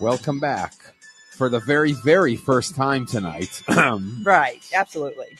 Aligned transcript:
Welcome 0.00 0.40
back 0.40 0.72
for 1.36 1.48
the 1.48 1.60
very, 1.60 1.92
very 1.92 2.36
first 2.36 2.74
time 2.74 3.06
tonight 3.06 3.62
Right, 4.22 4.62
absolutely. 4.74 5.36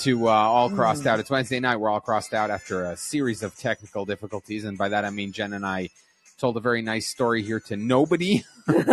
to 0.00 0.28
uh, 0.28 0.30
All 0.32 0.70
Crossed 0.70 1.02
Mm. 1.02 1.06
Out. 1.06 1.20
It's 1.20 1.30
Wednesday 1.30 1.60
night. 1.60 1.76
We're 1.76 1.90
all 1.90 2.00
crossed 2.00 2.32
out 2.34 2.50
after 2.50 2.84
a 2.84 2.96
series 2.96 3.42
of 3.42 3.56
technical 3.56 4.04
difficulties. 4.04 4.64
And 4.64 4.78
by 4.78 4.88
that, 4.90 5.04
I 5.04 5.10
mean 5.10 5.32
Jen 5.32 5.52
and 5.52 5.66
I 5.66 5.90
told 6.38 6.56
a 6.56 6.60
very 6.60 6.82
nice 6.82 7.06
story 7.08 7.42
here 7.42 7.60
to 7.60 7.76
nobody. 7.76 8.44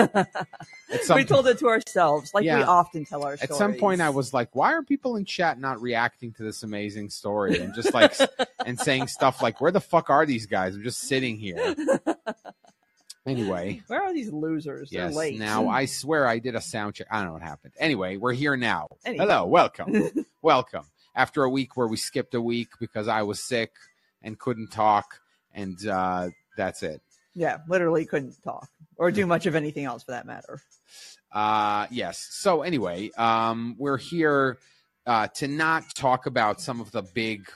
We 1.15 1.23
told 1.23 1.47
it 1.47 1.57
to 1.59 1.67
ourselves, 1.69 2.33
like 2.33 2.43
we 2.43 2.49
often 2.49 3.05
tell 3.05 3.23
our 3.23 3.33
at 3.33 3.39
stories. 3.39 3.57
some 3.57 3.73
point, 3.75 4.01
I 4.01 4.09
was 4.09 4.33
like, 4.33 4.53
why 4.53 4.73
are 4.73 4.83
people 4.83 5.15
in 5.15 5.23
chat 5.23 5.57
not 5.57 5.81
reacting 5.81 6.33
to 6.33 6.43
this 6.43 6.63
amazing 6.63 7.09
story? 7.09 7.59
And 7.59 7.73
just 7.73 7.93
like, 7.93 8.13
and 8.65 8.77
saying 8.77 9.07
stuff 9.07 9.41
like, 9.41 9.61
where 9.61 9.71
the 9.71 9.79
fuck 9.79 10.09
are 10.09 10.25
these 10.25 10.45
guys? 10.47 10.75
I'm 10.75 10.83
just 10.83 10.99
sitting 10.99 11.37
here. 11.37 11.75
Anyway. 13.25 13.81
Where 13.87 14.01
are 14.01 14.13
these 14.13 14.31
losers? 14.31 14.89
They're 14.89 15.05
Yes. 15.07 15.15
late. 15.15 15.39
Now 15.39 15.67
I 15.69 15.85
swear 15.85 16.27
I 16.27 16.39
did 16.39 16.55
a 16.55 16.61
sound 16.61 16.95
check. 16.95 17.07
I 17.11 17.17
don't 17.17 17.27
know 17.27 17.33
what 17.33 17.41
happened. 17.43 17.73
Anyway, 17.79 18.17
we're 18.17 18.33
here 18.33 18.57
now. 18.57 18.87
Anyhow. 19.05 19.23
Hello, 19.23 19.45
welcome, 19.45 20.09
welcome. 20.41 20.85
After 21.15 21.43
a 21.43 21.49
week 21.49 21.75
where 21.77 21.87
we 21.87 21.97
skipped 21.97 22.33
a 22.35 22.41
week 22.41 22.69
because 22.79 23.07
I 23.07 23.21
was 23.23 23.39
sick 23.43 23.71
and 24.23 24.39
couldn't 24.39 24.71
talk, 24.71 25.19
and 25.53 25.77
uh, 25.87 26.29
that's 26.57 26.83
it. 26.83 27.01
yeah, 27.33 27.57
literally 27.67 28.05
couldn't 28.05 28.41
talk 28.43 28.67
or 28.97 29.11
do 29.11 29.25
much 29.25 29.45
of 29.45 29.55
anything 29.55 29.85
else 29.85 30.03
for 30.03 30.11
that 30.11 30.25
matter. 30.25 30.61
Uh, 31.31 31.87
yes. 31.91 32.27
So 32.31 32.61
anyway, 32.61 33.09
um, 33.17 33.75
we're 33.77 33.97
here 33.97 34.57
uh, 35.05 35.27
to 35.35 35.47
not 35.47 35.83
talk 35.95 36.25
about 36.27 36.59
some 36.61 36.79
of 36.81 36.91
the 36.91 37.01
big, 37.01 37.49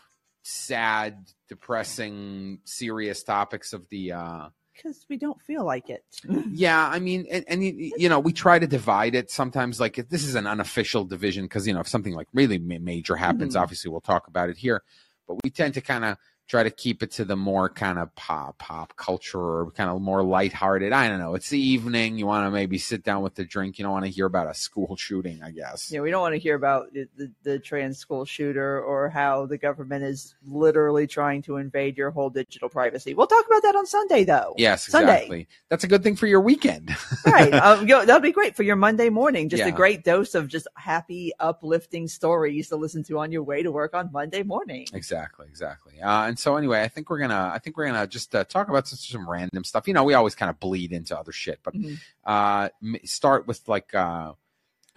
sad, 0.44 1.18
depressing, 1.50 2.60
serious 2.66 3.24
topics 3.24 3.74
of 3.74 3.88
the. 3.90 4.12
Uh, 4.14 4.50
Because 4.76 5.06
we 5.10 5.18
don't 5.18 5.42
feel 5.42 5.66
like 5.66 5.90
it. 5.90 6.04
Yeah, 6.52 6.88
I 6.88 7.00
mean, 7.00 7.26
and, 7.32 7.44
and 7.48 7.64
you 7.64 8.08
know, 8.10 8.20
we 8.20 8.32
try 8.34 8.60
to 8.60 8.68
divide 8.68 9.16
it 9.16 9.30
sometimes. 9.32 9.80
Like 9.80 9.98
if 9.98 10.10
this 10.10 10.24
is 10.24 10.36
an 10.36 10.48
unofficial 10.48 11.04
division 11.06 11.46
because 11.46 11.68
you 11.68 11.74
know 11.74 11.80
if 11.80 11.88
something 11.88 12.14
like 12.14 12.28
really 12.34 12.58
major 12.60 13.16
happens, 13.16 13.56
Mhm. 13.56 13.62
obviously 13.62 13.90
we'll 13.92 14.02
talk 14.02 14.28
about 14.28 14.50
it 14.50 14.58
here. 14.58 14.84
But 15.28 15.38
we 15.44 15.50
tend 15.50 15.74
to 15.74 15.82
kind 15.82 16.06
of 16.06 16.18
try 16.48 16.64
to 16.64 16.70
keep 16.70 17.02
it 17.02 17.12
to 17.12 17.26
the 17.26 17.36
more 17.36 17.70
kind 17.70 17.98
of 17.98 18.14
pop 18.16 18.58
pop 18.60 18.96
culture 18.96 19.40
or 19.40 19.72
kind 19.72 19.90
of 19.90 20.00
more 20.02 20.24
lighthearted. 20.24 20.94
I 20.94 21.08
don't 21.08 21.20
know. 21.20 21.36
It's 21.36 21.50
the 21.50 21.60
evening. 21.60 22.18
You 22.18 22.28
want 22.28 22.46
to 22.46 22.52
maybe 22.52 22.78
sit 22.78 23.04
down 23.04 23.24
with 23.24 23.36
the 23.36 23.46
drink. 23.46 23.80
You 23.80 23.84
don't 23.84 23.92
want 23.94 24.06
to 24.06 24.12
hear 24.12 24.26
about 24.28 24.48
a 24.50 24.54
school 24.54 24.96
shooting. 24.96 25.42
I 25.44 25.52
guess. 25.52 25.92
Yeah, 25.92 26.02
we 26.02 26.12
don't 26.12 26.22
want 26.22 26.34
to 26.36 26.40
hear 26.40 26.56
about 26.56 26.94
the, 26.94 27.08
the, 27.18 27.32
the 27.44 27.60
trans 27.60 27.98
school 27.98 28.26
shooter 28.26 28.82
or 28.82 29.10
how 29.10 29.46
the 29.46 29.58
government 29.58 30.04
is 30.04 30.36
literally 30.46 31.08
trying 31.08 31.42
to 31.44 31.58
invade 31.58 31.98
your 31.98 32.12
whole 32.12 32.30
digital 32.30 32.70
privacy. 32.70 33.14
We'll 33.14 33.28
talk 33.28 33.46
about 33.48 33.64
that 33.64 33.76
on 33.76 33.86
Sunday, 33.86 34.24
though. 34.24 34.54
Yes, 34.58 34.88
Sunday. 34.88 35.14
exactly. 35.16 35.48
That's 35.70 35.84
a 35.84 35.88
good 35.88 36.04
thing 36.04 36.16
for 36.16 36.28
your 36.28 36.42
weekend. 36.42 36.96
right. 37.26 37.54
Um, 37.54 37.82
you 37.82 37.88
know, 37.96 38.06
that'll 38.06 38.22
be 38.22 38.32
great 38.32 38.56
for 38.56 38.64
your 38.64 38.76
Monday 38.76 39.10
morning. 39.10 39.50
Just 39.50 39.62
Yeah. 39.62 39.70
a 39.70 39.72
great 39.72 40.04
dose 40.04 40.36
of 40.36 40.48
just 40.48 40.68
happy, 40.76 41.32
uplifting 41.40 42.08
stories 42.08 42.70
to 42.70 42.76
listen 42.76 43.04
to 43.06 43.20
on 43.20 43.32
your 43.32 43.44
way 43.44 43.64
to 43.64 43.72
work 43.72 43.94
on 43.94 44.12
Monday 44.12 44.44
morning. 44.44 44.88
Exactly, 44.94 45.48
exactly. 45.50 46.00
Uh, 46.02 46.35
and 46.36 46.40
so 46.42 46.58
anyway, 46.58 46.82
I 46.84 46.90
think 46.90 47.10
we're 47.10 47.20
gonna, 47.20 47.50
I 47.54 47.60
think 47.60 47.78
we're 47.78 47.86
gonna 47.86 48.06
just 48.08 48.36
uh, 48.36 48.44
talk 48.44 48.68
about 48.68 48.90
some, 48.90 48.98
some 48.98 49.30
random 49.30 49.64
stuff. 49.64 49.88
You 49.88 49.94
know, 49.94 50.04
we 50.04 50.16
always 50.16 50.36
kind 50.36 50.50
of 50.50 50.60
bleed 50.60 50.92
into 50.92 51.18
other 51.18 51.32
shit, 51.32 51.62
but 51.64 51.74
Mhm. 51.74 51.98
uh, 52.26 52.68
start 53.06 53.48
with 53.48 53.66
like, 53.70 53.96
uh, 53.96 54.34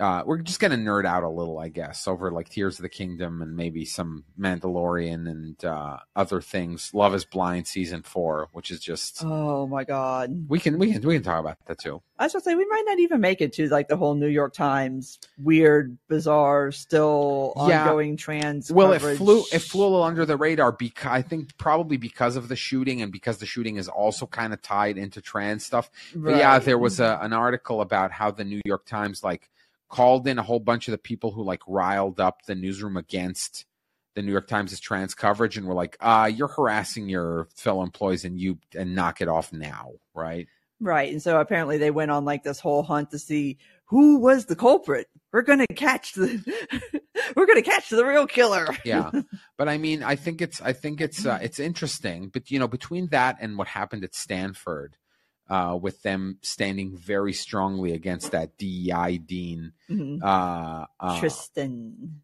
uh, 0.00 0.22
we're 0.24 0.38
just 0.38 0.60
gonna 0.60 0.76
nerd 0.76 1.04
out 1.04 1.22
a 1.24 1.28
little, 1.28 1.58
I 1.58 1.68
guess, 1.68 2.06
over 2.06 2.30
like 2.30 2.48
Tears 2.48 2.78
of 2.78 2.82
the 2.82 2.88
Kingdom 2.88 3.42
and 3.42 3.56
maybe 3.56 3.84
some 3.84 4.24
Mandalorian 4.38 5.28
and 5.28 5.64
uh, 5.64 5.98
other 6.14 6.40
things. 6.40 6.92
Love 6.94 7.14
Is 7.14 7.24
Blind 7.24 7.66
season 7.66 8.02
four, 8.02 8.48
which 8.52 8.70
is 8.70 8.80
just 8.80 9.22
Oh 9.24 9.66
my 9.66 9.84
God. 9.84 10.46
we 10.48 10.58
can 10.60 10.78
we 10.78 10.92
can 10.92 11.02
we 11.02 11.14
can 11.14 11.22
talk 11.22 11.40
about 11.40 11.58
that 11.66 11.78
too. 11.78 12.00
I 12.18 12.24
was 12.24 12.32
gonna 12.32 12.42
say 12.42 12.54
we 12.54 12.66
might 12.66 12.84
not 12.86 12.98
even 13.00 13.20
make 13.20 13.40
it 13.40 13.52
to 13.54 13.68
like 13.68 13.88
the 13.88 13.96
whole 13.96 14.14
New 14.14 14.28
York 14.28 14.52
Times 14.54 15.18
weird, 15.36 15.96
bizarre, 16.08 16.70
still 16.72 17.52
Yeah. 17.68 17.82
ongoing 17.84 18.16
trans. 18.16 18.70
Well, 18.70 18.92
it 18.92 19.00
coverage. 19.00 19.18
flew 19.18 19.42
it 19.52 19.60
flew 19.60 19.82
a 19.82 19.88
little 19.88 20.02
under 20.04 20.24
the 20.26 20.36
radar 20.36 20.72
because 20.72 21.10
I 21.10 21.22
think 21.22 21.56
probably 21.58 21.96
because 21.96 22.36
of 22.36 22.48
the 22.48 22.56
shooting 22.56 23.02
and 23.02 23.10
because 23.12 23.38
the 23.38 23.46
shooting 23.46 23.76
is 23.76 23.88
also 23.88 24.26
kind 24.26 24.52
of 24.52 24.62
tied 24.62 24.96
into 24.98 25.20
trans 25.20 25.64
stuff. 25.66 25.90
But 26.14 26.36
yeah, 26.36 26.58
there 26.58 26.78
was 26.78 27.00
a, 27.00 27.18
an 27.20 27.32
article 27.32 27.80
about 27.80 28.12
how 28.12 28.30
the 28.30 28.44
New 28.44 28.60
York 28.64 28.84
Times 28.86 29.22
like 29.24 29.50
called 29.88 30.26
in 30.26 30.38
a 30.38 30.42
whole 30.42 30.60
bunch 30.60 30.88
of 30.88 30.92
the 30.92 30.98
people 30.98 31.32
who 31.32 31.42
like 31.42 31.62
riled 31.66 32.20
up 32.20 32.42
the 32.46 32.54
newsroom 32.54 32.96
against 32.96 33.64
the 34.14 34.22
New 34.22 34.32
York 34.32 34.48
Times' 34.48 34.80
trans 34.80 35.14
coverage 35.14 35.56
and 35.56 35.66
were 35.66 35.74
like, 35.74 35.96
uh, 36.00 36.30
you're 36.34 36.48
harassing 36.48 37.08
your 37.08 37.48
fellow 37.54 37.82
employees 37.82 38.24
and 38.24 38.40
you 38.40 38.58
and 38.74 38.94
knock 38.94 39.20
it 39.20 39.28
off 39.28 39.52
now, 39.52 39.92
right? 40.14 40.48
Right. 40.80 41.12
And 41.12 41.22
so 41.22 41.40
apparently 41.40 41.78
they 41.78 41.90
went 41.90 42.10
on 42.10 42.24
like 42.24 42.42
this 42.42 42.60
whole 42.60 42.82
hunt 42.82 43.10
to 43.10 43.18
see 43.18 43.58
who 43.86 44.18
was 44.18 44.46
the 44.46 44.56
culprit. 44.56 45.08
We're 45.32 45.42
gonna 45.42 45.66
catch 45.66 46.12
the 46.12 46.42
we're 47.36 47.46
gonna 47.46 47.62
catch 47.62 47.90
the 47.90 48.04
real 48.04 48.26
killer. 48.26 48.66
Yeah. 48.84 49.10
but 49.56 49.68
I 49.68 49.78
mean, 49.78 50.02
I 50.02 50.16
think 50.16 50.40
it's 50.40 50.60
I 50.60 50.72
think 50.72 51.00
it's 51.00 51.26
uh, 51.26 51.38
it's 51.42 51.58
interesting, 51.58 52.28
but 52.28 52.50
you 52.50 52.58
know, 52.58 52.68
between 52.68 53.08
that 53.08 53.36
and 53.40 53.58
what 53.58 53.68
happened 53.68 54.04
at 54.04 54.14
Stanford, 54.14 54.96
uh, 55.48 55.78
with 55.80 56.02
them 56.02 56.38
standing 56.42 56.96
very 56.96 57.32
strongly 57.32 57.92
against 57.92 58.32
that 58.32 58.56
DEI 58.58 59.18
dean, 59.18 59.72
Mhm. 59.88 60.22
uh, 60.22 60.86
uh 61.00 61.20
Tristan. 61.20 62.20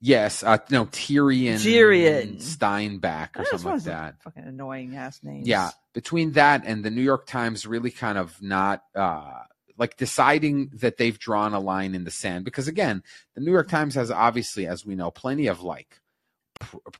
yes, 0.00 0.42
uh, 0.42 0.58
no, 0.70 0.86
Tirien, 0.86 1.56
Tirien. 1.58 2.40
Steinbach 2.40 3.38
or 3.38 3.44
something 3.44 3.72
like 3.72 3.82
that. 3.84 4.22
Fucking 4.22 4.44
annoying 4.44 4.96
ass 4.96 5.20
names. 5.22 5.46
Yeah, 5.46 5.70
between 5.92 6.32
that 6.32 6.62
and 6.64 6.84
the 6.84 6.90
New 6.90 7.02
York 7.02 7.26
Times 7.26 7.66
really 7.66 7.90
kind 7.90 8.18
of 8.18 8.40
not 8.40 8.84
uh 8.94 9.42
like 9.76 9.96
deciding 9.96 10.68
that 10.74 10.98
they've 10.98 11.18
drawn 11.18 11.54
a 11.54 11.60
line 11.60 11.94
in 11.94 12.04
the 12.04 12.10
sand 12.10 12.44
because 12.44 12.68
again, 12.68 13.02
the 13.34 13.40
New 13.40 13.50
York 13.50 13.68
Times 13.68 13.94
has 13.94 14.10
obviously 14.10 14.66
as 14.66 14.84
we 14.84 14.94
know 14.94 15.10
plenty 15.10 15.46
of 15.46 15.62
like 15.62 16.00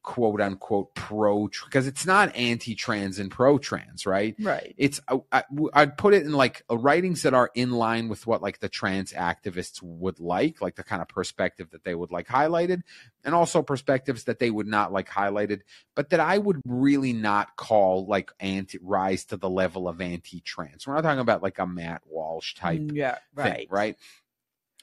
quote 0.02 0.40
unquote 0.40 0.94
pro 0.94 1.48
because 1.64 1.86
it's 1.86 2.06
not 2.06 2.34
anti-trans 2.34 3.18
and 3.18 3.30
pro-trans, 3.30 4.06
right? 4.06 4.34
Right. 4.40 4.74
It's 4.76 5.00
I, 5.32 5.44
I'd 5.74 5.98
put 5.98 6.14
it 6.14 6.24
in 6.24 6.32
like 6.32 6.64
uh, 6.70 6.76
writings 6.76 7.22
that 7.22 7.34
are 7.34 7.50
in 7.54 7.70
line 7.70 8.08
with 8.08 8.26
what 8.26 8.42
like 8.42 8.60
the 8.60 8.68
trans 8.68 9.12
activists 9.12 9.82
would 9.82 10.20
like, 10.20 10.60
like 10.60 10.76
the 10.76 10.84
kind 10.84 11.02
of 11.02 11.08
perspective 11.08 11.70
that 11.70 11.84
they 11.84 11.94
would 11.94 12.10
like 12.10 12.28
highlighted, 12.28 12.82
and 13.24 13.34
also 13.34 13.62
perspectives 13.62 14.24
that 14.24 14.38
they 14.38 14.50
would 14.50 14.66
not 14.66 14.92
like 14.92 15.08
highlighted, 15.08 15.60
but 15.94 16.10
that 16.10 16.20
I 16.20 16.38
would 16.38 16.60
really 16.64 17.12
not 17.12 17.56
call 17.56 18.06
like 18.06 18.30
anti 18.40 18.78
rise 18.82 19.24
to 19.26 19.36
the 19.36 19.50
level 19.50 19.88
of 19.88 20.00
anti-trans. 20.00 20.86
We're 20.86 20.94
not 20.94 21.02
talking 21.02 21.20
about 21.20 21.42
like 21.42 21.58
a 21.58 21.66
Matt 21.66 22.02
Walsh 22.06 22.54
type 22.54 22.82
Yeah. 22.92 23.18
thing, 23.36 23.66
Right. 23.70 23.96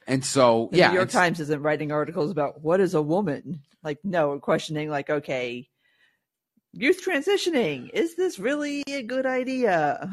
And 0.08 0.24
so 0.24 0.70
The 0.72 0.78
yeah, 0.78 0.90
New 0.90 0.96
York 0.96 1.10
Times 1.10 1.40
isn't 1.42 1.62
writing 1.62 1.92
articles 1.92 2.32
about 2.32 2.62
what 2.62 2.80
is 2.80 2.94
a 2.94 3.02
woman. 3.02 3.62
Like, 3.84 4.00
no, 4.04 4.40
questioning 4.40 4.90
like, 4.90 5.10
okay, 5.10 5.68
youth 6.74 7.04
transitioning. 7.06 7.90
Is 7.94 8.16
this 8.16 8.40
really 8.40 8.84
a 8.88 9.04
good 9.04 9.26
idea? 9.26 10.10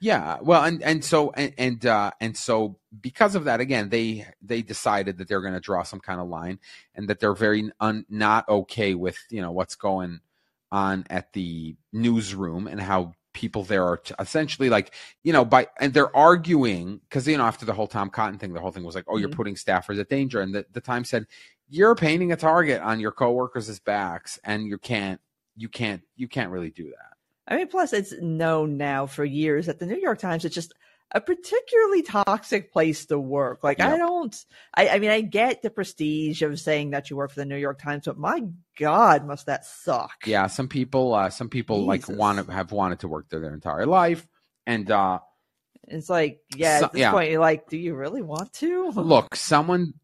Yeah, 0.00 0.38
well, 0.40 0.62
and 0.62 0.82
and 0.82 1.04
so 1.04 1.32
and 1.32 1.52
and 1.58 1.84
uh, 1.84 2.12
and 2.20 2.36
so 2.36 2.78
because 3.00 3.34
of 3.34 3.44
that, 3.44 3.60
again, 3.60 3.88
they 3.88 4.26
they 4.40 4.62
decided 4.62 5.18
that 5.18 5.28
they're 5.28 5.40
going 5.40 5.54
to 5.54 5.60
draw 5.60 5.82
some 5.82 5.98
kind 5.98 6.20
of 6.20 6.28
line, 6.28 6.60
and 6.94 7.08
that 7.08 7.18
they're 7.18 7.34
very 7.34 7.70
un, 7.80 8.06
not 8.08 8.48
okay 8.48 8.94
with 8.94 9.18
you 9.30 9.42
know 9.42 9.50
what's 9.50 9.74
going 9.74 10.20
on 10.70 11.04
at 11.10 11.32
the 11.32 11.76
newsroom 11.92 12.68
and 12.68 12.80
how 12.80 13.14
people 13.38 13.62
there 13.62 13.84
are 13.84 13.96
t- 13.98 14.12
essentially 14.18 14.68
like 14.68 14.92
you 15.22 15.32
know 15.32 15.44
by 15.44 15.68
and 15.78 15.94
they're 15.94 16.14
arguing 16.16 16.98
because 17.08 17.28
you 17.28 17.38
know 17.38 17.44
after 17.44 17.64
the 17.64 17.72
whole 17.72 17.86
Tom 17.86 18.10
Cotton 18.10 18.36
thing, 18.36 18.52
the 18.52 18.60
whole 18.60 18.72
thing 18.72 18.82
was 18.82 18.96
like, 18.96 19.04
oh, 19.06 19.16
you're 19.16 19.28
Mhm. 19.28 19.36
putting 19.36 19.54
staffers 19.54 20.00
at 20.00 20.08
danger, 20.08 20.40
and 20.40 20.52
the 20.52 20.66
the 20.72 20.80
Times 20.80 21.08
said 21.08 21.26
you're 21.68 21.94
painting 21.94 22.32
a 22.32 22.36
target 22.36 22.82
on 22.82 22.98
your 22.98 23.12
coworkers' 23.12 23.78
backs, 23.78 24.40
and 24.42 24.66
you 24.66 24.76
can't 24.76 25.20
you 25.56 25.68
can't 25.68 26.02
you 26.16 26.26
can't 26.26 26.50
really 26.50 26.70
do 26.70 26.86
that. 26.90 27.12
I 27.46 27.56
mean, 27.56 27.68
plus 27.68 27.92
it's 27.92 28.12
known 28.20 28.76
now 28.76 29.06
for 29.06 29.24
years 29.24 29.66
that 29.66 29.78
the 29.78 29.86
New 29.86 30.00
York 30.00 30.18
Times 30.18 30.44
is 30.44 30.52
just 30.52 30.74
a 31.12 31.20
particularly 31.20 32.02
toxic 32.02 32.72
place 32.72 33.06
to 33.06 33.18
work. 33.18 33.64
Like, 33.64 33.80
I 33.80 33.96
don't, 33.96 34.36
I, 34.74 34.88
I 34.90 34.98
mean, 34.98 35.10
I 35.10 35.22
get 35.22 35.62
the 35.62 35.70
prestige 35.70 36.42
of 36.42 36.60
saying 36.60 36.90
that 36.90 37.08
you 37.08 37.16
work 37.16 37.30
for 37.30 37.40
the 37.40 37.46
New 37.46 37.56
York 37.56 37.80
Times, 37.80 38.04
but 38.04 38.18
my 38.18 38.42
God, 38.78 39.26
must 39.26 39.46
that 39.46 39.64
suck? 39.64 40.12
yeah 40.26 40.46
some 40.46 40.68
people 40.68 41.14
uh 41.14 41.30
some 41.30 41.48
people 41.48 41.86
like 41.86 42.08
want 42.08 42.44
to 42.44 42.52
have 42.52 42.72
wanted 42.72 43.00
to 43.00 43.08
work 43.08 43.28
there 43.30 43.40
their 43.40 43.54
entire 43.54 43.86
life 43.86 44.26
and 44.66 44.90
uh 44.90 45.18
It's 45.86 46.10
like, 46.10 46.40
yeah, 46.54 46.80
So- 46.80 46.84
at 46.86 46.92
this 46.92 47.00
yeah. 47.00 47.10
point, 47.12 47.30
you're 47.30 47.40
like, 47.40 47.68
do 47.70 47.78
you 47.78 47.94
really 47.94 48.22
want 48.22 48.52
to? 48.54 48.90
look 48.96 49.34
someone 49.34 49.94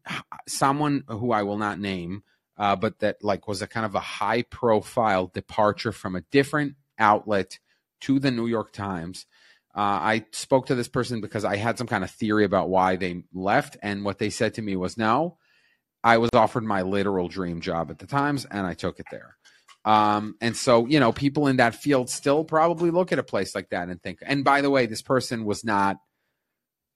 someone 0.47 1.03
who 1.07 1.31
i 1.31 1.43
will 1.43 1.57
not 1.57 1.79
name 1.79 2.23
uh 2.57 2.75
but 2.75 2.99
that 2.99 3.23
like 3.23 3.47
was 3.47 3.61
a 3.61 3.67
kind 3.67 3.85
of 3.85 3.95
a 3.95 3.99
high 3.99 4.41
profile 4.43 5.27
departure 5.27 5.91
from 5.91 6.15
a 6.15 6.21
different 6.31 6.75
outlet 6.99 7.59
to 8.01 8.19
the 8.19 8.31
new 8.31 8.47
york 8.47 8.71
times 8.71 9.25
uh, 9.75 9.79
I 9.81 10.25
spoke 10.31 10.67
to 10.67 10.75
this 10.75 10.87
person 10.87 11.19
because 11.21 11.43
I 11.45 11.57
had 11.57 11.77
some 11.77 11.87
kind 11.87 12.03
of 12.03 12.11
theory 12.11 12.45
about 12.45 12.69
why 12.69 12.95
they 12.95 13.23
left, 13.33 13.77
and 13.83 14.05
what 14.05 14.17
they 14.19 14.29
said 14.29 14.53
to 14.55 14.61
me 14.61 14.75
was, 14.75 14.97
"No, 14.97 15.37
I 16.03 16.17
was 16.17 16.29
offered 16.33 16.63
my 16.63 16.81
literal 16.83 17.27
dream 17.27 17.61
job 17.61 17.91
at 17.91 17.99
the 17.99 18.07
Times, 18.07 18.45
and 18.49 18.65
I 18.65 18.73
took 18.73 18.99
it 18.99 19.05
there." 19.11 19.35
Um, 19.83 20.35
and 20.41 20.57
so, 20.57 20.87
you 20.87 20.99
know, 20.99 21.11
people 21.11 21.45
in 21.47 21.57
that 21.57 21.75
field 21.75 22.09
still 22.09 22.43
probably 22.43 22.89
look 22.89 23.11
at 23.11 23.19
a 23.19 23.23
place 23.23 23.53
like 23.53 23.69
that 23.69 23.89
and 23.89 24.01
think. 24.01 24.19
And 24.23 24.43
by 24.43 24.61
the 24.61 24.69
way, 24.71 24.87
this 24.87 25.01
person 25.03 25.45
was 25.45 25.63
not 25.63 25.97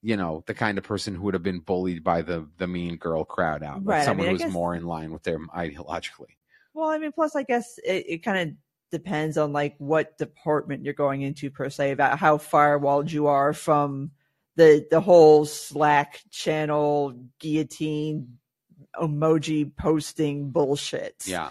you 0.02 0.16
know 0.16 0.44
the 0.48 0.54
kind 0.54 0.78
of 0.78 0.84
person 0.86 1.14
who 1.14 1.24
would 1.24 1.34
have 1.34 1.44
been 1.44 1.60
bullied 1.60 2.04
by 2.06 2.22
the 2.22 2.48
the 2.58 2.68
mean 2.68 2.96
girl 2.96 3.25
crowd 3.25 3.62
out, 3.64 3.82
Right, 3.86 4.00
I 4.02 4.06
someone 4.06 4.28
mean, 4.28 4.36
who's 4.36 4.44
guess- 4.44 4.54
more 4.54 4.74
in 4.74 4.86
line 4.86 5.12
with 5.12 5.24
them 5.24 5.50
ideologically. 5.54 6.38
Well, 6.74 6.90
I 6.90 6.98
mean, 7.00 7.12
plus, 7.12 7.36
I 7.36 7.44
guess 7.44 7.78
it, 7.84 8.06
it 8.08 8.18
kind 8.24 8.38
of 8.50 8.56
depends 8.91 9.38
on 9.38 9.53
like 9.53 9.75
what 9.77 10.18
department 10.18 10.83
you're 10.83 10.94
going 10.94 11.21
into 11.21 11.50
per 11.50 11.69
se 11.69 11.91
about 11.91 12.19
how 12.19 12.38
firewalled 12.38 13.12
you 13.12 13.27
are 13.27 13.53
from 13.53 14.12
the 14.56 14.86
the 14.91 15.01
whole 15.01 15.45
Slack 15.45 16.21
channel 16.31 17.13
guillotine 17.39 18.38
emoji 18.95 19.75
posting 19.75 20.51
bullshit. 20.51 21.24
Yeah. 21.25 21.50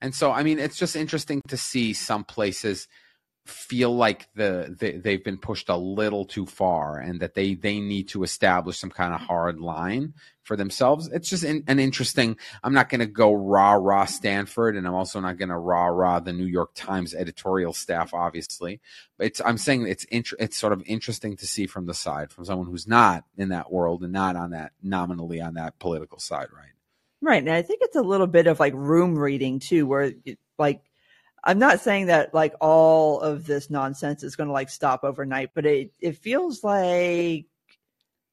And 0.00 0.14
so, 0.14 0.30
I 0.30 0.42
mean, 0.42 0.58
it's 0.58 0.78
just 0.78 0.96
interesting 0.96 1.42
to 1.48 1.56
see 1.56 1.92
some 1.92 2.24
places 2.24 2.88
feel 3.46 3.96
like 3.96 4.28
the 4.34 4.76
they, 4.78 4.92
they've 4.92 5.24
been 5.24 5.38
pushed 5.38 5.70
a 5.70 5.76
little 5.76 6.26
too 6.26 6.44
far 6.44 6.98
and 6.98 7.20
that 7.20 7.34
they 7.34 7.54
they 7.54 7.80
need 7.80 8.08
to 8.08 8.22
establish 8.22 8.78
some 8.78 8.90
kind 8.90 9.14
of 9.14 9.20
hard 9.20 9.58
line 9.58 10.12
for 10.48 10.56
themselves 10.56 11.08
it's 11.12 11.28
just 11.28 11.44
in, 11.44 11.62
an 11.68 11.78
interesting 11.78 12.36
i'm 12.64 12.72
not 12.72 12.88
going 12.88 12.98
to 12.98 13.06
go 13.06 13.32
rah 13.32 13.74
rah 13.74 14.04
stanford 14.04 14.76
and 14.76 14.86
i'm 14.86 14.94
also 14.94 15.20
not 15.20 15.38
going 15.38 15.50
to 15.50 15.56
rah 15.56 15.86
rah 15.86 16.18
the 16.18 16.32
new 16.32 16.46
york 16.46 16.70
times 16.74 17.14
editorial 17.14 17.72
staff 17.72 18.12
obviously 18.12 18.80
but 19.16 19.28
it's 19.28 19.40
i'm 19.44 19.58
saying 19.58 19.86
it's 19.86 20.04
int- 20.04 20.32
it's 20.40 20.56
sort 20.56 20.72
of 20.72 20.82
interesting 20.86 21.36
to 21.36 21.46
see 21.46 21.66
from 21.66 21.86
the 21.86 21.94
side 21.94 22.32
from 22.32 22.44
someone 22.44 22.66
who's 22.66 22.88
not 22.88 23.24
in 23.36 23.50
that 23.50 23.70
world 23.70 24.02
and 24.02 24.12
not 24.12 24.34
on 24.34 24.50
that 24.50 24.72
nominally 24.82 25.40
on 25.40 25.54
that 25.54 25.78
political 25.78 26.18
side 26.18 26.48
right 26.52 26.72
Right. 27.20 27.42
And 27.42 27.50
I 27.50 27.62
think 27.62 27.80
it's 27.82 27.96
a 27.96 28.02
little 28.02 28.26
bit 28.26 28.46
of 28.46 28.60
like 28.60 28.74
room 28.74 29.18
reading 29.18 29.58
too, 29.58 29.86
where 29.86 30.12
it, 30.24 30.38
like, 30.58 30.82
I'm 31.42 31.58
not 31.58 31.80
saying 31.80 32.06
that 32.06 32.34
like 32.34 32.54
all 32.60 33.20
of 33.20 33.46
this 33.46 33.70
nonsense 33.70 34.22
is 34.22 34.36
going 34.36 34.48
to 34.48 34.52
like 34.52 34.70
stop 34.70 35.04
overnight, 35.04 35.50
but 35.54 35.66
it, 35.66 35.92
it 36.00 36.18
feels 36.18 36.62
like 36.62 37.46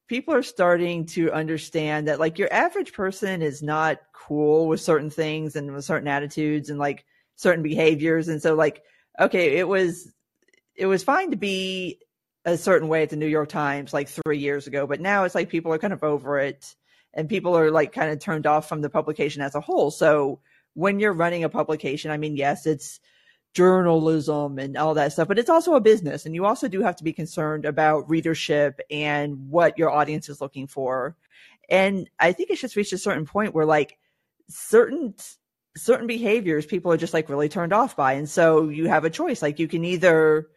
people 0.08 0.34
are 0.34 0.44
starting 0.44 1.06
to 1.06 1.32
understand 1.32 2.08
that 2.08 2.20
like 2.20 2.38
your 2.38 2.52
average 2.54 2.94
person 2.94 3.42
is 3.42 3.64
not 3.64 4.00
cool 4.14 4.68
with 4.68 4.80
certain 4.80 5.10
things 5.10 5.56
and 5.56 5.74
with 5.74 5.86
certain 5.86 6.08
attitudes 6.08 6.70
and 6.70 6.80
like 6.80 7.06
certain 7.36 7.64
behaviors. 7.64 8.28
And 8.28 8.42
so 8.42 8.56
like, 8.56 8.84
okay, 9.20 9.58
it 9.58 9.68
was, 9.68 10.12
it 10.76 10.86
was 10.86 11.04
fine 11.04 11.32
to 11.32 11.38
be 11.38 12.00
a 12.46 12.58
certain 12.58 12.88
way 12.88 13.02
at 13.02 13.10
the 13.10 13.16
New 13.16 13.28
York 13.28 13.50
Times 13.50 13.94
like 13.94 14.08
three 14.08 14.38
years 14.38 14.68
ago, 14.68 14.86
but 14.86 15.02
now 15.02 15.24
it's 15.24 15.36
like 15.36 15.50
people 15.50 15.74
are 15.74 15.80
kind 15.80 15.94
of 15.94 16.04
over 16.04 16.38
it 16.40 16.76
and 17.16 17.28
people 17.28 17.58
are 17.58 17.72
like 17.72 17.92
kind 17.92 18.12
of 18.12 18.20
turned 18.20 18.46
off 18.46 18.70
from 18.70 18.82
the 18.82 18.90
publication 18.90 19.42
as 19.42 19.56
a 19.56 19.62
whole. 19.62 19.90
So 19.90 20.40
when 20.76 21.00
you're 21.00 21.14
running 21.14 21.44
a 21.44 21.50
publication, 21.50 22.12
I 22.12 22.18
mean, 22.18 22.36
yes, 22.36 22.68
it's 22.68 23.00
journalism 23.56 24.60
and 24.60 24.76
all 24.78 24.94
that 24.94 25.14
stuff, 25.14 25.30
but 25.30 25.40
it's 25.40 25.50
also 25.50 25.74
a 25.76 25.82
business. 25.82 26.26
And 26.26 26.36
you 26.36 26.46
also 26.46 26.68
do 26.68 26.82
have 26.82 26.98
to 26.98 27.04
be 27.04 27.14
concerned 27.14 27.66
about 27.66 28.10
readership 28.10 28.82
and 28.92 29.50
what 29.50 29.78
your 29.78 29.90
audience 29.90 30.28
is 30.30 30.42
looking 30.42 30.68
for. 30.68 31.16
And 31.70 32.10
I 32.20 32.34
think 32.34 32.50
it's 32.50 32.62
just 32.62 32.76
reached 32.76 32.94
a 32.94 32.98
certain 32.98 33.26
point 33.26 33.56
where 33.56 33.66
like 33.66 33.98
certain 34.50 35.16
certain 35.78 36.08
behaviors 36.08 36.66
people 36.66 36.92
are 36.92 36.98
just 36.98 37.14
like 37.14 37.30
really 37.30 37.50
turned 37.50 37.74
off 37.74 37.96
by. 37.96 38.14
And 38.14 38.30
so 38.30 38.70
you 38.70 38.88
have 38.88 39.06
a 39.06 39.10
choice. 39.10 39.42
Like 39.42 39.58
you 39.58 39.68
can 39.68 39.86
either 39.86 40.50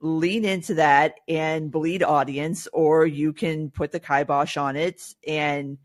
lean 0.00 0.46
into 0.46 0.74
that 0.74 1.20
and 1.28 1.70
bleed 1.70 2.02
audience, 2.02 2.66
or 2.72 3.06
you 3.06 3.34
can 3.34 3.70
put 3.70 3.92
the 3.92 4.00
kibosh 4.00 4.56
on 4.56 4.76
it 4.76 5.02
and 5.28 5.76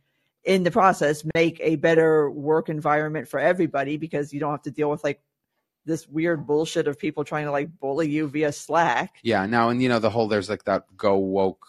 in 0.45 0.63
the 0.63 0.71
process 0.71 1.25
make 1.33 1.59
a 1.59 1.75
better 1.75 2.29
work 2.29 2.69
environment 2.69 3.27
for 3.27 3.39
everybody 3.39 3.97
because 3.97 4.31
you 4.31 4.39
don't 4.39 4.51
have 4.51 4.61
to 4.61 4.71
deal 4.71 4.89
with 4.89 5.03
like 5.03 5.19
this 5.85 6.07
weird 6.07 6.45
bullshit 6.47 6.87
of 6.87 6.97
people 6.97 7.23
trying 7.23 7.45
to 7.45 7.51
like 7.51 7.69
bully 7.79 8.09
you 8.09 8.27
via 8.27 8.51
Slack. 8.51 9.15
yeah 9.23 9.45
now 9.45 9.69
and 9.69 9.81
you 9.81 9.89
know 9.89 9.99
the 9.99 10.09
whole 10.09 10.27
there's 10.27 10.49
like 10.49 10.63
that 10.65 10.83
go 10.97 11.17
woke 11.17 11.67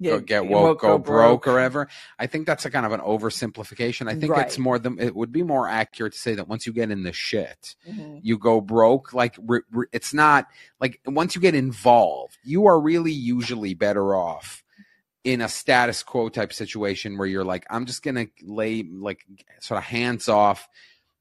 Yeah, 0.00 0.12
go 0.12 0.20
get 0.20 0.46
woke, 0.46 0.80
go, 0.80 0.98
broke, 0.98 1.48
or 1.48 1.58
ever. 1.58 1.88
I 2.20 2.26
think 2.28 2.46
that's 2.46 2.64
a 2.64 2.70
kind 2.70 2.86
of 2.86 2.92
an 2.92 3.00
oversimplification. 3.00 4.08
I 4.08 4.14
think 4.14 4.32
it's 4.36 4.56
more 4.58 4.78
than 4.78 4.98
it 5.00 5.14
would 5.16 5.32
be 5.32 5.42
more 5.42 5.68
accurate 5.68 6.12
to 6.12 6.18
say 6.20 6.34
that 6.36 6.46
once 6.46 6.66
you 6.68 6.72
get 6.72 6.90
in 6.92 7.02
the 7.02 7.12
shit, 7.12 7.74
Mhm. 7.88 8.20
you 8.22 8.38
go 8.38 8.60
broke. 8.60 9.12
Like 9.12 9.34
re, 9.40 9.60
re, 9.72 9.86
it's 9.92 10.14
not 10.14 10.46
like 10.80 11.00
once 11.04 11.34
you 11.34 11.40
get 11.40 11.56
involved, 11.56 12.38
you 12.44 12.66
are 12.66 12.78
really 12.80 13.10
usually 13.12 13.74
better 13.74 14.14
off 14.14 14.62
in 15.24 15.40
a 15.40 15.48
status 15.48 16.04
quo 16.04 16.28
type 16.28 16.52
situation 16.52 17.18
where 17.18 17.26
you're 17.26 17.44
like, 17.44 17.66
I'm 17.68 17.84
just 17.84 18.02
gonna 18.04 18.28
lay 18.42 18.84
like 18.84 19.26
sort 19.60 19.78
of 19.78 19.84
hands 19.84 20.28
off. 20.28 20.68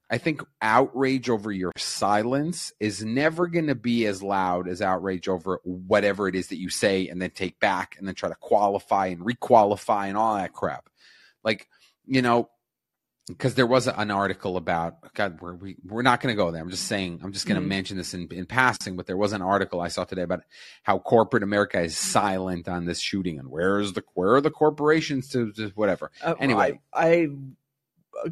I 0.10 0.18
think 0.18 0.42
outrage 0.62 1.30
over 1.30 1.52
your 1.52 1.74
silence 1.78 2.72
is 2.80 3.04
never 3.04 3.48
going 3.48 3.68
to 3.68 3.76
be 3.76 4.06
as 4.06 4.24
loud 4.24 4.70
as 4.70 4.82
outrage 4.82 5.28
over 5.28 5.60
whatever 5.64 6.28
it 6.30 6.36
is 6.36 6.48
that 6.48 6.58
you 6.60 6.70
say 6.70 7.10
and 7.10 7.22
then 7.22 7.32
take 7.32 7.60
back 7.60 7.96
and 7.98 8.08
then 8.08 8.16
try 8.16 8.30
to 8.30 8.36
qualify 8.36 9.08
and 9.08 9.22
requalify 9.22 10.08
and 10.08 10.18
all 10.18 10.36
that 10.36 10.54
crap. 10.54 10.90
Like, 11.44 11.68
you 12.06 12.22
know, 12.22 12.50
because 13.28 13.56
there 13.56 13.68
was 13.68 13.88
an 13.88 14.10
article 14.10 14.56
about 14.56 15.14
God, 15.14 15.42
we're, 15.42 15.56
we 15.56 15.76
we're 15.86 16.02
not 16.02 16.22
going 16.22 16.34
to 16.34 16.42
go 16.42 16.50
there. 16.52 16.62
I'm 16.62 16.70
just 16.70 16.88
saying, 16.88 17.20
I'm 17.22 17.34
just 17.34 17.46
going 17.46 17.60
to 17.60 17.66
Mhm. 17.66 17.68
mention 17.68 17.98
this 17.98 18.14
in, 18.14 18.30
in 18.32 18.46
passing, 18.46 18.96
but 18.96 19.06
there 19.06 19.18
was 19.18 19.34
an 19.34 19.42
article 19.42 19.82
I 19.82 19.90
saw 19.90 20.06
today 20.06 20.22
about 20.22 20.44
how 20.84 21.00
corporate 21.00 21.44
America 21.44 21.82
is 21.82 21.98
silent 21.98 22.70
on 22.70 22.86
this 22.86 23.00
shooting 23.02 23.38
and 23.40 23.50
where's 23.50 23.92
the 23.92 24.04
where 24.14 24.36
are 24.36 24.42
the 24.42 24.52
corporations 24.52 25.28
to, 25.32 25.52
to 25.52 25.72
whatever. 25.76 26.10
Uh, 26.24 26.36
Anyway. 26.40 26.80
I, 26.94 27.08
I 27.08 27.28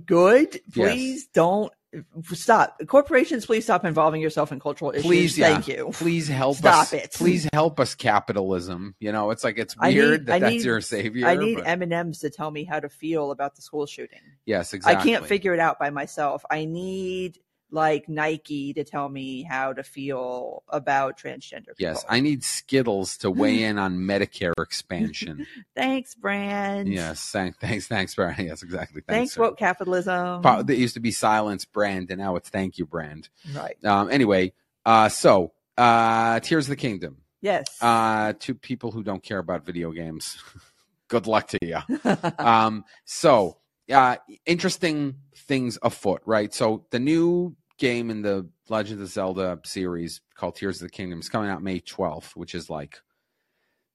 good. 0.06 0.54
Yes. 0.74 0.92
Please 0.92 1.28
don't 1.28 1.72
stop. 2.34 2.78
Corporations, 2.88 3.46
please 3.46 3.64
stop 3.64 3.86
involving 3.86 4.22
yourself 4.22 4.52
in 4.52 4.60
cultural 4.60 4.92
issues. 4.92 5.04
Please, 5.06 5.38
yeah. 5.38 5.54
Thank 5.54 5.68
you. 5.70 5.92
Please 5.94 6.28
help 6.28 6.58
Stop 6.58 6.82
us. 6.84 6.94
it. 6.94 7.14
Please 7.14 7.48
help 7.54 7.80
us, 7.80 7.96
capitalism. 7.96 8.96
You 9.00 9.12
know, 9.12 9.32
it's 9.32 9.44
like 9.44 9.58
it's 9.58 9.78
weird 9.78 10.22
need- 10.22 10.26
that 10.28 10.34
I 10.36 10.40
that's 10.40 10.52
need- 10.56 10.64
your 10.66 10.82
savior. 10.82 11.28
I 11.28 11.36
need 11.36 11.60
M 11.64 11.82
and 11.82 11.94
M's 11.94 12.20
to 12.20 12.30
tell 12.30 12.52
me 12.52 12.64
how 12.66 12.80
to 12.80 12.90
feel 12.90 13.32
about 13.32 13.56
the 13.56 13.62
school 13.62 13.86
shooting. 13.86 14.20
yes, 14.46 14.74
exactly. 14.74 15.00
I 15.00 15.16
can't 15.16 15.26
figure 15.26 15.54
it 15.54 15.60
out 15.60 15.80
by 15.80 15.90
myself. 15.90 16.44
I 16.50 16.66
need 16.66 17.40
like 17.72 18.08
Nike 18.08 18.74
to 18.74 18.84
tell 18.84 19.10
me 19.10 19.44
how 19.44 19.74
to 19.74 19.84
feel 19.84 20.64
about 20.70 21.20
transgender 21.20 21.68
people. 21.68 21.76
Yes, 21.80 22.06
I 22.08 22.20
need 22.20 22.44
Skittles 22.44 23.18
to 23.18 23.32
weigh 23.32 23.64
in 23.66 23.78
on 23.78 23.98
Medicare 23.98 24.54
expansion. 24.60 25.46
Thanks, 25.76 26.16
brand. 26.16 26.88
yes, 26.88 27.30
thanks, 27.32 27.58
thanks, 27.60 27.88
thanks, 27.88 28.16
Brand. 28.16 28.38
Yes, 28.46 28.64
exactly. 28.64 29.02
Thanks, 29.02 29.34
Thanks, 29.34 29.38
woke 29.38 29.58
capitalism. 29.58 30.42
It 30.46 30.78
used 30.78 30.94
to 30.96 31.00
be 31.00 31.12
silence 31.12 31.66
brand, 31.66 32.12
and 32.12 32.20
now 32.20 32.36
it's 32.36 32.50
thank 32.50 32.78
you 32.78 32.86
brand. 32.86 33.30
right. 33.54 33.78
Um, 33.84 34.10
anyway, 34.10 34.54
uh, 34.86 35.10
so 35.10 35.54
uh, 35.78 36.40
Tears 36.42 36.66
of 36.66 36.70
the 36.70 36.76
Kingdom. 36.76 37.18
Yes. 37.42 37.66
Uh, 37.82 38.34
to 38.40 38.56
people 38.56 38.92
who 38.92 39.04
don't 39.04 39.22
care 39.22 39.38
about 39.38 39.66
video 39.66 39.92
games, 39.92 40.38
good 41.08 41.28
luck 41.28 41.48
to 41.50 41.60
you. 41.62 41.78
um, 42.40 42.84
so 43.06 43.58
uh, 43.92 44.18
interesting 44.46 45.16
things 45.36 45.78
afoot, 45.82 46.22
right? 46.26 46.54
So 46.54 46.86
the 46.92 47.00
new 47.00 47.56
game 47.78 48.10
in 48.10 48.22
the 48.22 48.48
Legend 48.70 49.02
of 49.02 49.08
Zelda 49.08 49.60
series 49.66 50.22
called 50.36 50.56
Tears 50.56 50.82
of 50.82 50.88
the 50.88 50.92
Kingdom 50.92 51.20
is 51.20 51.30
coming 51.30 51.50
out 51.50 51.62
May 51.62 51.80
12th, 51.80 52.36
which 52.36 52.56
is 52.56 52.70
like 52.70 53.02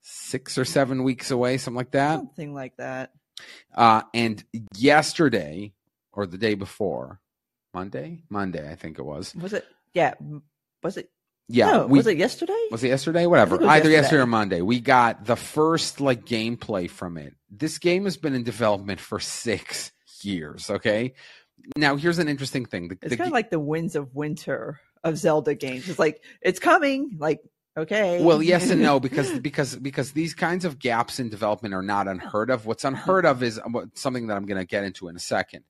six 0.02 0.58
or 0.58 0.64
seven 0.64 1.02
weeks 1.02 1.30
away, 1.30 1.56
something 1.56 1.76
like 1.76 1.92
that. 1.92 2.16
Something 2.16 2.54
like 2.54 2.76
that. 2.76 3.12
Uh, 3.74 4.02
and 4.14 4.44
yesterday 4.76 5.72
or 6.12 6.26
the 6.26 6.38
day 6.38 6.54
before, 6.54 7.20
Monday, 7.72 8.22
Monday, 8.28 8.70
I 8.70 8.74
think 8.74 8.98
it 8.98 9.04
was. 9.04 9.34
Was 9.34 9.52
it? 9.52 9.66
Yeah. 9.92 10.14
Was 10.82 10.96
it? 10.96 11.10
Yeah, 11.48 11.70
no, 11.70 11.86
we, 11.86 11.98
was 11.98 12.06
it 12.06 12.16
yesterday? 12.16 12.66
was 12.70 12.84
it 12.84 12.88
yesterday? 12.88 13.26
Whatever. 13.26 13.56
It 13.56 13.62
Either 13.62 13.68
yesterday. 13.68 13.92
yesterday. 13.92 14.22
or 14.22 14.26
Monday. 14.26 14.60
We 14.60 14.80
got 14.80 15.24
the 15.24 15.36
first 15.36 16.00
like 16.00 16.24
gameplay 16.24 16.88
from 16.88 17.18
it. 17.18 17.34
This 17.50 17.78
game 17.78 18.04
has 18.04 18.16
been 18.16 18.34
in 18.34 18.44
development 18.44 19.00
for 19.00 19.18
six 19.18 19.90
years. 20.22 20.70
Okay. 20.70 21.14
Now 21.76 21.96
here's 21.96 22.18
an 22.18 22.28
interesting 22.28 22.66
thing. 22.66 22.88
The, 22.88 22.98
It's 23.02 23.16
kind 23.16 23.28
of 23.28 23.32
like 23.32 23.50
the 23.50 23.60
winds 23.60 23.96
of 23.96 24.14
winter 24.14 24.80
of 25.02 25.18
Zelda 25.18 25.54
games. 25.54 25.88
It's 25.88 25.98
like 25.98 26.22
it's 26.40 26.60
coming. 26.60 27.16
Like 27.18 27.40
okay. 27.76 28.22
well, 28.22 28.42
yes 28.42 28.70
and 28.70 28.82
no 28.82 29.00
because 29.00 29.38
because 29.40 29.76
because 29.76 30.12
these 30.12 30.34
kinds 30.34 30.64
of 30.64 30.78
gaps 30.78 31.18
in 31.18 31.30
development 31.30 31.74
are 31.74 31.82
not 31.82 32.06
unheard 32.06 32.50
of. 32.50 32.66
What's 32.66 32.84
unheard 32.84 33.26
of 33.26 33.42
is 33.42 33.58
uh, 33.58 33.86
something 33.94 34.28
that 34.28 34.36
I'm 34.36 34.46
going 34.46 34.60
to 34.60 34.66
get 34.66 34.84
into 34.84 35.08
in 35.08 35.16
a 35.16 35.20
second. 35.20 35.64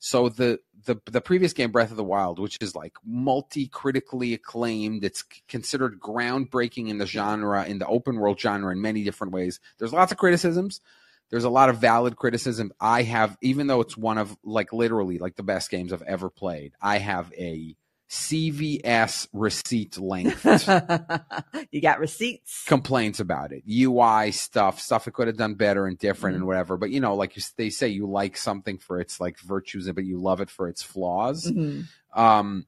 So 0.00 0.30
the 0.30 0.58
the 0.86 0.96
the 1.10 1.20
previous 1.20 1.52
game, 1.52 1.70
Breath 1.70 1.90
of 1.90 1.98
the 1.98 2.02
Wild, 2.02 2.38
which 2.38 2.56
is 2.62 2.74
like 2.74 2.94
multi 3.04 3.68
critically 3.68 4.32
acclaimed, 4.32 5.04
it's 5.04 5.22
considered 5.46 6.00
groundbreaking 6.00 6.88
in 6.88 6.96
the 6.96 7.06
genre, 7.06 7.64
in 7.66 7.78
the 7.78 7.86
open 7.86 8.16
world 8.16 8.40
genre, 8.40 8.72
in 8.72 8.80
many 8.80 9.04
different 9.04 9.34
ways. 9.34 9.60
There's 9.78 9.92
lots 9.92 10.10
of 10.10 10.18
criticisms. 10.18 10.80
There's 11.28 11.44
a 11.44 11.50
lot 11.50 11.68
of 11.68 11.78
valid 11.78 12.16
criticism. 12.16 12.72
I 12.80 13.02
have, 13.02 13.36
even 13.42 13.66
though 13.66 13.82
it's 13.82 13.96
one 13.96 14.18
of 14.18 14.36
like 14.42 14.72
literally 14.72 15.18
like 15.18 15.36
the 15.36 15.42
best 15.42 15.70
games 15.70 15.92
I've 15.92 16.02
ever 16.02 16.30
played, 16.30 16.72
I 16.80 16.96
have 16.98 17.30
a 17.34 17.76
CVS 18.10 19.28
receipt 19.32 19.96
length 19.98 20.44
you 21.70 21.80
got 21.80 22.00
receipts. 22.00 22.64
complaints 22.66 23.20
about 23.20 23.52
it. 23.52 23.62
UI 23.70 24.32
stuff, 24.32 24.80
stuff 24.80 25.06
it 25.06 25.12
could 25.12 25.28
have 25.28 25.36
done 25.36 25.54
better 25.54 25.86
and 25.86 25.96
different 25.96 26.34
Mm-hmm. 26.34 26.40
and 26.42 26.46
whatever. 26.48 26.76
But 26.76 26.90
you 26.90 27.00
know, 27.00 27.14
like 27.14 27.36
you, 27.36 27.42
they 27.56 27.70
say, 27.70 27.88
you 27.88 28.06
like 28.06 28.36
something 28.36 28.78
for 28.78 29.00
its 29.00 29.20
like 29.20 29.38
virtues, 29.38 29.88
but 29.92 30.04
you 30.04 30.18
love 30.20 30.40
it 30.40 30.50
for 30.50 30.68
its 30.68 30.82
flaws. 30.82 31.46
Mhm. 31.46 31.84
Um, 32.14 32.66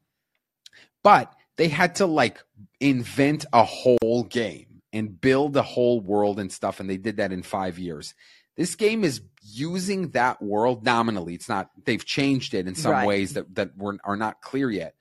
but 1.02 1.34
they 1.56 1.68
had 1.68 1.96
to 1.96 2.06
like 2.06 2.40
invent 2.80 3.44
a 3.52 3.64
whole 3.64 4.26
game 4.30 4.80
and 4.92 5.20
build 5.20 5.56
a 5.56 5.62
whole 5.62 6.00
world 6.00 6.38
and 6.38 6.52
stuff, 6.52 6.78
and 6.78 6.88
they 6.88 6.96
did 6.98 7.16
that 7.16 7.32
in 7.32 7.42
five 7.42 7.78
years. 7.80 8.14
This 8.56 8.74
game 8.76 9.02
is 9.02 9.22
using 9.42 10.10
that 10.10 10.40
world 10.40 10.84
nominally. 10.84 11.34
It's 11.34 11.48
not 11.48 11.70
they've 11.84 12.04
changed 12.04 12.54
it 12.54 12.68
in 12.68 12.74
some 12.76 12.92
Right. 12.92 13.06
ways 13.08 13.32
that 13.34 13.52
that 13.56 13.76
were, 13.76 13.98
are 14.04 14.16
not 14.16 14.40
clear 14.42 14.70
yet, 14.70 14.94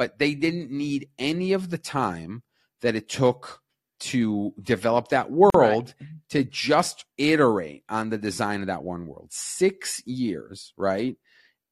but 0.00 0.18
they 0.18 0.32
didn't 0.34 0.70
need 0.70 1.10
any 1.18 1.52
of 1.52 1.68
the 1.68 1.76
time 1.76 2.42
that 2.80 2.96
it 2.96 3.06
took 3.06 3.60
to 3.98 4.54
develop 4.62 5.08
that 5.08 5.30
world 5.30 5.92
to 6.30 6.42
just 6.42 7.04
iterate 7.18 7.84
on 7.86 8.08
the 8.08 8.16
design 8.16 8.62
of 8.62 8.68
that 8.68 8.82
one 8.82 9.06
world. 9.06 9.28
Six 9.30 10.00
years, 10.06 10.72
right? 10.78 11.16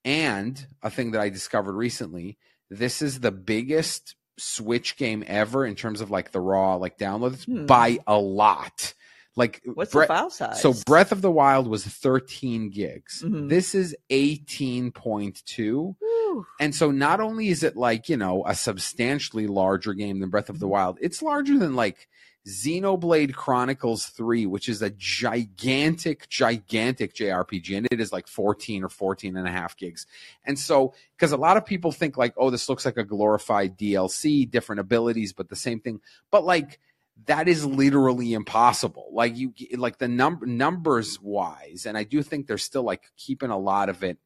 And 0.04 0.66
a 0.82 0.90
thing 0.90 1.12
that 1.12 1.22
I 1.22 1.30
discovered 1.30 1.72
recently, 1.72 2.36
this 2.68 3.00
is 3.00 3.20
the 3.20 3.32
biggest 3.32 4.14
Switch 4.38 4.98
game 4.98 5.24
ever 5.26 5.64
in 5.64 5.74
terms 5.74 6.02
of 6.02 6.10
like 6.10 6.30
the 6.30 6.40
raw 6.40 6.74
like 6.74 6.98
downloads 6.98 7.46
Hmm. 7.46 7.64
by 7.64 7.98
a 8.06 8.18
lot. 8.18 8.92
Like 9.38 9.62
What's 9.64 9.92
Bre- 9.92 10.00
the 10.02 10.06
file 10.08 10.30
size? 10.30 10.60
so 10.60 10.74
Breath 10.84 11.12
of 11.12 11.22
the 11.22 11.30
Wild 11.30 11.68
was 11.68 11.84
13 11.84 12.70
gigs. 12.70 13.22
Mhm. 13.24 13.48
This 13.48 13.74
is 13.74 13.96
18.2. 14.10 15.96
Whew. 15.98 16.46
And 16.60 16.74
so 16.74 16.90
not 16.90 17.20
only 17.20 17.48
is 17.48 17.62
it 17.62 17.76
like, 17.76 18.08
you 18.08 18.16
know, 18.16 18.44
a 18.46 18.54
substantially 18.54 19.46
larger 19.46 19.94
game 19.94 20.18
than 20.20 20.28
Breath 20.28 20.50
of 20.50 20.58
the 20.58 20.68
Wild, 20.68 20.98
it's 21.00 21.22
larger 21.22 21.58
than 21.58 21.74
like 21.76 22.08
Xenoblade 22.46 23.34
Chronicles 23.34 24.06
3, 24.06 24.46
which 24.46 24.68
is 24.68 24.80
a 24.80 24.90
gigantic, 24.90 26.28
gigantic 26.28 27.14
JRPG. 27.14 27.76
And 27.76 27.88
it 27.90 28.00
is 28.00 28.12
like 28.12 28.26
14 28.26 28.84
or 28.84 28.88
14 28.88 29.36
and 29.36 29.46
a 29.46 29.50
half 29.50 29.76
gigs. 29.76 30.06
And 30.44 30.58
so, 30.58 30.94
because 31.16 31.32
a 31.32 31.36
lot 31.36 31.56
of 31.56 31.66
people 31.66 31.92
think 31.92 32.16
like, 32.16 32.34
oh, 32.36 32.50
this 32.50 32.68
looks 32.68 32.84
like 32.84 32.96
a 32.96 33.04
glorified 33.04 33.76
DLC, 33.78 34.50
different 34.50 34.80
abilities, 34.80 35.32
but 35.32 35.48
the 35.48 35.56
same 35.56 35.80
thing. 35.80 36.00
But 36.30 36.44
like, 36.44 36.78
that 37.26 37.48
is 37.48 37.64
literally 37.66 38.32
impossible. 38.32 39.10
Like 39.12 39.36
you, 39.36 39.52
like 39.76 39.98
the 39.98 40.08
number 40.08 40.46
numbers 40.46 41.20
wise, 41.20 41.84
and 41.86 41.96
I 41.98 42.04
do 42.04 42.22
think 42.22 42.46
they're 42.46 42.58
still 42.58 42.82
like 42.84 43.10
keeping 43.16 43.50
a 43.50 43.58
lot 43.58 43.88
of 43.88 44.02
it 44.04 44.18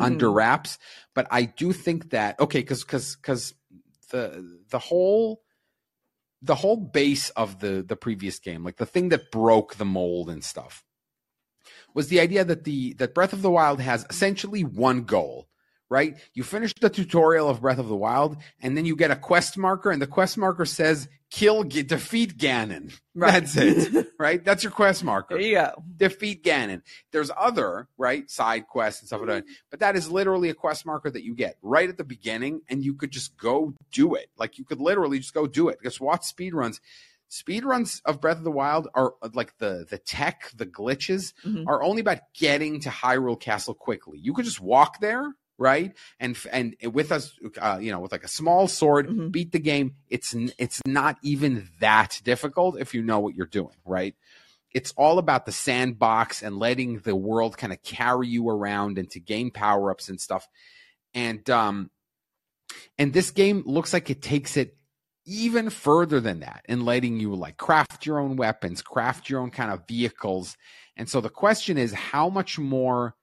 under 0.00 0.30
Mhm. 0.30 0.34
wraps. 0.34 0.78
But 1.14 1.26
I 1.30 1.44
do 1.44 1.72
think 1.72 2.10
that 2.10 2.38
okay, 2.40 2.60
because 2.60 2.84
because 2.84 3.16
because 3.16 3.54
the 4.10 4.60
the 4.70 4.78
whole 4.78 5.42
the 6.42 6.56
whole 6.56 6.76
base 6.76 7.30
of 7.30 7.60
the 7.60 7.84
the 7.86 7.96
previous 7.96 8.38
game, 8.38 8.64
like 8.64 8.76
the 8.76 8.86
thing 8.86 9.10
that 9.10 9.30
broke 9.30 9.76
the 9.76 9.84
mold 9.84 10.28
and 10.30 10.44
stuff, 10.44 10.84
was 11.94 12.08
the 12.08 12.20
idea 12.20 12.44
that 12.44 12.64
the 12.64 12.94
that 12.94 13.14
Breath 13.14 13.32
of 13.32 13.42
the 13.42 13.50
Wild 13.50 13.80
has 13.80 14.06
essentially 14.10 14.62
one 14.64 15.04
goal. 15.04 15.48
Right, 15.90 16.16
you 16.32 16.42
finish 16.42 16.72
the 16.80 16.88
tutorial 16.90 17.48
of 17.48 17.60
Breath 17.60 17.78
of 17.78 17.88
the 17.88 17.94
Wild, 17.96 18.38
and 18.60 18.76
then 18.76 18.86
you 18.86 18.96
get 18.96 19.10
a 19.10 19.16
quest 19.16 19.58
marker, 19.58 19.90
and 19.90 20.00
the 20.00 20.06
quest 20.06 20.38
marker 20.38 20.64
says 20.64 21.08
"kill, 21.30 21.62
defeat 21.62 22.36
Ganon." 22.38 22.98
Right. 23.16 23.44
That's 23.44 23.56
it. 23.56 24.08
Right, 24.18 24.44
that's 24.44 24.64
your 24.64 24.72
quest 24.72 25.04
marker 25.04 25.34
there 25.36 25.46
you 25.46 25.54
go. 25.54 25.84
defeat 25.96 26.42
Ganon. 26.42 26.82
There's 27.12 27.30
other 27.36 27.86
right 27.96 28.28
side 28.28 28.66
quests 28.66 29.02
and 29.02 29.06
stuff 29.08 29.20
like 29.20 29.28
that, 29.28 29.44
but 29.70 29.80
that 29.80 29.94
is 29.94 30.10
literally 30.10 30.48
a 30.48 30.54
quest 30.54 30.84
marker 30.84 31.10
that 31.10 31.22
you 31.22 31.34
get 31.36 31.56
right 31.62 31.88
at 31.88 31.96
the 31.98 32.02
beginning, 32.02 32.62
and 32.68 32.82
you 32.82 32.94
could 32.94 33.12
just 33.12 33.36
go 33.36 33.74
do 33.92 34.14
it. 34.16 34.30
Like 34.36 34.58
you 34.58 34.64
could 34.64 34.80
literally 34.80 35.18
just 35.18 35.34
go 35.34 35.46
do 35.46 35.68
it. 35.68 35.78
Just 35.84 36.00
watch 36.00 36.22
speedruns. 36.22 36.80
Speedruns 37.30 38.00
of 38.04 38.20
Breath 38.20 38.38
of 38.38 38.44
the 38.44 38.50
Wild 38.50 38.88
are 38.94 39.14
like 39.32 39.56
the 39.58 39.86
the 39.88 39.98
tech, 39.98 40.50
the 40.56 40.66
glitches 40.66 41.32
Mhm. 41.44 41.64
are 41.66 41.82
only 41.82 42.00
about 42.00 42.18
getting 42.34 42.80
to 42.80 42.88
Hyrule 42.88 43.38
Castle 43.40 43.74
quickly. 43.74 44.18
You 44.18 44.32
could 44.34 44.44
just 44.44 44.60
walk 44.60 45.00
there, 45.00 45.34
right? 45.58 45.94
And 46.18 46.36
and 46.52 46.74
with 46.92 47.12
us, 47.12 47.32
uh, 47.60 47.78
you 47.80 47.92
know, 47.92 48.00
with 48.00 48.12
like 48.12 48.24
a 48.24 48.28
small 48.28 48.68
sword, 48.68 49.08
Mhm. 49.08 49.32
beat 49.32 49.52
the 49.52 49.58
game. 49.58 49.94
It's 50.08 50.34
it's 50.58 50.80
not 50.86 51.16
even 51.22 51.68
that 51.80 52.20
difficult 52.24 52.78
if 52.78 52.94
you 52.94 53.02
know 53.02 53.20
what 53.20 53.34
you're 53.34 53.46
doing, 53.46 53.76
right? 53.84 54.14
It's 54.72 54.92
all 54.96 55.18
about 55.18 55.46
the 55.46 55.52
sandbox 55.52 56.42
and 56.42 56.58
letting 56.58 56.98
the 56.98 57.14
world 57.14 57.56
kind 57.56 57.72
of 57.72 57.82
carry 57.82 58.26
you 58.26 58.48
around 58.48 58.98
and 58.98 59.08
to 59.10 59.20
gain 59.20 59.52
power 59.52 59.90
ups 59.90 60.08
and 60.08 60.20
stuff. 60.20 60.48
And 61.14 61.48
um, 61.48 61.90
and 62.98 63.12
this 63.12 63.30
game 63.30 63.62
looks 63.66 63.92
like 63.92 64.10
it 64.10 64.22
takes 64.22 64.56
it 64.56 64.76
even 65.26 65.70
further 65.70 66.20
than 66.20 66.40
that 66.40 66.64
in 66.68 66.84
letting 66.84 67.18
you 67.18 67.34
like 67.34 67.56
craft 67.56 68.04
your 68.04 68.18
own 68.18 68.36
weapons, 68.36 68.82
craft 68.82 69.30
your 69.30 69.40
own 69.40 69.50
kind 69.50 69.70
of 69.70 69.86
vehicles. 69.86 70.56
And 70.96 71.08
so 71.08 71.20
the 71.20 71.30
question 71.30 71.78
is, 71.78 71.92
how 71.92 72.28
much 72.28 72.58
more 72.58 73.14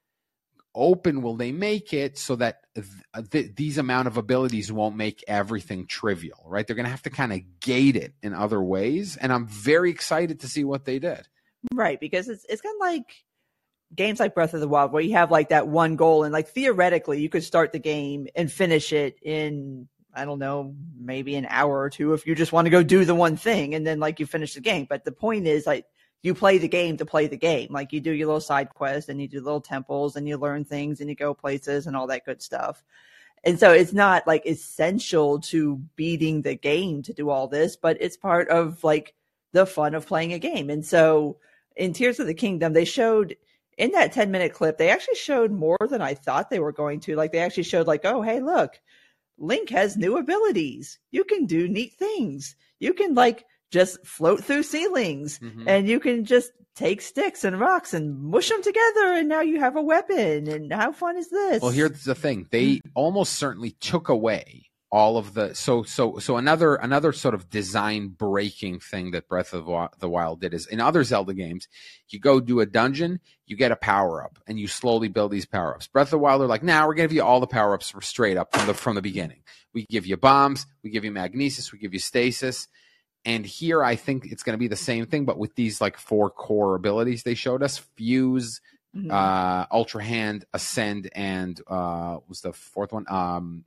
open 0.73 1.21
will 1.21 1.35
they 1.35 1.51
make 1.51 1.93
it 1.93 2.17
so 2.17 2.35
that 2.37 2.61
th- 2.75 2.85
uh, 3.13 3.21
th- 3.29 3.55
these 3.55 3.77
amount 3.77 4.07
of 4.07 4.17
abilities 4.17 4.71
won't 4.71 4.95
make 4.95 5.23
everything 5.27 5.85
trivial, 5.85 6.43
right? 6.45 6.65
They're 6.65 6.75
going 6.75 6.85
to 6.85 6.91
have 6.91 7.03
to 7.03 7.09
kind 7.09 7.33
of 7.33 7.59
gate 7.59 7.95
it 7.95 8.13
in 8.21 8.33
other 8.33 8.61
ways. 8.61 9.17
And 9.17 9.33
I'm 9.33 9.47
very 9.47 9.91
excited 9.91 10.41
to 10.41 10.47
see 10.47 10.63
what 10.63 10.85
they 10.85 10.99
did. 10.99 11.27
Right, 11.73 11.99
because 11.99 12.27
it's 12.27 12.45
it's 12.49 12.61
kind 12.61 12.75
of 12.75 12.79
like 12.79 13.23
games 13.93 14.19
like 14.19 14.33
Breath 14.33 14.53
of 14.53 14.61
the 14.61 14.67
Wild 14.67 14.91
where 14.91 15.03
you 15.03 15.13
have 15.13 15.31
like 15.31 15.49
that 15.49 15.67
one 15.67 15.95
goal 15.95 16.23
and 16.23 16.33
like 16.33 16.47
theoretically 16.47 17.21
you 17.21 17.29
could 17.29 17.43
start 17.43 17.71
the 17.71 17.79
game 17.79 18.27
and 18.35 18.51
finish 18.51 18.93
it 18.93 19.17
in 19.21 19.87
I 20.13 20.25
don't 20.25 20.39
know, 20.39 20.75
maybe 20.99 21.35
an 21.35 21.47
hour 21.49 21.79
or 21.79 21.89
two 21.89 22.13
if 22.13 22.25
you 22.25 22.35
just 22.35 22.51
want 22.51 22.65
to 22.65 22.69
go 22.69 22.83
do 22.83 23.05
the 23.05 23.15
one 23.15 23.37
thing 23.37 23.75
and 23.75 23.85
then 23.85 23.99
like 23.99 24.19
you 24.19 24.25
finish 24.25 24.55
the 24.55 24.61
game. 24.61 24.85
But 24.89 25.05
the 25.05 25.11
point 25.11 25.47
is 25.47 25.65
like 25.65 25.85
you 26.23 26.35
play 26.35 26.57
the 26.57 26.67
game 26.67 26.97
to 26.97 27.05
play 27.05 27.27
the 27.27 27.37
game. 27.37 27.69
Like 27.71 27.91
you 27.91 27.99
do 27.99 28.11
your 28.11 28.27
little 28.27 28.41
side 28.41 28.69
quests 28.69 29.09
and 29.09 29.19
you 29.19 29.27
do 29.27 29.41
little 29.41 29.61
temples 29.61 30.15
and 30.15 30.27
you 30.27 30.37
learn 30.37 30.65
things 30.65 30.99
and 30.99 31.09
you 31.09 31.15
go 31.15 31.33
places 31.33 31.87
and 31.87 31.95
all 31.95 32.07
that 32.07 32.25
good 32.25 32.41
stuff. 32.41 32.83
And 33.43 33.59
so 33.59 33.71
it's 33.71 33.93
not 33.93 34.27
like 34.27 34.45
essential 34.45 35.39
to 35.39 35.77
beating 35.95 36.43
the 36.43 36.55
game 36.55 37.01
to 37.03 37.13
do 37.13 37.29
all 37.29 37.47
this, 37.47 37.75
but 37.75 37.97
it's 37.99 38.17
part 38.17 38.49
of 38.49 38.83
like 38.83 39.15
the 39.51 39.65
fun 39.65 39.95
of 39.95 40.05
playing 40.05 40.33
a 40.33 40.39
game. 40.39 40.69
And 40.69 40.85
so 40.85 41.37
in 41.75 41.93
Tears 41.93 42.19
of 42.19 42.27
the 42.27 42.35
Kingdom, 42.35 42.73
they 42.73 42.85
showed 42.85 43.35
in 43.77 43.91
that 43.91 44.11
10 44.11 44.29
minute 44.29 44.53
clip, 44.53 44.77
they 44.77 44.89
actually 44.89 45.15
showed 45.15 45.51
more 45.51 45.77
than 45.89 46.03
I 46.03 46.13
thought 46.13 46.51
they 46.51 46.59
were 46.59 46.71
going 46.71 46.99
to. 47.01 47.15
Like 47.15 47.31
they 47.31 47.39
actually 47.39 47.63
showed 47.63 47.87
like, 47.87 48.05
oh, 48.05 48.21
hey, 48.21 48.39
look, 48.39 48.79
Link 49.39 49.69
has 49.69 49.97
new 49.97 50.17
abilities. 50.17 50.99
You 51.09 51.23
can 51.23 51.47
do 51.47 51.67
neat 51.67 51.93
things. 51.93 52.55
You 52.79 52.93
can 52.93 53.15
like 53.15 53.45
just 53.71 54.05
float 54.05 54.43
through 54.43 54.63
ceilings 54.63 55.39
Mhm. 55.39 55.63
and 55.67 55.87
you 55.89 55.99
can 55.99 56.25
just 56.25 56.51
take 56.75 57.01
sticks 57.01 57.43
and 57.43 57.59
rocks 57.59 57.93
and 57.93 58.17
mush 58.21 58.49
them 58.49 58.61
together 58.63 59.13
and 59.13 59.27
now 59.27 59.41
you 59.41 59.59
have 59.59 59.75
a 59.75 59.81
weapon 59.81 60.47
and 60.47 60.71
how 60.73 60.91
fun 60.91 61.17
is 61.17 61.29
this 61.29 61.61
Well, 61.61 61.71
here's 61.71 62.03
the 62.03 62.15
thing: 62.15 62.47
they 62.51 62.81
almost 62.95 63.33
certainly 63.33 63.71
took 63.79 64.09
away 64.09 64.67
all 64.93 65.17
of 65.17 65.33
the 65.33 65.53
so 65.55 65.83
so 65.83 66.17
so 66.19 66.35
another 66.35 66.75
another 66.75 67.13
sort 67.13 67.33
of 67.33 67.49
design 67.49 68.09
breaking 68.09 68.77
thing 68.79 69.11
that 69.11 69.27
Breath 69.29 69.53
of 69.53 69.65
the 69.99 70.09
Wild 70.09 70.41
did 70.41 70.53
is 70.53 70.65
in 70.67 70.81
other 70.81 71.03
Zelda 71.05 71.33
games, 71.33 71.67
you 72.09 72.19
go 72.19 72.41
do 72.41 72.59
a 72.59 72.65
dungeon, 72.65 73.21
you 73.45 73.55
get 73.55 73.71
a 73.71 73.77
power 73.77 74.21
up, 74.21 74.37
and 74.47 74.59
you 74.59 74.67
slowly 74.67 75.07
build 75.07 75.31
these 75.31 75.45
power 75.45 75.73
ups. 75.75 75.87
Breath 75.87 76.07
of 76.07 76.11
the 76.11 76.17
Wild 76.19 76.41
are 76.41 76.45
like, 76.47 76.61
now 76.63 76.81
nah, 76.81 76.87
we're 76.87 76.95
gonna 76.95 77.07
give 77.07 77.13
you 77.15 77.23
all 77.23 77.39
the 77.39 77.47
power 77.47 77.73
ups 77.73 77.93
straight 78.01 78.35
up 78.35 78.53
from 78.53 78.67
the 78.67 78.73
from 78.73 78.95
the 78.95 79.01
beginning. 79.01 79.43
We 79.73 79.85
give 79.89 80.05
you 80.05 80.17
bombs, 80.17 80.65
we 80.83 80.89
give 80.89 81.05
you 81.05 81.11
magnesis, 81.11 81.71
we 81.71 81.79
give 81.79 81.93
you 81.93 81.99
stasis. 81.99 82.67
And 83.25 83.45
here, 83.45 83.83
I 83.83 83.95
think 83.95 84.25
it's 84.31 84.43
going 84.43 84.55
to 84.55 84.59
be 84.59 84.67
the 84.67 84.75
same 84.75 85.05
thing, 85.05 85.25
but 85.25 85.37
with 85.37 85.55
these 85.55 85.79
like 85.79 85.97
four 85.97 86.29
core 86.29 86.75
abilities 86.75 87.23
they 87.23 87.35
showed 87.35 87.61
us: 87.63 87.77
fuse, 87.95 88.61
Mhm. 88.95 89.09
uh 89.09 89.65
ultra 89.71 90.03
hand 90.03 90.43
ascend 90.53 91.09
and 91.15 91.61
uh 91.67 92.15
what 92.15 92.27
was 92.29 92.41
the 92.41 92.51
fourth 92.51 92.91
one 92.91 93.05
um 93.07 93.63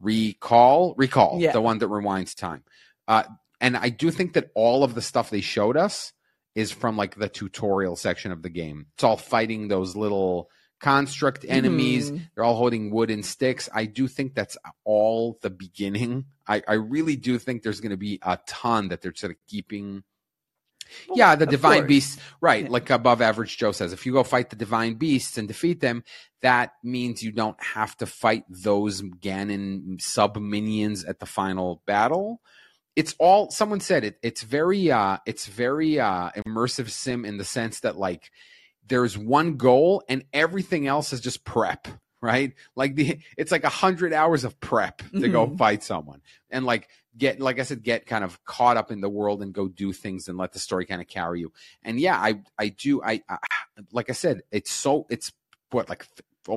recall 0.00 0.94
recall 0.96 1.38
Yeah. 1.40 1.52
the 1.52 1.60
one 1.60 1.78
that 1.78 1.88
rewinds 1.88 2.34
time 2.34 2.64
uh 3.06 3.22
and 3.60 3.76
i 3.76 3.88
do 3.90 4.10
think 4.10 4.32
that 4.32 4.50
all 4.54 4.82
of 4.82 4.94
the 4.94 5.02
stuff 5.02 5.30
they 5.30 5.40
showed 5.40 5.76
us 5.76 6.12
is 6.56 6.72
from 6.72 6.96
like 6.96 7.14
the 7.16 7.28
tutorial 7.28 7.96
section 7.96 8.32
of 8.32 8.42
the 8.42 8.48
game 8.48 8.86
it's 8.94 9.04
all 9.04 9.16
fighting 9.16 9.68
those 9.68 9.94
little 9.94 10.50
construct 10.84 11.44
enemies 11.48 12.10
Mhm. 12.10 12.20
they're 12.34 12.44
all 12.44 12.56
holding 12.56 12.90
wooden 12.90 13.22
sticks 13.22 13.68
i 13.72 13.84
do 13.86 14.06
think 14.08 14.34
that's 14.34 14.56
all 14.84 15.38
the 15.42 15.50
beginning 15.50 16.26
i 16.46 16.62
i 16.68 16.74
really 16.74 17.16
do 17.16 17.38
think 17.38 17.62
there's 17.62 17.80
going 17.80 17.90
to 17.98 18.04
be 18.10 18.18
a 18.22 18.38
ton 18.46 18.88
that 18.88 19.00
they're 19.00 19.14
sort 19.14 19.32
of 19.32 19.38
keeping 19.48 20.02
Well, 21.08 21.16
yeah, 21.18 21.34
the 21.34 21.46
divine 21.46 21.78
course. 21.80 21.88
beasts, 21.88 22.18
right? 22.42 22.64
Yeah. 22.64 22.70
Like 22.70 22.90
above 22.90 23.22
average 23.22 23.56
Joe 23.56 23.72
says, 23.72 23.92
if 23.94 24.04
you 24.04 24.12
go 24.12 24.22
fight 24.22 24.50
the 24.50 24.56
divine 24.56 24.94
beasts 24.94 25.38
and 25.38 25.48
defeat 25.48 25.80
them, 25.80 26.04
that 26.42 26.72
means 26.82 27.22
you 27.22 27.32
don't 27.32 27.60
have 27.62 27.96
to 27.96 28.06
fight 28.06 28.44
those 28.50 29.00
Ganon 29.00 29.98
sub 30.00 30.36
minions 30.36 31.02
at 31.04 31.18
the 31.20 31.26
final 31.26 31.82
battle. 31.86 32.42
It's 32.96 33.14
all 33.18 33.50
someone 33.50 33.80
said 33.80 34.04
it. 34.04 34.18
It's 34.22 34.42
very, 34.42 34.90
uh, 34.92 35.16
it's 35.24 35.46
very 35.46 35.98
uh, 35.98 36.30
immersive 36.46 36.90
sim 36.90 37.24
in 37.24 37.38
the 37.38 37.44
sense 37.46 37.80
that 37.80 37.96
like 37.96 38.30
there's 38.86 39.16
one 39.16 39.56
goal 39.56 40.02
and 40.08 40.24
everything 40.32 40.86
else 40.86 41.12
is 41.12 41.20
just 41.20 41.44
prep, 41.44 41.88
right? 42.20 42.52
Like 42.76 42.94
the 42.94 43.18
it's 43.36 43.52
like 43.52 43.64
a 43.64 43.68
hundred 43.68 44.12
hours 44.12 44.44
of 44.44 44.58
prep 44.60 44.98
to 45.12 45.28
go 45.28 45.46
Mhm. 45.46 45.58
fight 45.58 45.82
someone 45.82 46.20
and 46.50 46.64
like 46.66 46.88
get 47.16 47.40
like 47.40 47.58
I 47.58 47.62
said, 47.62 47.82
get 47.82 48.06
kind 48.06 48.24
of 48.24 48.42
caught 48.44 48.76
up 48.76 48.90
in 48.90 49.00
the 49.00 49.08
world 49.08 49.42
and 49.42 49.52
go 49.52 49.68
do 49.68 49.92
things 49.92 50.28
and 50.28 50.36
let 50.36 50.52
the 50.52 50.58
story 50.58 50.84
kind 50.86 51.00
of 51.00 51.06
carry 51.08 51.40
you. 51.40 51.52
And 51.82 51.98
yeah, 52.00 52.16
I 52.18 52.40
I 52.58 52.68
do 52.68 53.02
I, 53.02 53.22
I 53.28 53.38
like 53.92 54.10
I 54.10 54.14
said, 54.14 54.42
it's 54.50 54.70
so 54.70 55.06
it's 55.10 55.32
what 55.70 55.88
like 55.88 56.06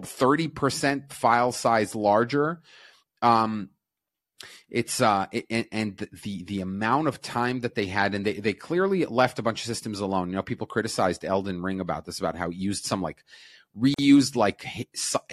thirty 0.04 0.48
percent 0.48 1.14
file 1.14 1.52
size 1.52 1.96
larger. 1.96 2.62
Um, 3.22 3.70
it's 4.70 5.02
uh 5.02 5.26
and, 5.50 5.66
and 5.72 5.98
the 6.24 6.44
the 6.44 6.62
amount 6.62 7.08
of 7.08 7.22
time 7.22 7.62
that 7.62 7.76
they 7.76 7.86
had 7.88 8.14
and 8.14 8.26
they 8.26 8.34
they 8.34 8.54
clearly 8.54 9.06
left 9.06 9.40
a 9.40 9.42
bunch 9.42 9.62
of 9.62 9.66
systems 9.68 10.00
alone. 10.00 10.30
You 10.30 10.36
know 10.36 10.44
people 10.44 10.68
criticized 10.68 11.26
elden 11.26 11.62
ring 11.62 11.80
about 11.80 12.06
this 12.06 12.20
about 12.20 12.36
how 12.36 12.50
it 12.50 12.56
used 12.56 12.86
some 12.86 13.02
like 13.02 13.24
reused 13.78 14.36
like 14.36 14.62
hit, 14.64 14.90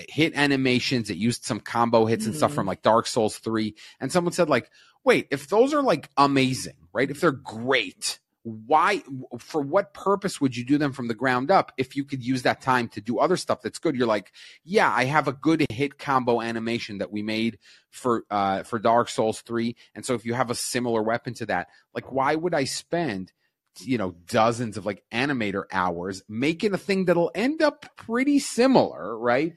hit 0.09 0.35
animations. 0.35 1.11
It 1.11 1.17
used 1.17 1.45
some 1.45 1.61
combo 1.61 2.05
hits 2.07 2.27
and 2.27 2.35
stuff 2.35 2.53
Mhm. 2.53 2.55
from 2.57 2.67
like 2.67 2.83
dark 2.83 3.07
souls 3.07 3.39
3 3.39 3.75
and 4.01 4.11
someone 4.13 4.33
said 4.33 4.49
like 4.49 4.71
wait 5.05 5.29
if 5.31 5.49
those 5.49 5.75
are 5.75 5.83
like 5.83 6.11
amazing 6.17 6.75
right? 6.93 7.11
If 7.11 7.21
they're 7.21 7.33
great 7.33 8.21
why 8.45 9.03
for 9.39 9.61
what 9.61 9.93
purpose 9.93 10.41
would 10.41 10.57
you 10.57 10.65
do 10.65 10.79
them 10.79 10.93
from 10.93 11.09
the 11.09 11.15
ground 11.15 11.51
up 11.51 11.73
if 11.77 11.97
you 11.97 12.05
could 12.05 12.23
use 12.23 12.43
that 12.43 12.61
time 12.61 12.89
to 12.89 13.01
do 13.01 13.19
other 13.19 13.37
stuff 13.37 13.63
that's 13.63 13.79
good? 13.79 13.97
You're 13.97 14.07
like 14.07 14.33
yeah 14.65 14.93
i 14.95 15.05
have 15.05 15.27
a 15.29 15.33
good 15.33 15.67
hit 15.71 15.99
combo 15.99 16.41
animation 16.41 16.99
that 16.99 17.11
we 17.11 17.23
made 17.23 17.59
for 17.91 18.25
uh 18.31 18.63
for 18.63 18.79
dark 18.79 19.09
souls 19.09 19.41
3 19.41 19.75
and 19.95 20.05
so 20.05 20.15
if 20.15 20.25
you 20.25 20.35
have 20.35 20.51
a 20.51 20.55
similar 20.55 21.03
weapon 21.03 21.35
to 21.35 21.47
that 21.47 21.69
like 21.95 22.13
why 22.13 22.35
would 22.35 22.55
i 22.55 22.65
spend 22.65 23.33
you 23.81 23.99
know 23.99 24.15
dozens 24.29 24.77
of 24.77 24.87
like 24.87 25.03
animator 25.11 25.65
hours 25.73 26.23
making 26.29 26.73
a 26.75 26.79
thing 26.79 27.07
that'll 27.07 27.33
end 27.35 27.63
up 27.63 27.87
pretty 27.97 28.39
similar 28.39 29.19
right? 29.25 29.55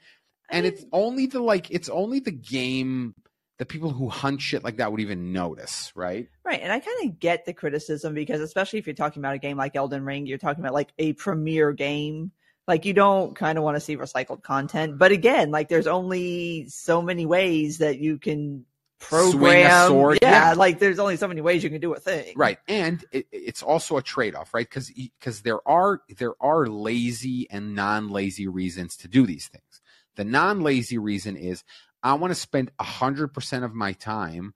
And 0.49 0.65
it's 0.65 0.83
only 0.93 1.27
the 1.27 1.41
like 1.41 1.69
it's 1.71 1.89
only 1.89 2.19
the 2.19 2.31
game 2.31 3.13
the 3.57 3.65
people 3.65 3.89
who 3.89 4.07
hunt 4.09 4.41
shit 4.41 4.63
like 4.63 4.77
that 4.77 4.91
would 4.91 5.01
even 5.01 5.31
notice 5.31 5.91
right 5.95 6.29
Right. 6.47 6.61
And 6.61 6.71
I 6.71 6.79
kind 6.79 7.09
of 7.09 7.19
get 7.19 7.45
the 7.45 7.53
criticism 7.53 8.13
because, 8.13 8.39
especially 8.39 8.79
if 8.79 8.87
you're 8.87 8.95
talking 8.95 9.21
about 9.21 9.35
a 9.35 9.37
game 9.37 9.57
like 9.57 9.75
Elden 9.75 10.05
Ring, 10.05 10.25
you're 10.25 10.37
talking 10.37 10.63
about 10.63 10.73
like 10.73 10.93
a 10.97 11.11
premier 11.13 11.73
game. 11.73 12.31
Like, 12.69 12.85
you 12.85 12.93
don't 12.93 13.35
kind 13.35 13.57
of 13.57 13.65
want 13.65 13.75
to 13.75 13.81
see 13.81 13.97
recycled 13.97 14.43
content. 14.43 14.97
But 14.97 15.11
again, 15.11 15.51
like, 15.51 15.67
there's 15.67 15.87
only 15.87 16.69
so 16.69 17.01
many 17.01 17.25
ways 17.25 17.79
that 17.79 17.99
you 17.99 18.17
can 18.17 18.65
program. 18.99 19.31
Swing 19.31 19.65
a 19.65 19.87
sword, 19.87 20.19
Yeah, 20.21 20.49
yeah. 20.49 20.53
Like, 20.53 20.79
there's 20.79 20.99
only 20.99 21.17
so 21.17 21.27
many 21.27 21.41
ways 21.41 21.65
you 21.65 21.69
can 21.69 21.81
do 21.81 21.93
a 21.93 21.99
thing. 21.99 22.31
right 22.37 22.59
and 22.69 23.03
it, 23.11 23.27
it's 23.33 23.61
also 23.61 23.97
a 23.97 24.01
trade-off 24.01 24.53
right 24.53 24.69
because 24.69 24.89
because 24.89 25.41
there 25.41 25.59
are 25.67 26.01
there 26.17 26.33
are 26.41 26.65
lazy 26.67 27.45
and 27.51 27.75
non-lazy 27.75 28.47
reasons 28.47 28.95
to 28.97 29.09
do 29.09 29.27
these 29.27 29.47
things 29.49 29.81
the 30.15 30.23
non-lazy 30.23 30.97
reason 30.97 31.35
is 31.35 31.63
i 32.07 32.13
want 32.13 32.31
to 32.31 32.39
spend 32.39 32.71
100% 32.79 33.63
of 33.63 33.73
my 33.73 33.93
time 33.93 34.53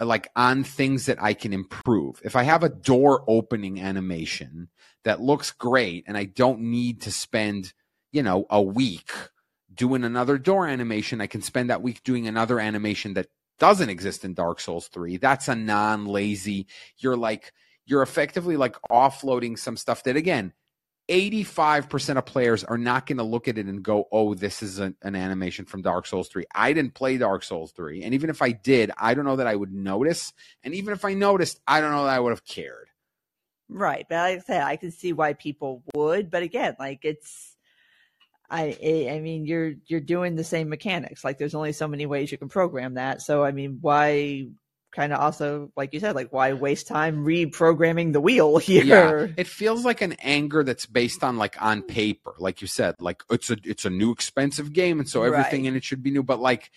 like 0.00 0.28
on 0.36 0.64
things 0.64 1.06
that 1.06 1.22
i 1.22 1.32
can 1.32 1.52
improve. 1.52 2.20
If 2.24 2.36
i 2.36 2.42
have 2.42 2.62
a 2.62 2.68
door 2.68 3.24
opening 3.26 3.80
animation 3.80 4.68
that 5.04 5.20
looks 5.20 5.52
great 5.52 6.04
and 6.06 6.16
i 6.16 6.24
don't 6.24 6.60
need 6.60 7.02
to 7.02 7.12
spend 7.12 7.72
you 8.12 8.22
know 8.22 8.46
a 8.50 8.60
week 8.60 9.10
doing 9.74 10.04
another 10.04 10.38
door 10.38 10.66
animation 10.66 11.20
i 11.20 11.26
can 11.26 11.42
spend 11.42 11.70
that 11.70 11.82
week 11.82 12.02
doing 12.02 12.26
another 12.26 12.60
animation 12.60 13.14
that 13.14 13.28
doesn't 13.58 13.88
exist 13.88 14.24
in 14.24 14.34
dark 14.34 14.60
souls 14.60 14.88
3 14.88 15.16
that's 15.16 15.48
a 15.48 15.54
non-lazy 15.54 16.66
you're 16.98 17.16
like 17.16 17.52
you're 17.86 18.02
effectively 18.02 18.56
like 18.56 18.76
offloading 18.90 19.58
some 19.58 19.76
stuff 19.76 20.02
that 20.02 20.16
again 20.16 20.52
85% 21.08 22.18
of 22.18 22.26
players 22.26 22.64
are 22.64 22.78
not 22.78 23.06
going 23.06 23.18
to 23.18 23.22
look 23.22 23.46
at 23.46 23.58
it 23.58 23.66
and 23.66 23.82
go 23.82 24.08
oh 24.10 24.34
this 24.34 24.62
is 24.62 24.80
an, 24.80 24.96
an 25.02 25.14
animation 25.14 25.64
from 25.64 25.82
dark 25.82 26.06
souls 26.06 26.28
3 26.28 26.44
i 26.54 26.72
didn't 26.72 26.94
play 26.94 27.16
dark 27.16 27.44
souls 27.44 27.72
3 27.72 28.02
and 28.02 28.12
even 28.12 28.28
if 28.28 28.42
i 28.42 28.50
did 28.50 28.90
i 28.98 29.14
don't 29.14 29.24
know 29.24 29.36
that 29.36 29.46
i 29.46 29.54
would 29.54 29.72
notice 29.72 30.32
and 30.64 30.74
even 30.74 30.92
if 30.92 31.04
i 31.04 31.14
noticed 31.14 31.60
i 31.68 31.80
don't 31.80 31.92
know 31.92 32.04
that 32.04 32.14
i 32.14 32.18
would 32.18 32.30
have 32.30 32.44
cared 32.44 32.86
Right. 33.68 34.06
But 34.08 34.16
like 34.16 34.38
I 34.38 34.42
said, 34.42 34.62
I 34.62 34.76
can 34.76 34.92
see 34.92 35.12
why 35.12 35.32
people 35.32 35.82
would. 35.94 36.30
But 36.30 36.42
again, 36.42 36.76
like, 36.78 37.00
it's. 37.04 37.52
I 38.48 38.76
I 38.80 39.16
I 39.16 39.20
mean 39.20 39.44
you're 39.44 39.74
you're 39.86 39.98
doing 39.98 40.36
the 40.36 40.44
same 40.44 40.68
mechanics. 40.68 41.24
Like 41.24 41.36
there's 41.36 41.56
only 41.56 41.72
so 41.72 41.88
many 41.88 42.06
ways 42.06 42.30
you 42.30 42.38
can 42.38 42.48
program 42.48 42.94
that. 42.94 43.20
So 43.20 43.42
I 43.42 43.50
mean 43.50 43.78
why 43.80 44.46
kind 44.96 45.12
of 45.12 45.20
also 45.20 45.70
like 45.76 45.92
you 45.92 46.00
said 46.00 46.14
like 46.14 46.32
why 46.32 46.54
waste 46.54 46.88
time 46.88 47.24
reprogramming 47.24 48.12
the 48.14 48.20
wheel 48.20 48.56
here? 48.68 48.82
yeah 48.84 49.26
it 49.36 49.46
feels 49.46 49.84
like 49.84 50.00
an 50.00 50.14
anger 50.14 50.64
that's 50.64 50.86
based 50.86 51.22
on 51.22 51.36
like 51.36 51.60
on 51.62 51.82
paper 51.82 52.34
like 52.38 52.62
you 52.62 52.66
said 52.66 52.94
like 52.98 53.22
it's 53.30 53.50
a 53.50 53.56
it's 53.62 53.84
a 53.84 53.90
new 53.90 54.10
expensive 54.10 54.72
game 54.72 54.98
and 54.98 55.08
so 55.08 55.22
everything 55.22 55.62
Right. 55.64 55.68
in 55.68 55.76
it 55.76 55.84
should 55.84 56.02
be 56.02 56.10
new 56.10 56.22
but 56.22 56.40
like 56.40 56.70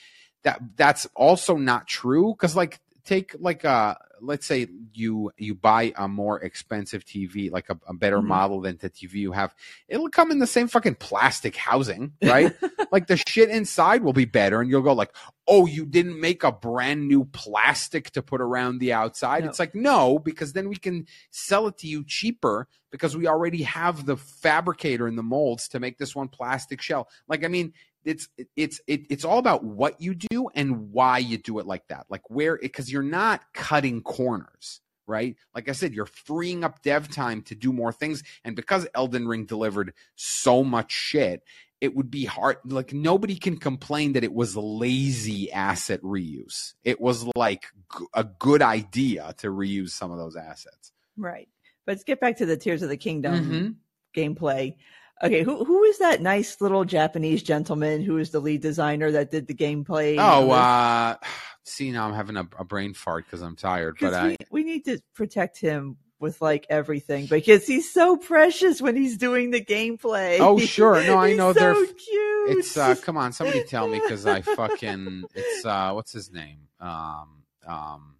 that 0.43 0.61
that's 0.75 1.07
also 1.15 1.55
not 1.57 1.87
true 1.87 2.33
because 2.33 2.55
like 2.55 2.79
take 3.09 3.35
like 3.39 3.63
a 3.63 3.97
let's 4.21 4.45
say 4.45 4.67
you 4.93 5.31
you 5.37 5.55
buy 5.55 5.93
a 5.97 6.07
more 6.07 6.39
expensive 6.41 7.03
tv 7.05 7.49
like 7.49 7.69
a, 7.69 7.79
a 7.87 7.93
better 7.93 8.19
Mhm. 8.19 8.25
model 8.27 8.61
than 8.61 8.77
the 8.77 8.89
tv 8.89 9.13
you 9.13 9.31
have 9.31 9.55
it'll 9.87 10.09
come 10.09 10.29
in 10.31 10.39
the 10.39 10.45
same 10.47 10.67
fucking 10.67 10.95
plastic 10.95 11.55
housing 11.55 12.11
right 12.21 12.53
like 12.91 13.07
the 13.07 13.17
shit 13.17 13.49
inside 13.49 14.03
will 14.03 14.13
be 14.13 14.25
better 14.25 14.61
and 14.61 14.69
you'll 14.69 14.81
go 14.81 14.93
like 14.93 15.13
oh 15.47 15.65
you 15.65 15.85
didn't 15.85 16.19
make 16.19 16.43
a 16.43 16.51
brand 16.51 17.07
new 17.07 17.23
plastic 17.25 18.11
to 18.11 18.21
put 18.21 18.41
around 18.41 18.79
the 18.79 18.91
outside 18.93 19.43
No. 19.43 19.49
it's 19.49 19.59
like 19.59 19.73
no 19.73 20.19
because 20.19 20.53
then 20.53 20.69
we 20.69 20.75
can 20.75 21.07
sell 21.31 21.67
it 21.67 21.77
to 21.79 21.87
you 21.87 22.03
cheaper 22.05 22.67
because 22.91 23.15
we 23.15 23.25
already 23.27 23.63
have 23.63 24.05
the 24.05 24.17
fabricator 24.17 25.07
and 25.07 25.17
the 25.17 25.23
molds 25.23 25.67
to 25.69 25.79
make 25.79 25.97
this 25.97 26.15
one 26.15 26.27
plastic 26.27 26.81
shell 26.81 27.07
like 27.27 27.45
i 27.45 27.47
mean 27.47 27.73
it's 28.05 28.27
it's 28.55 28.81
it, 28.87 29.01
it's 29.09 29.25
all 29.25 29.37
about 29.37 29.63
what 29.63 29.99
you 30.01 30.15
do 30.15 30.49
and 30.55 30.91
why 30.91 31.17
you 31.17 31.37
do 31.37 31.59
it 31.59 31.65
like 31.65 31.87
that 31.87 32.05
like 32.09 32.29
where 32.29 32.57
because 32.61 32.91
you're 32.91 33.03
not 33.03 33.41
cutting 33.53 34.01
corners 34.01 34.81
right 35.07 35.35
like 35.53 35.67
i 35.67 35.71
said 35.71 35.93
you're 35.93 36.05
freeing 36.05 36.63
up 36.63 36.81
dev 36.81 37.09
time 37.09 37.41
to 37.41 37.55
do 37.55 37.73
more 37.73 37.91
things 37.91 38.23
and 38.43 38.55
because 38.55 38.87
elden 38.95 39.27
ring 39.27 39.45
delivered 39.45 39.93
so 40.15 40.63
much 40.63 40.91
shit 40.91 41.43
it 41.81 41.95
would 41.95 42.11
be 42.11 42.25
hard 42.25 42.57
like 42.65 42.93
nobody 42.93 43.35
can 43.35 43.57
complain 43.57 44.13
that 44.13 44.23
it 44.23 44.33
was 44.33 44.55
lazy 44.55 45.51
asset 45.51 46.01
reuse 46.01 46.73
it 46.83 46.99
was 47.01 47.25
like 47.35 47.65
g- 47.97 48.05
a 48.13 48.23
good 48.23 48.61
idea 48.61 49.33
to 49.37 49.47
reuse 49.47 49.89
some 49.89 50.11
of 50.11 50.17
those 50.17 50.35
assets 50.35 50.91
Right. 51.17 51.49
But 51.85 51.93
let's 51.93 52.03
get 52.05 52.21
back 52.21 52.37
to 52.37 52.45
the 52.45 52.55
Tears 52.55 52.81
of 52.81 52.87
the 52.87 52.95
Kingdom 52.95 53.35
Mhm. 53.35 53.75
gameplay. 54.15 54.75
Okay, 55.21 55.43
who 55.43 55.63
who 55.65 55.83
is 55.83 55.97
that 55.99 56.21
nice 56.21 56.61
little 56.61 56.85
Japanese 56.85 57.43
gentleman 57.43 58.01
who 58.01 58.17
is 58.17 58.29
the 58.31 58.39
lead 58.39 58.61
designer 58.61 59.11
that 59.11 59.31
did 59.31 59.47
the 59.47 59.53
gameplay? 59.53 60.15
oh 60.19 60.49
uh 60.51 61.15
see 61.63 61.91
now 61.91 62.07
i'm 62.07 62.13
having 62.15 62.35
a, 62.37 62.47
a 62.57 62.63
brain 62.63 62.93
fart 62.95 63.25
because 63.25 63.41
i'm 63.41 63.55
tired 63.55 63.95
but 63.99 64.07
'Cause 64.07 64.15
i 64.15 64.27
we, 64.29 64.37
we 64.49 64.63
need 64.63 64.85
to 64.85 64.99
protect 65.13 65.59
him 65.59 65.97
with 66.19 66.41
like 66.41 66.65
everything 66.69 67.27
because 67.27 67.67
he's 67.67 67.93
so 67.93 68.17
precious 68.17 68.81
when 68.81 68.95
he's 68.95 69.17
doing 69.17 69.51
the 69.51 69.63
gameplay. 69.63 70.37
Oh, 70.41 70.57
sure. 70.59 71.01
No, 71.03 71.17
I 71.27 71.33
know 71.33 71.53
so 71.53 71.59
they're- 71.59 71.85
cute. 71.85 72.57
it's 72.57 72.75
uh 72.75 72.95
come 72.95 73.17
on 73.17 73.31
somebody 73.33 73.63
tell 73.65 73.87
me 73.87 73.99
because 73.99 74.25
i 74.25 74.41
fucking 74.59 75.23
it's 75.35 75.65
uh 75.65 75.91
what's 75.91 76.11
his 76.11 76.31
name 76.31 76.59
um 76.81 77.43
um 77.67 78.15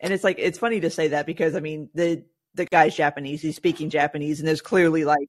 and 0.00 0.12
it's 0.12 0.24
like 0.24 0.36
it's 0.38 0.58
funny 0.58 0.80
to 0.80 0.90
say 0.90 1.08
that 1.08 1.26
because 1.26 1.54
I 1.54 1.60
mean 1.60 1.88
the 1.94 2.24
the 2.54 2.64
guy's 2.66 2.94
Japanese, 2.96 3.42
he's 3.42 3.56
speaking 3.56 3.90
Japanese, 3.90 4.38
and 4.40 4.48
there's 4.48 4.62
clearly 4.62 5.04
like 5.04 5.28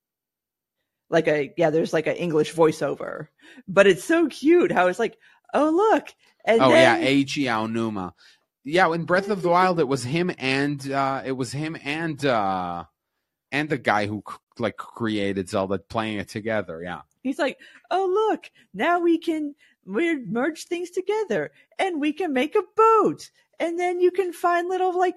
like 1.10 1.28
a 1.28 1.54
yeah, 1.58 1.70
there's 1.70 1.94
like 1.94 2.08
an 2.08 2.16
English 2.16 2.54
voiceover, 2.54 3.28
but 3.68 3.88
it's 3.88 4.04
so 4.04 4.28
cute 4.28 4.72
how 4.72 4.88
it's 4.88 5.00
like 5.00 5.18
oh 5.54 5.70
look, 5.70 6.14
and 6.46 6.62
oh 6.62 6.70
then, 6.70 7.02
yeah 7.02 7.08
Eiji 7.08 7.44
Aonuma. 7.44 8.14
yeah 8.64 8.92
in 8.94 9.06
breath 9.06 9.30
of 9.30 9.42
the 9.42 9.50
wild 9.50 9.80
it 9.80 9.88
was 9.88 10.04
him 10.04 10.32
and 10.38 10.92
uh 10.92 11.22
it 11.26 11.32
was 11.32 11.52
him 11.52 11.78
and 11.84 12.26
uh 12.26 12.84
and 13.52 13.70
the 13.70 13.78
guy 13.78 14.08
who 14.08 14.24
like 14.60 14.76
created 14.76 15.48
zelda 15.48 15.78
playing 15.78 16.18
it 16.18 16.28
together 16.28 16.82
yeah. 16.84 17.02
He's 17.24 17.40
like 17.40 17.58
oh 17.92 18.30
look, 18.32 18.50
now 18.74 19.00
we 19.00 19.18
can 19.18 19.56
we 19.86 20.18
merge 20.26 20.66
things 20.66 20.90
together 20.90 21.52
and 21.80 22.02
we 22.02 22.14
can 22.14 22.34
make 22.34 22.56
a 22.56 22.64
boat, 22.76 23.30
and 23.60 23.80
then 23.80 24.00
you 24.00 24.12
can 24.12 24.34
find 24.34 24.68
little 24.68 24.98
like 24.98 25.16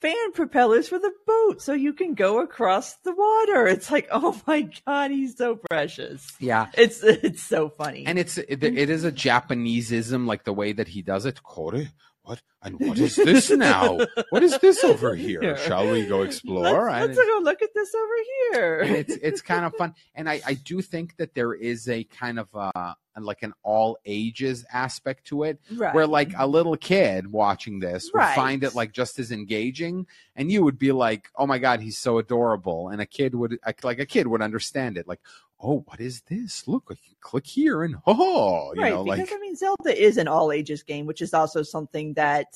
fan 0.00 0.32
propellers 0.34 0.88
for 0.88 0.98
the 0.98 1.12
boat 1.26 1.62
so 1.62 1.72
you 1.72 1.92
can 1.92 2.14
go 2.14 2.40
across 2.40 2.94
the 3.04 3.14
water. 3.14 3.66
It's 3.66 3.90
like, 3.90 4.08
oh 4.10 4.40
my 4.46 4.68
god, 4.86 5.10
he's 5.10 5.36
so 5.36 5.56
precious. 5.70 6.32
yeah 6.40 6.66
It's 6.74 7.02
it's 7.02 7.42
so 7.42 7.70
funny. 7.70 8.04
and 8.06 8.18
it's 8.18 8.38
it, 8.38 8.62
it 8.62 8.90
is 8.90 9.04
a 9.04 9.12
japaneseism 9.12 10.26
like 10.26 10.44
the 10.44 10.52
way 10.52 10.72
that 10.72 10.88
he 10.88 11.02
does 11.02 11.26
it 11.26 11.42
kore 11.42 11.84
what 12.22 12.42
and 12.62 12.78
what 12.80 12.98
is 12.98 13.14
this 13.16 13.50
now 13.70 13.98
what 14.30 14.42
is 14.42 14.58
this 14.58 14.82
over 14.84 15.14
here 15.14 15.42
Yeah. 15.42 15.54
shall 15.56 15.88
we 15.90 16.04
go 16.06 16.22
explore 16.22 16.90
Let's, 16.90 17.16
let's 17.16 17.28
go 17.28 17.38
look 17.42 17.62
at 17.62 17.70
this 17.74 17.94
over 17.94 18.14
here. 18.52 18.80
it's 18.96 19.14
it's 19.22 19.40
kind 19.42 19.64
of 19.64 19.74
fun 19.76 19.94
and 20.14 20.28
i 20.28 20.40
i 20.44 20.54
do 20.54 20.82
think 20.82 21.16
that 21.18 21.34
there 21.34 21.54
is 21.54 21.88
a 21.88 22.02
kind 22.04 22.38
of 22.40 22.48
uh 22.54 22.94
like 23.24 23.42
an 23.42 23.52
all 23.62 23.96
ages 24.04 24.64
aspect 24.72 25.24
to 25.26 25.44
it 25.44 25.60
right. 25.74 25.94
where 25.94 26.06
like 26.06 26.32
a 26.36 26.46
little 26.46 26.76
kid 26.76 27.30
watching 27.30 27.78
this 27.78 28.10
would 28.12 28.18
Right. 28.18 28.34
find 28.34 28.62
it 28.64 28.74
like 28.74 28.92
just 28.92 29.18
as 29.18 29.32
engaging 29.32 30.06
and 30.34 30.50
you 30.50 30.62
would 30.64 30.78
be 30.78 30.92
like 30.92 31.28
oh 31.36 31.46
my 31.46 31.58
god 31.58 31.80
he's 31.80 31.98
so 31.98 32.18
adorable 32.18 32.88
and 32.88 33.00
a 33.00 33.06
kid 33.06 33.34
would 33.34 33.58
like 33.82 33.98
a 33.98 34.06
kid 34.06 34.26
would 34.26 34.42
understand 34.42 34.98
it 34.98 35.08
like 35.08 35.20
oh 35.60 35.82
what 35.86 36.00
is 36.00 36.20
this 36.28 36.68
look 36.68 36.84
I 36.90 36.94
can 36.94 37.16
click 37.20 37.46
here 37.46 37.82
and 37.82 37.96
oh 38.06 38.72
you 38.74 38.82
right, 38.82 38.92
know 38.92 39.04
because 39.04 39.18
like 39.20 39.32
I 39.32 39.38
mean, 39.38 39.56
Zelda 39.56 40.02
is 40.02 40.18
an 40.18 40.28
all 40.28 40.52
ages 40.52 40.82
game, 40.82 41.06
which 41.06 41.22
is 41.22 41.32
also 41.32 41.62
something 41.62 42.12
that 42.14 42.46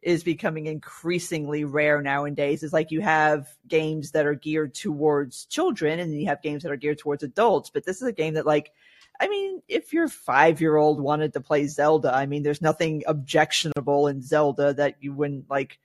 is 0.00 0.22
becoming 0.22 0.66
increasingly 0.66 1.64
rare 1.64 2.00
nowadays. 2.00 2.62
Is 2.62 2.72
like 2.72 2.90
you 2.90 3.00
have 3.00 3.48
games 3.66 4.12
that 4.12 4.26
are 4.26 4.34
geared 4.34 4.74
towards 4.74 5.44
children, 5.46 5.98
and 5.98 6.18
you 6.18 6.26
have 6.26 6.40
games 6.42 6.62
that 6.62 6.72
are 6.72 6.76
geared 6.76 6.98
towards 6.98 7.22
adults. 7.22 7.70
But 7.70 7.84
this 7.84 7.96
is 8.00 8.08
a 8.08 8.12
game 8.12 8.34
that, 8.34 8.46
like, 8.46 8.72
I 9.20 9.28
mean, 9.28 9.62
if 9.68 9.92
your 9.92 10.08
five 10.08 10.60
year 10.60 10.76
old 10.76 11.00
wanted 11.00 11.32
to 11.32 11.40
play 11.40 11.66
Zelda, 11.66 12.14
I 12.14 12.26
mean, 12.26 12.42
there's 12.42 12.62
nothing 12.62 13.02
objectionable 13.06 14.06
in 14.08 14.22
Zelda 14.22 14.74
that 14.74 14.96
you 15.00 15.12
wouldn't 15.12 15.50
like 15.50 15.78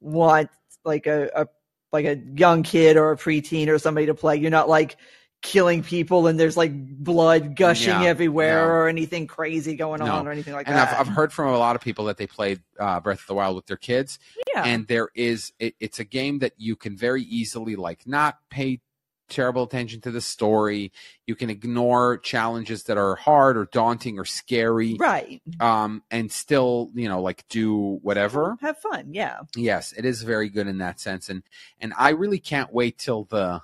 want 0.00 0.50
like 0.84 1.06
a, 1.06 1.30
a 1.34 1.48
like 1.92 2.04
a 2.04 2.16
young 2.36 2.62
kid 2.62 2.96
or 2.96 3.12
a 3.12 3.16
preteen 3.16 3.68
or 3.68 3.78
somebody 3.78 4.06
to 4.06 4.14
play. 4.14 4.36
You're 4.36 4.50
not 4.50 4.68
like 4.68 4.96
killing 5.40 5.82
people 5.82 6.26
and 6.26 6.40
there's 6.40 6.56
like 6.56 6.72
blood 6.74 7.54
gushing 7.54 7.90
Yeah, 7.90 8.04
everywhere 8.04 8.60
yeah. 8.60 8.64
or 8.64 8.88
anything 8.88 9.26
crazy 9.26 9.76
going 9.76 10.00
No. 10.00 10.06
on 10.10 10.26
or 10.26 10.32
anything 10.32 10.54
like 10.54 10.66
and 10.66 10.74
that. 10.74 10.94
I've, 10.94 11.00
I've 11.06 11.14
heard 11.14 11.34
from 11.34 11.52
a 11.52 11.58
lot 11.58 11.76
of 11.76 11.82
people 11.82 12.06
that 12.06 12.16
they 12.16 12.26
played 12.26 12.62
uh, 12.80 12.98
Breath 13.00 13.20
of 13.20 13.26
the 13.26 13.34
Wild 13.34 13.54
with 13.54 13.66
their 13.66 13.76
kids, 13.76 14.18
yeah. 14.54 14.64
and 14.64 14.86
there 14.88 15.10
is 15.14 15.52
it, 15.58 15.74
it's 15.80 16.00
a 16.00 16.04
game 16.04 16.38
that 16.38 16.52
you 16.56 16.76
can 16.76 16.96
very 16.96 17.22
easily 17.24 17.76
like 17.76 18.06
not 18.06 18.38
pay 18.50 18.80
terrible 19.34 19.64
attention 19.64 20.00
to 20.02 20.10
the 20.10 20.20
story. 20.20 20.92
You 21.26 21.34
can 21.34 21.50
ignore 21.50 22.18
challenges 22.18 22.84
that 22.84 22.96
are 22.96 23.16
hard 23.16 23.56
or 23.56 23.66
daunting 23.66 24.18
or 24.18 24.24
scary, 24.24 24.96
right. 24.98 25.42
um, 25.60 26.02
and 26.10 26.30
still 26.30 26.90
you 26.94 27.08
know 27.08 27.20
like 27.20 27.44
do 27.48 27.98
whatever. 28.02 28.56
Have 28.60 28.78
fun. 28.78 29.12
Yeah. 29.12 29.40
Yes, 29.56 29.92
it 29.92 30.04
is 30.04 30.22
very 30.22 30.48
good 30.48 30.66
in 30.66 30.78
that 30.78 31.00
sense, 31.00 31.28
and 31.28 31.42
and 31.80 31.92
I 31.98 32.10
really 32.10 32.38
can't 32.38 32.72
wait 32.72 32.98
till 32.98 33.24
the 33.24 33.60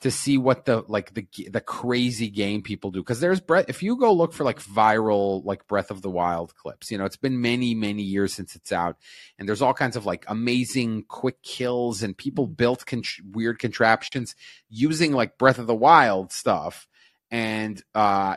to 0.00 0.10
see 0.10 0.38
what 0.38 0.64
the 0.64 0.82
like 0.88 1.12
the 1.14 1.26
the 1.50 1.60
crazy 1.60 2.30
game 2.30 2.62
people 2.62 2.90
do 2.90 3.00
because 3.00 3.20
there's 3.20 3.40
Breath. 3.40 3.66
If 3.68 3.82
you 3.82 3.96
go 3.96 4.12
look 4.12 4.32
for 4.32 4.44
like 4.44 4.62
viral 4.62 5.44
like 5.44 5.66
Breath 5.66 5.90
of 5.90 6.02
the 6.02 6.10
Wild 6.10 6.54
clips, 6.54 6.90
you 6.90 6.98
know 6.98 7.04
it's 7.04 7.16
been 7.16 7.40
many 7.40 7.74
many 7.74 8.02
years 8.02 8.32
since 8.32 8.56
it's 8.56 8.72
out, 8.72 8.96
and 9.38 9.48
there's 9.48 9.62
all 9.62 9.74
kinds 9.74 9.96
of 9.96 10.06
like 10.06 10.24
amazing 10.28 11.04
quick 11.08 11.42
kills 11.42 12.02
and 12.02 12.16
people 12.16 12.46
built 12.46 12.86
con- 12.86 13.02
weird 13.32 13.58
contraptions 13.58 14.34
using 14.68 15.12
like 15.12 15.38
Breath 15.38 15.58
of 15.58 15.66
the 15.66 15.74
Wild 15.74 16.32
stuff. 16.32 16.86
And 17.32 17.80
uh, 17.94 18.34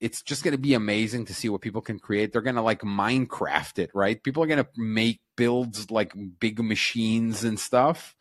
it's 0.00 0.20
just 0.20 0.44
going 0.44 0.52
to 0.52 0.58
be 0.58 0.74
amazing 0.74 1.24
to 1.26 1.34
see 1.34 1.48
what 1.48 1.62
people 1.62 1.80
can 1.80 1.98
create. 1.98 2.30
They're 2.30 2.42
going 2.42 2.56
to 2.56 2.60
like 2.60 2.82
Minecraft 2.82 3.78
it, 3.78 3.90
right? 3.94 4.22
People 4.22 4.42
are 4.42 4.46
going 4.46 4.62
to 4.62 4.68
make 4.76 5.22
builds 5.34 5.90
like 5.90 6.12
big 6.40 6.62
machines 6.62 7.42
and 7.42 7.58
stuff. 7.58 8.14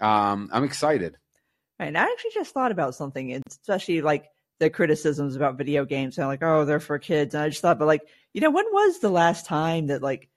Um, 0.00 0.48
I'm 0.50 0.64
excited. 0.64 1.18
And 1.80 1.96
I 1.96 2.02
actually 2.02 2.32
just 2.34 2.52
thought 2.52 2.72
about 2.72 2.94
something, 2.94 3.40
especially 3.48 4.02
like 4.02 4.26
the 4.58 4.70
criticisms 4.70 5.34
about 5.34 5.56
video 5.56 5.84
games 5.84 6.18
and 6.18 6.26
like, 6.26 6.42
oh, 6.42 6.64
they're 6.64 6.80
for 6.80 6.98
kids. 6.98 7.34
And 7.34 7.42
I 7.42 7.48
just 7.48 7.62
thought, 7.62 7.78
but 7.78 7.86
like, 7.86 8.02
you 8.34 8.40
know, 8.40 8.50
when 8.50 8.66
was 8.70 9.00
the 9.00 9.10
last 9.10 9.46
time 9.46 9.86
that 9.88 10.02
like 10.02 10.28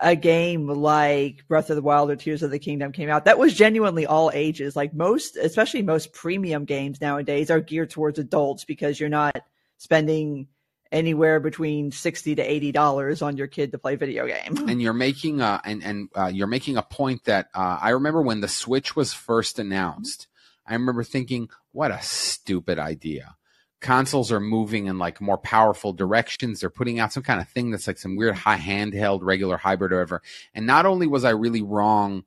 a 0.00 0.16
game 0.16 0.66
like 0.66 1.46
Breath 1.46 1.70
of 1.70 1.76
the 1.76 1.82
Wild 1.82 2.10
or 2.10 2.16
Tears 2.16 2.42
of 2.42 2.50
the 2.50 2.58
Kingdom 2.58 2.90
came 2.90 3.10
out 3.10 3.26
that 3.26 3.38
was 3.38 3.54
genuinely 3.54 4.06
all 4.06 4.30
ages? 4.32 4.74
Like 4.74 4.94
most, 4.94 5.36
especially 5.36 5.82
most 5.82 6.12
premium 6.14 6.64
games 6.64 7.00
nowadays 7.00 7.50
are 7.50 7.60
geared 7.60 7.90
towards 7.90 8.18
adults 8.18 8.64
because 8.64 8.98
you're 8.98 9.10
not 9.10 9.36
spending 9.76 10.48
anywhere 10.90 11.40
between 11.40 11.90
60 11.90 12.36
to 12.36 12.42
80 12.42 12.72
dollars 12.72 13.20
on 13.20 13.36
your 13.36 13.48
kid 13.48 13.72
to 13.72 13.78
play 13.78 13.96
video 13.96 14.26
game. 14.26 14.68
and 14.68 14.80
you're 14.80 14.92
making 14.92 15.40
a 15.40 15.60
and 15.64 15.82
and 15.82 16.08
uh, 16.14 16.30
you're 16.32 16.46
making 16.46 16.76
a 16.76 16.82
point 16.82 17.24
that 17.24 17.48
uh, 17.54 17.78
I 17.82 17.90
remember 17.90 18.22
when 18.22 18.40
the 18.40 18.48
Switch 18.48 18.96
was 18.96 19.12
first 19.12 19.58
announced. 19.58 20.28
I 20.66 20.72
remember 20.74 21.04
thinking, 21.04 21.48
what 21.72 21.90
a 21.90 22.00
stupid 22.02 22.78
idea. 22.78 23.36
Consoles 23.80 24.32
are 24.32 24.40
moving 24.40 24.86
in 24.86 24.98
like 24.98 25.20
more 25.20 25.36
powerful 25.36 25.92
directions. 25.92 26.60
They're 26.60 26.70
putting 26.70 26.98
out 27.00 27.12
some 27.12 27.22
kind 27.22 27.40
of 27.40 27.48
thing 27.48 27.70
that's 27.70 27.86
like 27.86 27.98
some 27.98 28.16
weird 28.16 28.34
high 28.34 28.56
handheld, 28.58 29.20
regular 29.22 29.58
hybrid 29.58 29.92
or 29.92 29.96
whatever. 29.96 30.22
And 30.54 30.66
not 30.66 30.86
only 30.86 31.06
was 31.06 31.24
I 31.24 31.30
really 31.30 31.60
wrong 31.60 32.24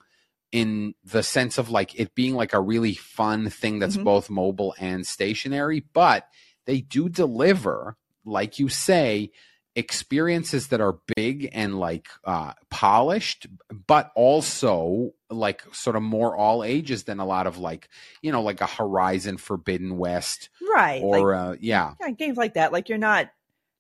in 0.51 0.93
the 1.03 1.23
sense 1.23 1.57
of 1.57 1.69
like 1.69 1.99
it 1.99 2.13
being 2.13 2.35
like 2.35 2.53
a 2.53 2.61
really 2.61 2.93
fun 2.93 3.49
thing 3.49 3.79
that's 3.79 3.97
Mhm. 3.97 4.03
both 4.03 4.29
mobile 4.29 4.75
and 4.79 5.05
stationary, 5.05 5.83
but 5.93 6.27
they 6.65 6.81
do 6.81 7.09
deliver, 7.09 7.97
like 8.23 8.59
you 8.59 8.69
say, 8.69 9.31
experiences 9.77 10.67
that 10.69 10.81
are 10.81 10.97
big 11.15 11.49
and 11.53 11.79
like 11.79 12.09
uh 12.25 12.51
polished 12.69 13.47
but 13.85 14.11
also 14.15 15.13
like 15.29 15.63
sort 15.71 15.95
of 15.95 16.01
more 16.01 16.35
all 16.35 16.63
ages 16.63 17.03
than 17.03 17.19
a 17.19 17.25
lot 17.25 17.47
of 17.47 17.57
like 17.57 17.87
you 18.21 18.31
know 18.31 18.41
like 18.41 18.59
a 18.59 18.65
horizon 18.65 19.37
forbidden 19.37 19.97
west 19.97 20.49
right. 20.73 21.03
like, 21.03 21.21
or 21.21 21.35
uh 21.35 21.55
yeah 21.59 21.93
yeah, 21.99 22.11
games 22.11 22.37
like 22.37 22.55
that. 22.55 22.71
Like 22.71 22.89
you're 22.89 22.97
not. 22.97 23.29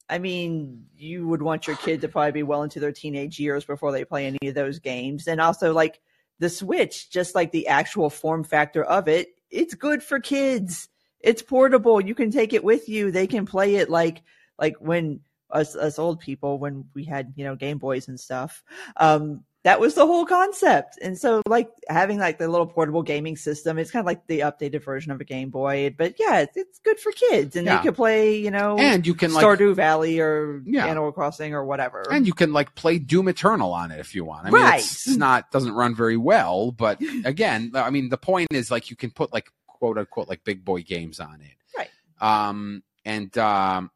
I 0.09 0.19
mean, 0.19 0.85
you 0.95 1.27
would 1.27 1.41
want 1.41 1.67
your 1.67 1.75
kid 1.75 1.99
to 2.01 2.07
probably 2.07 2.31
be 2.31 2.43
well 2.43 2.63
into 2.63 2.79
their 2.79 2.93
teenage 2.93 3.39
years 3.39 3.65
before 3.65 3.91
they 3.91 4.05
play 4.05 4.25
any 4.25 4.47
of 4.47 4.55
those 4.55 4.79
games, 4.79 5.27
and 5.27 5.41
also 5.41 5.73
like 5.73 5.99
the 6.39 6.49
Switch, 6.49 7.09
just 7.09 7.35
like 7.35 7.51
the 7.51 7.67
actual 7.67 8.09
form 8.09 8.43
factor 8.43 8.83
of 8.83 9.07
it, 9.07 9.29
it's 9.49 9.73
good 9.73 10.01
for 10.01 10.19
kids. 10.19 10.87
It's 11.19 11.41
portable. 11.41 11.99
You 11.99 12.15
can 12.15 12.31
take 12.31 12.53
it 12.53 12.63
with 12.63 12.87
you. 12.87 13.11
They 13.11 13.27
can 13.27 13.45
play 13.45 13.75
it 13.75 13.89
like 13.89 14.23
like 14.57 14.75
when 14.79 15.21
us 15.51 15.75
us 15.75 15.97
old 15.99 16.19
people 16.19 16.59
when 16.59 16.85
we 16.93 17.03
had 17.03 17.33
you 17.35 17.45
know 17.45 17.55
Game 17.55 17.77
Boys 17.77 18.07
and 18.07 18.19
stuff. 18.19 18.63
Um, 18.97 19.43
that 19.63 19.81
was 19.81 19.95
the 19.95 20.05
whole 20.05 20.25
concept. 20.25 20.97
And 21.01 21.17
so 21.17 21.41
like 21.45 21.69
having 21.89 22.19
like 22.19 22.37
the 22.37 22.47
little 22.47 22.67
portable 22.67 23.03
gaming 23.03 23.35
system, 23.35 23.77
it's 23.77 23.91
kind 23.91 23.99
of 23.99 24.05
like 24.05 24.25
the 24.27 24.39
updated 24.41 24.81
version 24.81 25.11
of 25.11 25.19
a 25.19 25.25
Game 25.25 25.49
Boy. 25.49 25.93
But 25.97 26.15
yeah, 26.17 26.39
it's, 26.39 26.55
it's 26.55 26.79
good 26.79 26.97
for 27.01 27.11
kids, 27.11 27.57
and 27.57 27.65
Yeah. 27.65 27.77
they 27.77 27.83
could 27.83 27.95
play 27.95 28.37
you 28.37 28.49
know 28.51 28.77
and 28.77 29.05
you 29.05 29.13
can 29.13 29.33
like 29.33 29.43
Stardew 29.45 29.75
Valley 29.75 30.19
or 30.21 30.61
Yeah. 30.65 30.85
Animal 30.85 31.11
Crossing 31.11 31.53
or 31.53 31.65
whatever. 31.65 32.03
and 32.11 32.25
you 32.25 32.33
can 32.33 32.53
like 32.53 32.75
play 32.75 32.97
doom 32.97 33.27
eternal 33.27 33.73
on 33.73 33.91
it 33.91 33.99
if 33.99 34.15
you 34.15 34.23
want 34.23 34.45
i 34.47 34.51
mean 34.51 34.61
Right. 34.63 34.79
it's, 34.79 35.05
it's 35.07 35.17
not 35.17 35.51
doesn't 35.51 35.73
run 35.73 35.93
very 35.95 36.17
well 36.17 36.71
but 36.71 37.01
again 37.25 37.71
i 37.73 37.89
mean 37.89 38.07
the 38.09 38.17
point 38.17 38.47
is 38.51 38.71
like 38.71 38.89
you 38.89 38.95
can 38.95 39.11
put 39.11 39.33
like 39.33 39.49
quote 39.67 39.97
unquote 39.97 40.29
like 40.29 40.43
big 40.45 40.63
boy 40.63 40.81
games 40.81 41.19
on 41.19 41.41
it 41.41 41.55
Right. 41.77 41.89
um 42.21 42.83
and 43.05 43.35
um 43.37 43.91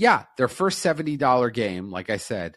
yeah 0.00 0.24
their 0.38 0.48
first 0.48 0.82
$70 0.84 1.52
game 1.52 1.90
like 1.90 2.08
i 2.10 2.16
said 2.16 2.56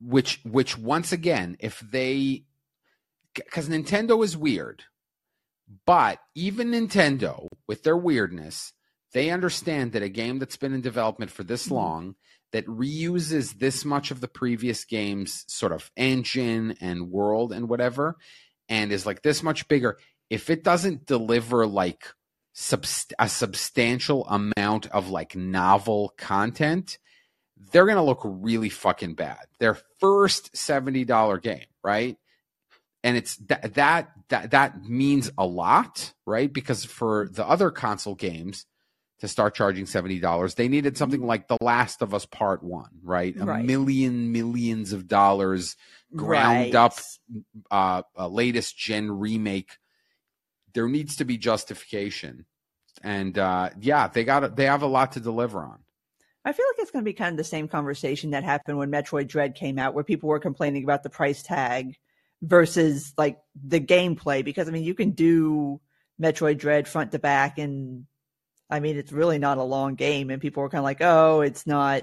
which 0.00 0.40
which 0.44 0.78
once 0.78 1.12
again 1.12 1.56
if 1.60 1.80
they 1.80 2.44
because 3.34 3.68
nintendo 3.68 4.22
is 4.24 4.36
weird 4.36 4.84
but 5.86 6.18
even 6.34 6.70
nintendo 6.70 7.48
with 7.66 7.82
their 7.82 7.96
weirdness 7.96 8.72
they 9.12 9.30
understand 9.30 9.92
that 9.92 10.02
a 10.02 10.08
game 10.08 10.38
that's 10.38 10.56
been 10.56 10.72
in 10.74 10.80
development 10.80 11.30
for 11.30 11.42
this 11.44 11.66
Mhm. 11.68 11.72
long 11.72 12.14
that 12.52 12.66
reuses 12.66 13.58
this 13.58 13.84
much 13.84 14.10
of 14.12 14.20
the 14.20 14.28
previous 14.28 14.84
game's 14.84 15.44
sort 15.48 15.72
of 15.72 15.90
engine 15.96 16.76
and 16.80 17.10
world 17.10 17.52
and 17.52 17.68
whatever 17.68 18.16
and 18.68 18.92
is 18.92 19.04
like 19.06 19.22
this 19.22 19.42
much 19.42 19.66
bigger 19.68 19.98
if 20.30 20.48
it 20.50 20.62
doesn't 20.62 21.06
deliver 21.06 21.66
like 21.66 22.04
subst- 22.54 23.12
a 23.18 23.28
substantial 23.28 24.26
amount 24.28 24.86
of 24.88 25.08
like 25.10 25.34
novel 25.36 26.14
content 26.16 26.98
they're 27.72 27.84
going 27.86 27.96
to 27.96 28.02
look 28.02 28.20
really 28.24 28.68
fucking 28.68 29.14
bad. 29.14 29.38
Their 29.60 29.78
first 30.00 30.52
$70 30.54 31.40
game 31.42 31.66
right? 31.82 32.16
And 33.02 33.16
it's 33.16 33.36
that 33.48 33.74
that 33.74 34.10
that 34.28 34.50
that 34.52 34.84
means 34.84 35.30
a 35.38 35.46
lot 35.46 36.12
right? 36.26 36.52
Because 36.52 36.84
for 36.84 37.28
the 37.30 37.46
other 37.46 37.70
console 37.70 38.14
games 38.14 38.66
to 39.20 39.28
start 39.28 39.54
charging 39.54 39.84
$70 39.86 40.54
they 40.56 40.68
needed 40.68 40.96
something 40.98 41.22
like 41.24 41.48
the 41.48 41.58
last 41.60 42.02
of 42.02 42.12
us 42.14 42.26
part 42.26 42.62
1 42.62 42.88
right? 43.02 43.34
A 43.40 43.44
Right. 43.46 43.64
million 43.64 44.32
millions 44.32 44.92
of 44.92 45.06
dollars 45.08 45.76
ground 46.14 46.74
Right. 46.74 46.74
up 46.74 46.94
uh, 47.70 48.02
a 48.16 48.28
latest 48.28 48.76
gen 48.76 49.10
remake 49.10 49.78
there 50.74 50.88
needs 50.88 51.16
to 51.16 51.24
be 51.24 51.38
justification 51.38 52.44
and 53.02 53.38
uh 53.38 53.70
yeah 53.80 54.08
they 54.08 54.24
got 54.24 54.56
they 54.56 54.66
have 54.66 54.82
a 54.82 54.86
lot 54.86 55.12
to 55.12 55.20
deliver 55.20 55.60
on 55.60 55.78
I 56.44 56.52
feel 56.52 56.66
like 56.68 56.82
it's 56.82 56.90
going 56.90 57.02
to 57.02 57.08
be 57.08 57.14
kind 57.14 57.32
of 57.32 57.38
the 57.38 57.44
same 57.44 57.68
conversation 57.68 58.32
that 58.32 58.44
happened 58.44 58.76
when 58.76 58.90
Metroid 58.90 59.28
Dread 59.28 59.54
came 59.54 59.78
out, 59.78 59.94
where 59.94 60.04
people 60.04 60.28
were 60.28 60.38
complaining 60.38 60.84
about 60.84 61.02
the 61.02 61.08
price 61.08 61.42
tag 61.42 61.96
versus 62.42 63.14
like 63.16 63.38
the 63.54 63.80
gameplay. 63.80 64.44
Because 64.44 64.68
I 64.68 64.70
mean, 64.70 64.84
you 64.84 64.94
can 64.94 65.12
do 65.12 65.80
Metroid 66.20 66.58
Dread 66.58 66.86
front 66.86 67.12
to 67.12 67.18
back, 67.18 67.56
and 67.56 68.04
I 68.68 68.80
mean, 68.80 68.96
it's 68.96 69.12
really 69.12 69.38
not 69.38 69.58
a 69.58 69.62
long 69.62 69.94
game. 69.94 70.30
And 70.30 70.40
people 70.40 70.62
were 70.62 70.68
kind 70.68 70.80
of 70.80 70.84
like, 70.84 71.00
oh, 71.00 71.40
it's 71.40 71.66
not, 71.66 72.02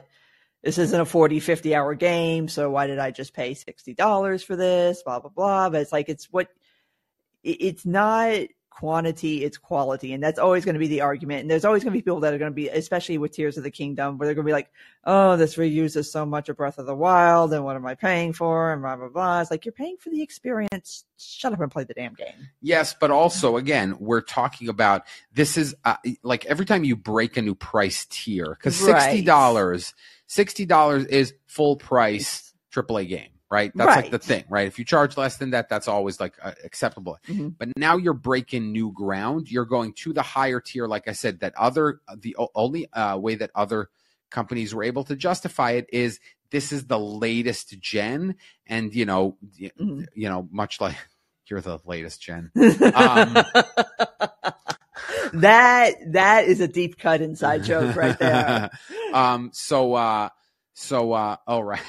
this 0.64 0.78
isn't 0.78 1.00
a 1.00 1.06
40, 1.06 1.40
50 1.40 1.76
hour 1.76 1.94
game. 1.96 2.48
So 2.48 2.70
why 2.70 2.88
did 2.88 3.00
I 3.00 3.12
just 3.12 3.34
pay 3.34 3.54
$60 3.54 4.44
for 4.46 4.56
this? 4.56 5.04
Blah, 5.04 5.20
blah, 5.20 5.30
blah. 5.30 5.70
But 5.70 5.82
it's 5.82 5.92
like, 5.92 6.10
it's 6.10 6.26
what, 6.32 6.48
it's 7.44 7.86
not 7.86 8.40
quantity, 8.72 9.44
it's 9.44 9.60
quality. 9.60 10.14
And 10.14 10.24
that's 10.24 10.40
always 10.40 10.66
going 10.66 10.74
to 10.74 10.80
be 10.80 10.88
the 10.88 11.02
argument. 11.02 11.42
And 11.42 11.52
there's 11.52 11.66
always 11.66 11.84
going 11.84 11.94
to 11.94 11.98
be 11.98 12.02
people 12.02 12.22
that 12.22 12.34
are 12.34 12.40
going 12.40 12.52
to 12.52 12.56
be, 12.56 12.70
especially 12.70 13.20
with 13.20 13.32
Tears 13.32 13.58
of 13.58 13.64
the 13.64 13.70
Kingdom, 13.70 14.18
where 14.18 14.26
they're 14.26 14.34
going 14.34 14.46
to 14.46 14.50
be 14.50 14.54
like, 14.54 14.72
oh, 15.04 15.38
this 15.38 15.56
reuses 15.56 16.06
so 16.06 16.26
much 16.26 16.50
of 16.50 16.58
Breath 16.58 16.80
of 16.80 16.88
the 16.88 16.96
Wild. 16.96 17.54
And 17.54 17.64
what 17.64 17.76
am 17.76 17.86
I 17.86 17.94
paying 17.94 18.34
for? 18.34 18.74
And 18.74 18.82
blah, 18.82 18.96
blah, 18.96 19.10
blah. 19.10 19.42
It's 19.42 19.52
like, 19.52 19.66
you're 19.66 19.72
paying 19.72 19.98
for 20.00 20.10
the 20.10 20.24
experience. 20.24 21.06
Shut 21.18 21.54
up 21.54 21.60
and 21.60 21.70
play 21.70 21.84
the 21.84 21.94
damn 21.94 22.16
game. 22.16 22.50
Yes, 22.62 22.96
but 23.00 23.12
also 23.12 23.58
again, 23.58 23.96
we're 24.00 24.22
talking 24.22 24.70
about 24.70 25.04
this 25.34 25.58
is 25.58 25.76
uh, 25.86 25.98
like 26.24 26.46
every 26.46 26.66
time 26.66 26.84
you 26.84 26.96
break 26.96 27.38
a 27.38 27.42
new 27.44 27.54
price 27.54 28.08
tier 28.10 28.58
because 28.58 28.76
sixty 28.76 29.22
dollars, 29.22 29.94
sixty 30.26 30.66
dollars 30.66 31.06
is 31.06 31.36
full 31.46 31.76
price 31.76 32.54
AAA 32.74 33.08
game, 33.08 33.30
right? 33.52 33.72
That's 33.76 33.96
like 33.98 34.10
the 34.12 34.18
thing, 34.18 34.46
right? 34.50 34.66
If 34.66 34.80
you 34.80 34.86
charge 34.86 35.18
less 35.18 35.38
than 35.38 35.52
that, 35.52 35.68
that's 35.70 35.88
always 35.90 36.20
like 36.20 36.34
uh, 36.42 36.54
acceptable. 36.64 37.20
Mhm. 37.28 37.54
But 37.60 37.68
now 37.78 37.98
you're 37.98 38.14
breaking 38.14 38.72
new 38.72 38.92
ground. 38.94 39.52
You're 39.52 39.66
going 39.66 39.94
to 39.96 40.14
the 40.14 40.22
higher 40.24 40.62
tier, 40.62 40.88
like 40.88 41.08
I 41.08 41.12
said. 41.12 41.42
That 41.42 41.54
other 41.58 42.00
the 42.18 42.36
o- 42.40 42.50
only 42.56 42.92
uh, 42.94 43.18
way 43.18 43.36
that 43.36 43.52
other 43.54 43.90
companies 44.32 44.74
were 44.74 44.84
able 44.84 45.04
to 45.04 45.16
justify 45.16 45.72
it 45.72 45.88
is 45.92 46.20
this 46.50 46.72
is 46.72 46.88
the 46.88 46.98
latest 47.00 47.78
gen, 47.80 48.36
and 48.66 48.96
you 48.96 49.06
know, 49.06 49.38
Mhm. 49.60 50.08
you 50.16 50.30
know, 50.30 50.48
much 50.52 50.82
like 50.82 50.96
you're 51.48 51.62
the 51.62 51.80
latest 51.86 52.22
gen. 52.22 52.50
that 55.34 55.94
that 56.08 56.46
is 56.46 56.62
a 56.62 56.68
deep 56.68 56.98
cut 56.98 57.22
inside 57.22 57.64
joke 57.64 57.96
right 57.96 58.18
there. 58.18 58.70
um. 59.14 59.52
So. 59.54 59.94
uh 59.94 60.30
So. 60.74 61.14
uh 61.14 61.36
Oh 61.48 61.60
right. 61.60 61.82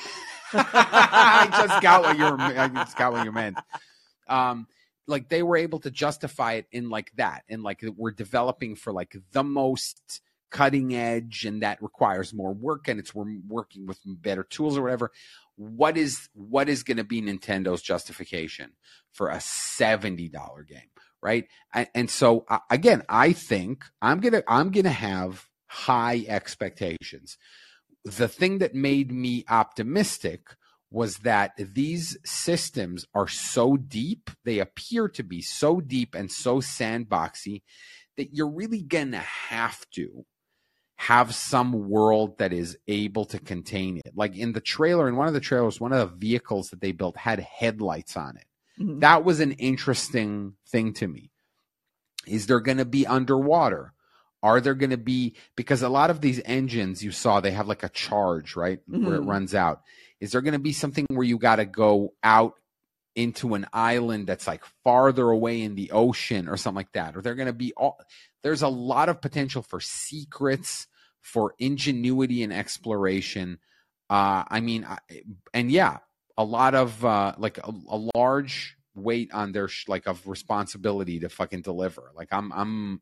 I 0.55 1.49
just 1.53 1.83
got 1.83 2.03
what 2.03 2.19
you 2.19 2.25
were. 2.25 2.41
I 2.41 2.69
just 2.69 2.97
got 2.97 3.13
what 3.13 3.25
you 3.25 3.33
meant. 3.33 3.59
Um. 4.29 4.67
Like 5.09 5.29
they 5.29 5.43
were 5.43 5.57
able 5.57 5.81
to 5.81 5.91
justify 5.91 6.55
it 6.55 6.67
in 6.73 6.89
like 6.89 7.13
that, 7.17 7.43
and 7.49 7.63
like 7.63 7.83
we're 7.97 8.13
developing 8.13 8.77
for 8.77 8.93
like 8.93 9.17
the 9.33 9.43
most 9.45 10.21
cutting 10.51 10.95
edge, 10.95 11.45
and 11.45 11.63
that 11.63 11.83
requires 11.83 12.33
more 12.33 12.53
work, 12.55 12.89
and 12.89 13.01
it's 13.01 13.15
we're 13.15 13.27
working 13.49 13.87
with 13.87 13.99
better 14.07 14.45
tools 14.45 14.79
or 14.79 14.83
whatever. 14.83 15.11
What 15.57 15.97
is 15.97 16.29
what 16.35 16.69
is 16.69 16.85
going 16.85 16.99
to 16.99 17.05
be 17.05 17.21
Nintendo's 17.21 17.83
justification 17.83 18.73
for 19.13 19.29
a 19.29 19.41
seventy 19.41 20.29
dollar 20.29 20.63
game? 20.63 20.83
right 21.23 21.47
and, 21.73 21.89
and 21.95 22.11
so 22.11 22.45
uh, 22.49 22.59
again 22.71 23.03
i 23.09 23.33
think 23.33 23.85
i'm 24.03 24.21
gonna 24.21 24.43
i'm 24.49 24.71
gonna 24.71 24.91
have 24.91 25.47
high 25.67 26.25
expectations 26.29 27.39
the 28.05 28.29
thing 28.29 28.59
that 28.59 28.75
made 28.75 29.13
me 29.13 29.45
optimistic 29.49 30.57
was 30.91 31.19
that 31.19 31.53
these 31.57 32.19
systems 32.25 33.07
are 33.15 33.29
so 33.29 33.77
deep 33.77 34.31
they 34.45 34.59
appear 34.59 35.09
to 35.09 35.23
be 35.23 35.41
so 35.41 35.81
deep 35.81 36.15
and 36.15 36.31
so 36.31 36.61
sandboxy 36.61 37.63
that 38.17 38.35
you're 38.35 38.51
really 38.51 38.83
gonna 38.83 39.19
have 39.19 39.89
to 39.91 40.25
have 40.97 41.35
some 41.35 41.89
world 41.89 42.39
that 42.39 42.53
is 42.53 42.77
able 42.89 43.25
to 43.25 43.39
contain 43.39 43.97
it 44.05 44.13
like 44.15 44.37
in 44.37 44.53
the 44.53 44.61
trailer 44.61 45.09
in 45.09 45.17
one 45.17 45.27
of 45.29 45.35
the 45.35 45.41
trailers 45.41 45.81
one 45.81 45.93
of 45.93 46.11
the 46.11 46.17
vehicles 46.17 46.71
that 46.71 46.81
they 46.81 46.93
built 46.93 47.17
had 47.17 47.41
headlights 47.41 48.17
on 48.17 48.37
it 48.37 48.45
Mhm. 48.79 49.01
that 49.01 49.25
was 49.25 49.41
an 49.41 49.53
interesting 49.53 50.55
thing 50.69 50.93
to 50.95 51.07
me. 51.07 51.31
Is 52.27 52.47
there 52.47 52.61
going 52.61 52.79
to 52.79 52.85
be 52.85 53.07
underwater? 53.07 53.93
Are 54.43 54.61
there 54.61 54.75
going 54.75 54.91
to 54.91 54.97
be 54.97 55.35
because 55.57 55.83
a 55.83 55.89
lot 55.89 56.11
of 56.11 56.21
these 56.21 56.41
engines 56.45 57.03
you 57.03 57.13
saw 57.13 57.41
they 57.41 57.53
have 57.53 57.69
like 57.69 57.83
a 57.85 57.89
charge 57.89 58.57
right 58.57 58.81
where 58.87 59.15
it 59.17 59.23
Mhm. 59.23 59.29
runs 59.29 59.55
out. 59.55 59.83
Is 60.21 60.33
there 60.33 60.41
going 60.41 60.53
to 60.55 60.59
be 60.59 60.73
something 60.73 61.07
where 61.11 61.27
you 61.27 61.39
got 61.39 61.57
to 61.57 61.65
go 61.65 62.15
out 62.23 62.55
into 63.15 63.55
an 63.55 63.67
island 63.73 64.27
that's 64.27 64.47
like 64.47 64.63
farther 64.85 65.29
away 65.31 65.61
in 65.63 65.75
the 65.75 65.91
ocean 65.93 66.49
or 66.49 66.57
something 66.57 66.77
like 66.77 66.93
that? 66.93 67.17
Or 67.17 67.23
they're 67.23 67.35
going 67.35 67.47
to 67.47 67.53
be 67.53 67.73
all 67.77 67.99
there's 68.43 68.63
a 68.63 68.69
lot 68.69 69.09
of 69.09 69.21
potential 69.21 69.63
for 69.63 69.81
secrets, 69.81 70.87
for 71.21 71.55
ingenuity 71.59 72.43
and 72.43 72.53
exploration. 72.53 73.59
Uh, 74.11 74.43
I 74.49 74.61
mean, 74.61 74.85
I, 74.85 74.99
and 75.55 75.71
yeah, 75.71 75.99
a 76.37 76.45
lot 76.45 76.75
of 76.75 77.05
uh, 77.05 77.35
like 77.39 77.59
a, 77.59 77.73
a 77.89 78.09
large 78.17 78.77
weight 78.95 79.33
on 79.33 79.53
their 79.53 79.69
sh- 79.69 79.89
like 79.89 80.07
of 80.07 80.27
responsibility 80.27 81.21
to 81.21 81.29
fucking 81.29 81.63
deliver. 81.63 82.11
Like 82.15 82.29
I'm, 82.33 82.53
I'm, 82.53 83.01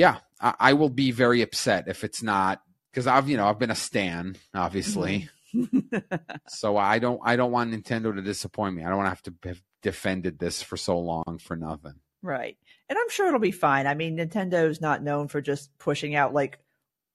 yeah, 0.00 0.16
I, 0.40 0.54
I 0.58 0.72
will 0.72 0.88
be 0.88 1.10
very 1.10 1.42
upset 1.42 1.88
if 1.88 2.04
it's 2.04 2.22
not 2.22 2.62
because 2.90 3.06
I've 3.06 3.28
you 3.28 3.36
know 3.36 3.46
I've 3.46 3.58
been 3.58 3.70
a 3.70 3.74
stan 3.74 4.36
obviously, 4.54 5.28
so 6.48 6.78
I 6.78 6.98
don't 6.98 7.20
I 7.22 7.36
don't 7.36 7.52
want 7.52 7.70
Nintendo 7.70 8.14
to 8.14 8.22
disappoint 8.22 8.74
me. 8.74 8.82
I 8.82 8.88
don't 8.88 8.96
want 8.96 9.06
to 9.06 9.10
have 9.10 9.22
to 9.24 9.48
have 9.48 9.62
defended 9.82 10.38
this 10.38 10.62
for 10.62 10.78
so 10.78 10.98
long 10.98 11.38
for 11.38 11.54
nothing. 11.54 11.96
Right. 12.22 12.56
And 12.88 12.98
I'm 12.98 13.10
sure 13.10 13.28
it'll 13.28 13.40
be 13.40 13.50
fine. 13.50 13.86
I 13.86 13.94
mean, 13.94 14.16
Nintendo's 14.16 14.80
not 14.80 15.02
known 15.02 15.28
for 15.28 15.42
just 15.42 15.70
pushing 15.78 16.14
out 16.14 16.32
like 16.32 16.58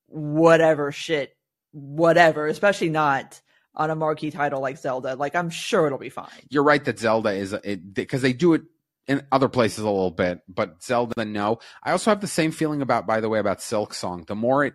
whatever 0.05 0.91
shit, 0.91 1.35
whatever, 1.71 2.45
especially 2.45 2.89
not 2.89 3.41
on 3.73 3.89
a 3.89 3.95
marquee 3.95 4.31
title 4.31 4.61
like 4.61 4.77
Zelda. 4.77 5.15
Like, 5.15 5.35
I'm 5.35 5.49
sure 5.49 5.87
it'll 5.87 5.97
be 5.97 6.09
fine. 6.09 6.29
You're 6.49 6.63
right 6.63 6.83
that 6.85 6.99
Zelda 6.99 7.31
is 7.31 7.53
it 7.53 7.93
because 7.93 8.21
they 8.21 8.33
do 8.33 8.53
it 8.53 8.63
in 9.07 9.25
other 9.31 9.49
places 9.49 9.79
a 9.79 9.89
little 9.89 10.11
bit, 10.11 10.41
but 10.47 10.83
Zelda 10.83 11.25
no. 11.25 11.59
I 11.83 11.91
also 11.91 12.11
have 12.11 12.21
the 12.21 12.27
same 12.27 12.51
feeling 12.51 12.81
about 12.81 13.05
by 13.05 13.21
the 13.21 13.29
way 13.29 13.39
about 13.39 13.59
Silksong. 13.59 14.27
The 14.27 14.35
more 14.35 14.65
it 14.65 14.73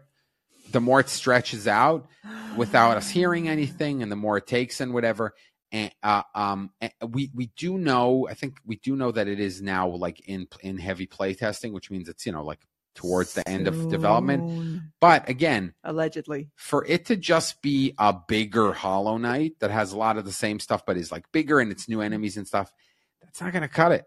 the 0.70 0.80
more 0.80 1.00
it 1.00 1.08
stretches 1.08 1.66
out 1.66 2.06
without 2.56 2.96
us 2.96 3.10
hearing 3.10 3.48
anything 3.48 4.02
and 4.02 4.10
the 4.10 4.16
more 4.16 4.36
it 4.36 4.46
takes 4.46 4.80
and 4.80 4.94
whatever 4.94 5.34
and 5.72 5.92
uh, 6.02 6.22
um 6.34 6.70
and 6.80 6.92
we 7.08 7.30
we 7.34 7.50
do 7.56 7.78
know 7.78 8.28
I 8.30 8.34
think 8.34 8.58
we 8.64 8.76
do 8.76 8.96
know 8.96 9.10
that 9.12 9.28
it 9.28 9.40
is 9.40 9.60
now 9.60 9.88
like 9.88 10.20
in 10.28 10.46
in 10.60 10.78
heavy 10.78 11.06
play 11.06 11.34
testing 11.34 11.72
which 11.72 11.90
means 11.90 12.08
it's 12.08 12.26
you 12.26 12.32
know 12.32 12.44
like 12.44 12.60
towards 12.94 13.34
the 13.34 13.48
end 13.48 13.68
of 13.68 13.88
development 13.88 14.82
but 15.00 15.28
again 15.28 15.72
Allegedly. 15.84 16.48
for 16.56 16.84
it 16.86 17.06
to 17.06 17.16
just 17.16 17.62
be 17.62 17.94
a 17.98 18.12
bigger 18.12 18.72
Hollow 18.72 19.16
Knight 19.16 19.54
that 19.60 19.70
has 19.70 19.92
a 19.92 19.98
lot 19.98 20.18
of 20.18 20.24
the 20.24 20.32
same 20.32 20.58
stuff, 20.58 20.84
but 20.84 20.96
is 20.96 21.12
like 21.12 21.24
bigger 21.32 21.60
and 21.60 21.70
it's 21.70 21.88
new 21.88 22.00
enemies 22.00 22.36
and 22.36 22.46
stuff, 22.46 22.72
that's 23.22 23.40
not 23.40 23.52
going 23.52 23.62
to 23.62 23.68
cut 23.68 23.92
it. 23.92 24.04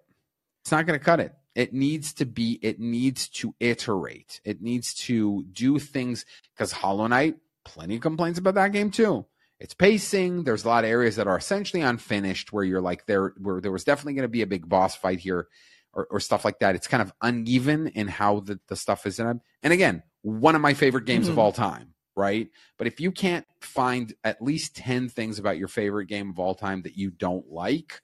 It's 0.64 0.72
not 0.72 0.86
going 0.86 0.98
to 0.98 1.04
cut 1.04 1.20
it. 1.20 1.34
It 1.56 1.74
needs 1.74 2.14
to 2.16 2.26
be, 2.26 2.58
it 2.62 2.80
needs 2.80 3.28
to 3.30 3.54
iterate. 3.60 4.42
It 4.44 4.62
needs 4.62 4.94
to 5.06 5.44
do 5.52 5.78
things 5.78 6.26
because 6.56 6.72
Hollow 6.72 7.06
Knight, 7.08 7.36
plenty 7.66 7.96
of 7.98 8.02
complaints 8.02 8.40
about 8.40 8.56
that 8.56 8.72
game 8.72 8.90
too. 8.90 9.26
It's 9.60 9.74
pacing. 9.74 10.44
There's 10.44 10.66
a 10.66 10.68
lot 10.68 10.84
of 10.84 10.90
areas 10.90 11.16
that 11.18 11.28
are 11.28 11.38
essentially 11.38 11.82
unfinished 11.84 12.52
where 12.52 12.64
you're 12.64 12.82
like, 12.82 13.06
there, 13.06 13.34
where 13.40 13.62
there 13.62 13.72
was 13.72 13.84
definitely 13.84 14.14
going 14.14 14.24
to 14.24 14.30
be 14.30 14.42
a 14.42 14.48
big 14.48 14.68
boss 14.68 14.96
fight 14.96 15.20
here 15.20 15.48
or, 15.94 16.08
or 16.10 16.20
stuff 16.20 16.44
like 16.44 16.60
that. 16.60 16.76
It's 16.76 16.88
kind 16.88 17.02
of 17.04 17.14
uneven 17.22 17.88
in 17.88 18.08
how 18.08 18.40
the, 18.40 18.60
the 18.68 18.76
stuff 18.76 19.06
is 19.06 19.20
in 19.20 19.28
it. 19.28 19.38
And 19.62 19.72
again, 19.72 20.02
one 20.24 20.56
of 20.56 20.62
my 20.62 20.74
favorite 20.74 21.06
games 21.06 21.28
of 21.28 21.36
Mhm. 21.36 21.40
all 21.40 21.52
time, 21.52 21.94
right? 22.16 22.50
But 22.78 22.88
if 22.88 23.00
you 23.00 23.12
can't 23.12 23.46
find 23.62 24.14
at 24.24 24.42
least 24.42 24.76
10 24.76 25.08
things 25.10 25.40
about 25.40 25.58
your 25.60 25.68
favorite 25.68 26.08
game 26.08 26.30
of 26.32 26.40
all 26.40 26.56
time 26.56 26.82
that 26.82 26.98
you 26.98 27.12
don't 27.12 27.48
like, 27.50 28.02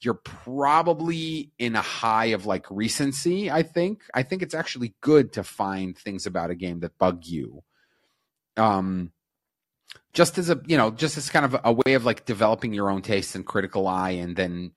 you're 0.00 0.14
probably 0.14 1.52
in 1.58 1.74
a 1.74 1.80
high 1.80 2.26
of 2.26 2.46
like 2.46 2.66
recency, 2.70 3.50
I 3.50 3.62
think. 3.62 4.02
I 4.14 4.22
think 4.22 4.42
it's 4.42 4.54
actually 4.54 4.94
good 5.00 5.32
to 5.34 5.42
find 5.42 5.96
things 5.96 6.26
about 6.26 6.50
a 6.50 6.54
game 6.54 6.80
that 6.80 6.98
bug 6.98 7.24
you. 7.26 7.62
Um 8.56 9.12
just 10.12 10.38
as 10.38 10.50
a 10.50 10.60
you 10.66 10.76
know, 10.76 10.90
just 10.90 11.16
as 11.16 11.30
kind 11.30 11.44
of 11.44 11.56
a 11.64 11.72
way 11.72 11.94
of 11.94 12.04
like 12.04 12.24
developing 12.24 12.72
your 12.72 12.90
own 12.90 13.02
taste 13.02 13.34
and 13.34 13.46
critical 13.46 13.86
eye 13.86 14.10
and 14.10 14.36
then 14.36 14.72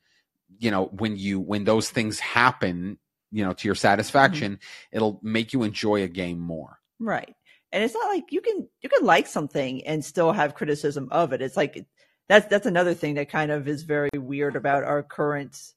you 0.58 0.72
know, 0.72 0.86
when 0.86 1.18
you 1.18 1.40
when 1.40 1.64
those 1.64 1.90
things 1.90 2.20
happen, 2.20 2.98
you 3.32 3.46
know, 3.46 3.54
to 3.54 3.68
your 3.68 3.76
satisfaction, 3.76 4.60
it'll 4.92 5.20
make 5.24 5.54
you 5.54 5.64
enjoy 5.64 6.04
a 6.04 6.08
game 6.08 6.40
more. 6.40 6.80
Right. 7.00 7.34
And 7.72 7.84
it's 7.84 7.94
not 7.94 8.08
like 8.08 8.32
you 8.32 8.42
can 8.42 8.68
you 8.82 8.90
can 8.90 9.06
like 9.06 9.28
something 9.28 9.86
and 9.86 10.04
still 10.04 10.32
have 10.32 10.56
criticism 10.56 11.08
of 11.12 11.34
it. 11.34 11.42
It's 11.42 11.58
like 11.58 11.86
that's 12.30 12.48
that's 12.48 12.68
another 12.68 12.94
thing 12.94 13.16
that 13.16 13.30
kind 13.30 13.52
of 13.52 13.68
is 13.68 13.84
very 13.84 14.10
weird 14.16 14.56
about 14.56 14.84
our 14.86 15.04
current 15.04 15.74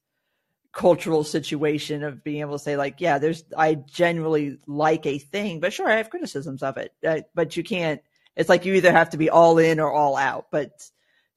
cultural 0.70 1.24
situation 1.24 2.02
of 2.04 2.22
being 2.22 2.40
able 2.40 2.52
to 2.52 2.58
say 2.58 2.76
like, 2.76 3.00
yeah, 3.00 3.18
there's 3.18 3.42
I 3.56 3.74
genuinely 3.74 4.58
like 4.66 5.04
a 5.06 5.18
thing, 5.18 5.58
but 5.60 5.72
sure 5.72 5.88
I 5.88 5.96
have 5.96 6.10
criticisms 6.10 6.62
of 6.62 6.76
it. 6.76 6.92
Uh, 7.04 7.22
but 7.34 7.56
you 7.56 7.64
can't 7.64 8.00
it's 8.36 8.48
like 8.48 8.64
you 8.64 8.74
either 8.74 8.92
have 8.92 9.10
to 9.10 9.16
be 9.18 9.28
all 9.30 9.58
in 9.58 9.80
or 9.80 9.90
all 9.92 10.16
out. 10.16 10.46
But 10.50 10.70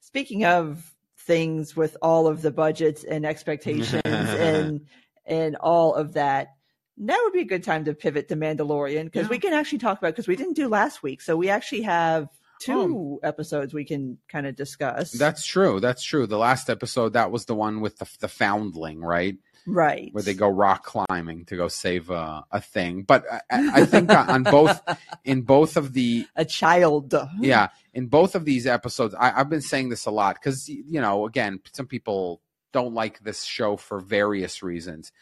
speaking 0.00 0.44
of 0.44 0.94
things 1.18 1.74
with 1.74 1.96
all 2.00 2.26
of 2.28 2.40
the 2.42 2.50
budgets 2.50 3.02
and 3.02 3.26
expectations 3.26 4.02
and 4.04 4.86
and 5.24 5.56
all 5.56 5.94
of 5.94 6.12
that, 6.12 6.54
now 6.96 7.16
would 7.24 7.32
be 7.32 7.40
a 7.40 7.44
good 7.44 7.64
time 7.64 7.86
to 7.86 7.94
pivot 7.94 8.28
to 8.28 8.36
Mandalorian 8.36 9.04
because 9.04 9.24
Yeah. 9.24 9.30
we 9.30 9.38
can 9.38 9.54
actually 9.54 9.78
talk 9.78 9.98
about 9.98 10.12
because 10.12 10.28
we 10.28 10.36
didn't 10.36 10.54
do 10.54 10.68
last 10.68 11.02
week, 11.02 11.20
so 11.22 11.36
we 11.36 11.48
actually 11.48 11.82
have 11.82 12.28
Um, 12.68 12.88
two 12.88 13.20
episodes 13.22 13.74
we 13.74 13.84
can 13.84 14.18
kind 14.28 14.46
of 14.46 14.56
discuss. 14.56 15.12
That's 15.12 15.44
true. 15.44 15.80
That's 15.80 16.02
true. 16.02 16.26
The 16.26 16.38
last 16.38 16.70
episode, 16.70 17.12
that 17.12 17.30
was 17.30 17.46
the 17.46 17.54
one 17.54 17.80
with 17.80 17.98
the 17.98 18.08
the 18.20 18.28
foundling, 18.28 19.00
right? 19.00 19.36
right 19.66 20.10
Where 20.12 20.22
they 20.22 20.34
go 20.34 20.48
rock 20.48 20.84
climbing 20.84 21.44
to 21.46 21.56
go 21.56 21.68
save 21.68 22.08
a, 22.10 22.44
a 22.50 22.60
thing. 22.60 23.02
But 23.02 23.24
I, 23.50 23.80
I 23.80 23.84
think 23.84 24.10
on 24.10 24.44
both 24.44 24.80
in 25.24 25.42
both 25.42 25.76
of 25.76 25.92
the 25.92 26.26
a 26.36 26.44
child. 26.44 27.14
yeah 27.40 27.68
in 27.92 28.06
both 28.08 28.34
of 28.34 28.44
these 28.44 28.66
episodes, 28.66 29.14
I, 29.18 29.40
I've 29.40 29.48
been 29.48 29.62
saying 29.62 29.88
this 29.88 30.06
a 30.06 30.10
lot 30.10 30.36
because 30.36 30.68
you 30.68 31.00
know 31.00 31.26
again 31.26 31.60
some 31.72 31.86
people 31.86 32.42
don't 32.72 32.94
like 32.94 33.20
this 33.20 33.42
show 33.42 33.76
for 33.76 34.00
various 34.00 34.62
reasons. 34.62 35.12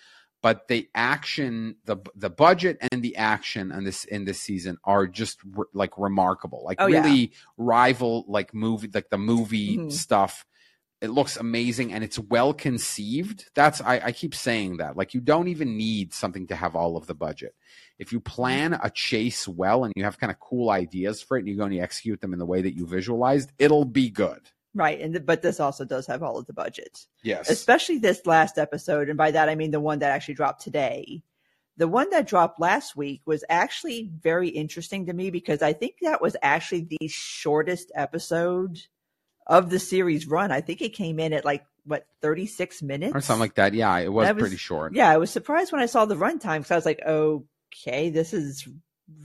But 0.44 0.68
the 0.68 0.90
action, 0.94 1.76
the 1.86 1.96
the 2.14 2.28
budget 2.28 2.76
and 2.92 3.02
the 3.02 3.16
action 3.16 3.72
in 3.72 3.82
this 3.84 4.04
in 4.04 4.26
this 4.26 4.38
season 4.42 4.76
are 4.84 5.06
just 5.06 5.38
re- 5.42 5.64
like 5.72 5.96
remarkable, 5.96 6.62
like 6.66 6.76
Oh, 6.82 6.86
yeah. 6.86 7.00
really 7.02 7.32
rival 7.56 8.26
like 8.28 8.52
movie 8.52 8.90
like 8.92 9.08
the 9.08 9.16
movie 9.18 9.78
Mhm. 9.78 9.90
stuff 9.90 10.44
it 11.00 11.08
looks 11.10 11.36
amazing 11.36 11.92
and 11.94 12.04
it's 12.04 12.18
well 12.18 12.52
conceived 12.54 13.50
that's 13.54 13.80
I, 13.80 14.00
I 14.08 14.12
keep 14.12 14.34
saying 14.34 14.76
that 14.78 14.96
like 14.96 15.12
you 15.14 15.20
don't 15.20 15.48
even 15.48 15.76
need 15.76 16.12
something 16.14 16.46
to 16.48 16.56
have 16.56 16.74
all 16.76 16.96
of 16.96 17.06
the 17.06 17.14
budget 17.14 17.54
if 17.98 18.12
you 18.12 18.20
plan 18.20 18.72
a 18.82 18.90
chase 18.90 19.46
well 19.48 19.84
and 19.84 19.92
you 19.96 20.04
have 20.04 20.18
kind 20.18 20.30
of 20.30 20.38
cool 20.40 20.70
ideas 20.70 21.20
for 21.22 21.36
it 21.36 21.40
and 21.40 21.48
you 21.48 21.56
go 21.56 21.64
and 21.64 21.74
you 21.74 21.82
execute 21.82 22.20
them 22.20 22.32
in 22.32 22.38
the 22.38 22.46
way 22.46 22.62
that 22.62 22.74
you 22.76 22.86
visualized 22.86 23.50
it'll 23.58 23.84
be 23.84 24.08
good 24.08 24.42
Right, 24.74 25.00
and 25.00 25.24
but 25.24 25.40
this 25.42 25.60
also 25.60 25.84
does 25.84 26.06
have 26.08 26.22
all 26.22 26.36
of 26.36 26.46
the 26.46 26.52
budget, 26.52 27.06
Yes. 27.22 27.48
especially 27.48 27.98
this 27.98 28.26
last 28.26 28.58
episode, 28.58 29.08
and 29.08 29.16
by 29.16 29.30
that 29.30 29.48
I 29.48 29.54
mean 29.54 29.70
the 29.70 29.80
one 29.80 30.00
that 30.00 30.10
actually 30.10 30.34
dropped 30.34 30.62
today. 30.62 31.22
The 31.76 31.88
one 31.88 32.10
that 32.10 32.26
dropped 32.26 32.60
last 32.60 32.96
week 32.96 33.22
was 33.24 33.44
actually 33.48 34.10
very 34.20 34.48
interesting 34.48 35.06
to 35.06 35.12
me 35.12 35.30
because 35.30 35.60
I 35.62 35.72
think 35.72 35.96
that 36.02 36.20
was 36.22 36.36
actually 36.42 36.86
the 36.90 37.08
shortest 37.08 37.90
episode 37.96 38.78
of 39.46 39.70
the 39.70 39.78
series 39.78 40.26
run. 40.26 40.50
I 40.52 40.60
think 40.60 40.80
it 40.82 40.90
came 40.94 41.18
in 41.18 41.32
at 41.32 41.44
like 41.44 41.64
what 41.84 42.06
thirty 42.22 42.46
six 42.46 42.82
minutes 42.82 43.14
or 43.14 43.20
something 43.20 43.40
like 43.40 43.54
that. 43.56 43.74
Yeah, 43.74 43.96
it 43.98 44.12
was, 44.12 44.28
was- 44.32 44.40
pretty 44.40 44.56
short. 44.56 44.94
Yeah, 44.94 45.08
I 45.10 45.18
was 45.18 45.30
surprised 45.30 45.70
when 45.72 45.82
I 45.82 45.86
saw 45.86 46.04
the 46.04 46.14
runtime 46.16 46.58
because 46.58 46.70
I 46.70 46.76
was 46.76 46.86
like, 46.86 47.02
okay, 47.06 48.10
this 48.10 48.32
is 48.32 48.66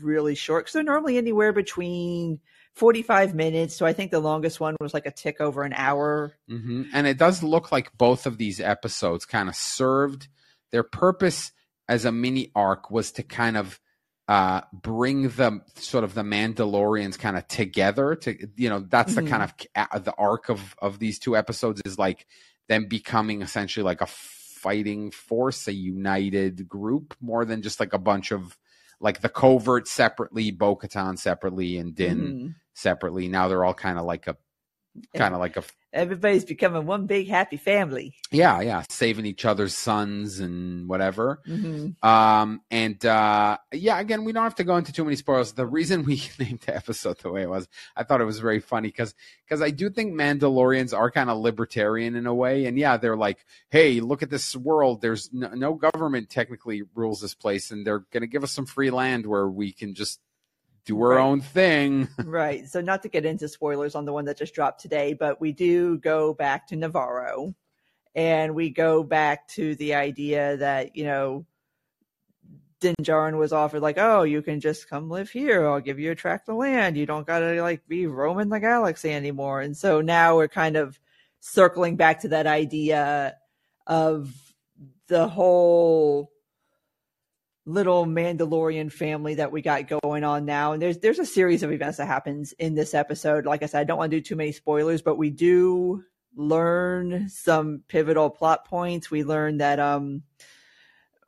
really 0.01 0.35
short 0.35 0.65
because 0.65 0.73
they're 0.73 0.83
normally 0.83 1.17
anywhere 1.17 1.53
between 1.53 2.39
45 2.75 3.35
minutes. 3.35 3.75
So 3.75 3.85
I 3.85 3.93
think 3.93 4.11
the 4.11 4.19
longest 4.19 4.59
one 4.59 4.75
was 4.79 4.93
like 4.93 5.05
a 5.05 5.11
tick 5.11 5.41
over 5.41 5.63
an 5.63 5.73
hour. 5.73 6.33
hmm 6.47 6.83
And 6.93 7.07
it 7.07 7.17
does 7.17 7.43
look 7.43 7.71
like 7.71 7.97
both 7.97 8.25
of 8.25 8.37
these 8.37 8.59
episodes 8.59 9.25
kind 9.25 9.49
of 9.49 9.55
served 9.55 10.27
their 10.71 10.83
purpose 10.83 11.51
as 11.87 12.05
a 12.05 12.11
mini 12.11 12.51
arc 12.55 12.91
was 12.91 13.11
to 13.13 13.23
kind 13.23 13.57
of 13.57 13.79
uh, 14.27 14.61
bring 14.71 15.23
the 15.23 15.59
sort 15.75 16.03
of 16.03 16.13
the 16.13 16.21
Mandalorians 16.21 17.17
kind 17.17 17.35
of 17.35 17.47
together. 17.47 18.13
To 18.15 18.47
you 18.55 18.69
know, 18.69 18.79
that's 18.79 19.13
Mhm. 19.13 19.15
the 19.15 19.21
kind 19.23 19.43
of 19.43 19.53
uh, 19.75 19.97
the 19.99 20.13
arc 20.13 20.49
of 20.49 20.75
of 20.79 20.99
these 20.99 21.17
two 21.17 21.35
episodes 21.35 21.81
is 21.83 21.97
like 21.97 22.27
them 22.67 22.85
becoming 22.85 23.41
essentially 23.41 23.83
like 23.83 24.01
a 24.01 24.05
fighting 24.05 25.09
force, 25.09 25.67
a 25.67 25.73
united 25.73 26.69
group, 26.69 27.15
more 27.19 27.43
than 27.43 27.63
just 27.63 27.79
like 27.79 27.93
a 27.93 27.97
bunch 27.97 28.31
of 28.31 28.55
like 28.99 29.21
the 29.21 29.29
covert 29.29 29.87
separately, 29.87 30.51
Bo 30.51 30.75
Katan 30.75 31.17
separately, 31.17 31.77
and 31.77 31.95
Din 31.95 32.35
Mhm. 32.35 32.55
separately. 32.73 33.27
Now 33.27 33.47
they're 33.47 33.65
all 33.65 33.73
kind 33.73 33.99
of 33.99 34.05
like 34.05 34.27
a 34.27 34.37
kind 35.15 35.33
of 35.33 35.39
like 35.39 35.57
a 35.57 35.63
Everybody's 35.91 36.45
becoming 36.45 36.85
one 36.85 37.07
big 37.07 37.27
happy 37.27 37.57
family. 37.57 38.15
yeah 38.31 38.61
yeah. 38.61 38.83
Saving 38.89 39.25
each 39.25 39.43
other's 39.45 39.75
sons 39.75 40.39
and 40.39 40.87
whatever. 40.87 41.41
Hmm 41.45 41.89
um 42.03 42.61
and 42.69 43.03
uh 43.05 43.57
yeah 43.71 43.99
again 43.99 44.23
we 44.23 44.31
don't 44.31 44.43
have 44.43 44.55
to 44.55 44.63
go 44.63 44.77
into 44.77 44.93
too 44.93 45.03
many 45.03 45.15
spoilers. 45.15 45.53
The 45.53 45.65
reason 45.65 46.03
we 46.03 46.21
named 46.39 46.61
the 46.65 46.75
episode 46.75 47.17
the 47.19 47.31
way 47.31 47.41
it 47.43 47.49
was 47.49 47.67
i 47.95 48.03
thought 48.03 48.21
it 48.21 48.25
was 48.25 48.39
very 48.39 48.59
funny 48.59 48.89
because 48.89 49.15
because 49.43 49.61
i 49.61 49.71
do 49.71 49.89
think 49.89 50.13
mandalorians 50.13 50.95
are 50.95 51.09
kind 51.09 51.29
of 51.29 51.37
libertarian 51.39 52.15
in 52.15 52.27
a 52.27 52.33
way. 52.33 52.65
And 52.65 52.77
yeah 52.77 52.97
they're 52.97 53.17
like 53.17 53.45
hey 53.69 53.99
look 53.99 54.21
at 54.23 54.29
this 54.29 54.55
world. 54.55 55.01
There's 55.01 55.31
no, 55.33 55.49
no 55.49 55.73
government 55.73 56.29
technically 56.29 56.83
rules 56.93 57.21
this 57.21 57.33
place 57.33 57.71
and 57.71 57.85
they're 57.85 58.05
gonna 58.11 58.27
give 58.27 58.43
us 58.43 58.51
some 58.51 58.65
free 58.65 58.91
land 58.91 59.25
where 59.25 59.47
we 59.49 59.71
can 59.71 59.95
just 59.95 60.19
do 60.95 61.01
our 61.01 61.11
Right. 61.11 61.21
own 61.21 61.41
thing 61.41 62.07
Right. 62.23 62.67
So 62.67 62.81
not 62.81 63.01
to 63.03 63.09
get 63.09 63.25
into 63.25 63.47
spoilers 63.47 63.95
on 63.95 64.05
the 64.05 64.13
one 64.13 64.25
that 64.25 64.37
just 64.37 64.53
dropped 64.53 64.81
today, 64.81 65.13
but 65.13 65.39
we 65.39 65.51
do 65.51 65.97
go 65.99 66.33
back 66.33 66.67
to 66.67 66.75
Nevarro 66.75 67.53
and 68.15 68.55
we 68.55 68.69
go 68.69 69.03
back 69.03 69.47
to 69.49 69.75
the 69.75 69.93
idea 69.93 70.57
that, 70.57 70.95
you 70.95 71.05
know, 71.05 71.45
Din 72.79 72.95
Djarin 73.01 73.37
was 73.37 73.51
offered 73.51 73.81
like, 73.81 73.97
oh, 73.97 74.23
you 74.23 74.41
can 74.41 74.59
just 74.59 74.89
come 74.89 75.09
live 75.09 75.29
here. 75.29 75.67
I'll 75.67 75.81
give 75.81 75.99
you 75.99 76.11
a 76.11 76.15
tract 76.15 76.47
of 76.49 76.55
land. 76.55 76.97
You 76.97 77.05
don't 77.05 77.27
gotta 77.27 77.61
like 77.61 77.85
be 77.87 78.07
roaming 78.07 78.49
the 78.49 78.59
galaxy 78.59 79.11
anymore. 79.11 79.61
And 79.61 79.75
so 79.75 80.01
now 80.01 80.37
we're 80.37 80.47
kind 80.47 80.77
of 80.77 80.99
circling 81.41 81.97
back 81.97 82.21
to 82.21 82.29
that 82.29 82.47
idea 82.47 83.35
of 83.87 84.33
the 85.07 85.27
whole 85.27 86.31
little 87.65 88.05
Mandalorian 88.05 88.91
family 88.91 89.35
that 89.35 89.51
we 89.51 89.61
got 89.61 89.87
going 90.01 90.23
on 90.23 90.45
now. 90.45 90.71
And 90.73 90.81
there's 90.81 90.97
there's 90.99 91.19
a 91.19 91.25
series 91.25 91.61
of 91.63 91.71
events 91.71 91.97
that 91.97 92.07
happens 92.07 92.53
in 92.53 92.75
this 92.75 92.93
episode. 92.93 93.45
Like 93.45 93.63
I 93.63 93.67
said, 93.67 93.81
I 93.81 93.83
don't 93.83 93.97
want 93.97 94.11
to 94.11 94.17
do 94.17 94.21
too 94.21 94.35
many 94.35 94.51
spoilers, 94.51 95.01
but 95.01 95.17
we 95.17 95.29
do 95.29 96.03
learn 96.35 97.27
some 97.29 97.83
pivotal 97.87 98.29
plot 98.29 98.65
points. 98.65 99.11
We 99.11 99.23
learn 99.23 99.57
that 99.57 99.79
um 99.79 100.23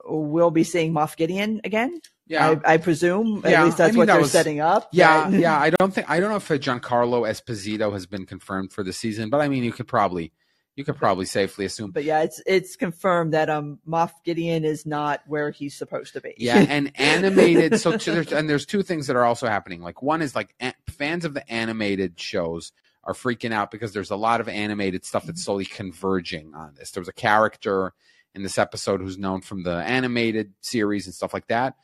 we'll 0.05 0.51
be 0.51 0.63
seeing 0.63 0.93
Moff 0.93 1.15
Gideon 1.15 1.61
again. 1.63 1.99
yeah 2.27 2.55
I, 2.65 2.73
I 2.73 2.77
presume. 2.77 3.41
Yeah, 3.45 3.59
At 3.61 3.65
least 3.65 3.77
that's 3.77 3.89
I 3.89 3.91
mean, 3.91 3.97
what 3.99 4.07
that 4.07 4.13
they're 4.13 4.21
was- 4.21 4.31
setting 4.31 4.59
up. 4.59 4.89
Yeah, 4.91 5.29
yeah. 5.45 5.59
I 5.59 5.69
don't 5.69 5.93
think 5.93 6.09
I 6.09 6.19
don't 6.19 6.29
know 6.29 6.37
if 6.37 6.47
Giancarlo 6.47 7.29
Esposito 7.29 7.91
has 7.93 8.05
been 8.07 8.25
confirmed 8.25 8.71
for 8.73 8.83
the 8.83 8.93
season, 8.93 9.29
but 9.29 9.41
I 9.41 9.47
mean, 9.47 9.63
you 9.63 9.71
could 9.71 9.87
probably 9.87 10.31
you 10.75 10.85
could 10.85 10.95
probably 10.95 11.25
safely 11.25 11.65
assume. 11.65 11.91
But 11.91 12.03
yeah, 12.03 12.21
it's 12.21 12.41
it's 12.45 12.75
confirmed 12.75 13.33
that 13.33 13.49
um 13.49 13.79
Moff 13.87 14.11
Gideon 14.23 14.63
is 14.63 14.85
not 14.85 15.21
where 15.27 15.51
he's 15.51 15.75
supposed 15.75 16.13
to 16.13 16.21
be. 16.21 16.33
Yeah, 16.37 16.65
and 16.67 16.91
animated. 16.95 17.79
So 17.79 17.97
there's, 17.97 18.31
and 18.31 18.49
there's 18.49 18.65
two 18.65 18.83
things 18.83 19.07
that 19.07 19.15
are 19.15 19.25
also 19.25 19.47
happening. 19.47 19.81
Like 19.81 20.01
one 20.01 20.21
is 20.21 20.35
like 20.35 20.55
a, 20.61 20.73
fans 20.89 21.25
of 21.25 21.33
the 21.33 21.49
animated 21.51 22.19
shows 22.19 22.71
are 23.03 23.13
freaking 23.13 23.51
out 23.51 23.71
because 23.71 23.93
there's 23.93 24.11
a 24.11 24.15
lot 24.15 24.41
of 24.41 24.47
animated 24.47 25.03
stuff 25.03 25.25
that's 25.25 25.43
slowly 25.43 25.65
converging 25.65 26.53
on 26.53 26.75
this. 26.75 26.91
There 26.91 27.01
was 27.01 27.07
a 27.07 27.13
character 27.13 27.93
in 28.33 28.43
this 28.43 28.57
episode 28.57 29.01
who's 29.01 29.17
known 29.17 29.41
from 29.41 29.63
the 29.63 29.75
animated 29.75 30.53
series 30.61 31.05
and 31.05 31.13
stuff 31.13 31.33
like 31.33 31.47
that. 31.47 31.75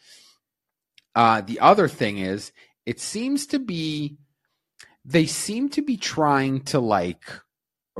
Uh, 1.15 1.41
the 1.41 1.59
other 1.59 1.87
thing 1.87 2.19
is, 2.19 2.51
it 2.85 2.99
seems 2.99 3.47
to 3.47 3.59
be 3.59 4.17
they 5.03 5.25
seem 5.25 5.69
to 5.69 5.81
be 5.81 5.97
trying 5.97 6.61
to 6.61 6.79
like 6.79 7.23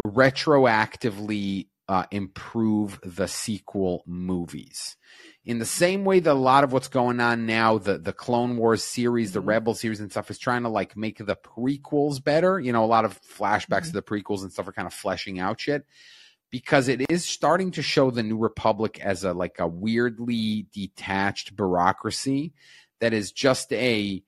retroactively 0.06 1.68
uh, 1.88 2.06
improve 2.12 3.00
the 3.04 3.28
sequel 3.28 4.04
movies 4.06 4.98
in 5.48 5.60
the 5.60 5.66
same 5.66 6.04
way 6.04 6.20
that 6.20 6.32
a 6.32 6.34
lot 6.34 6.66
of 6.66 6.74
what's 6.74 6.90
going 6.90 7.22
on 7.22 7.46
now, 7.46 7.78
the 7.78 7.98
the 7.98 8.12
Clone 8.12 8.58
Wars 8.58 8.84
series, 8.84 9.32
the 9.32 9.42
Mhm. 9.42 9.48
Rebel 9.48 9.74
series 9.76 10.02
and 10.02 10.12
stuff 10.12 10.30
is 10.30 10.38
trying 10.38 10.64
to 10.64 10.70
like 10.70 10.98
make 10.98 11.18
the 11.20 11.38
prequels 11.38 12.22
better. 12.22 12.60
You 12.60 12.74
know, 12.74 12.84
a 12.84 12.86
lot 12.86 13.06
of 13.06 13.20
flashbacks 13.22 13.84
Mhm. 13.84 13.88
to 13.88 13.94
the 13.94 14.02
prequels 14.02 14.42
and 14.42 14.52
stuff 14.52 14.68
are 14.68 14.74
kind 14.74 14.86
of 14.86 14.94
fleshing 14.94 15.40
out 15.40 15.62
shit 15.62 15.86
because 16.52 16.90
it 16.90 17.10
is 17.10 17.26
starting 17.26 17.72
to 17.72 17.82
show 17.82 18.12
the 18.12 18.24
New 18.24 18.38
Republic 18.38 19.00
as 19.00 19.24
a 19.24 19.34
like 19.34 19.58
a 19.60 19.68
weirdly 19.68 20.68
detached 20.74 21.56
bureaucracy 21.56 22.54
that 23.00 23.14
is 23.14 23.32
just 23.32 23.72
a 23.72 24.22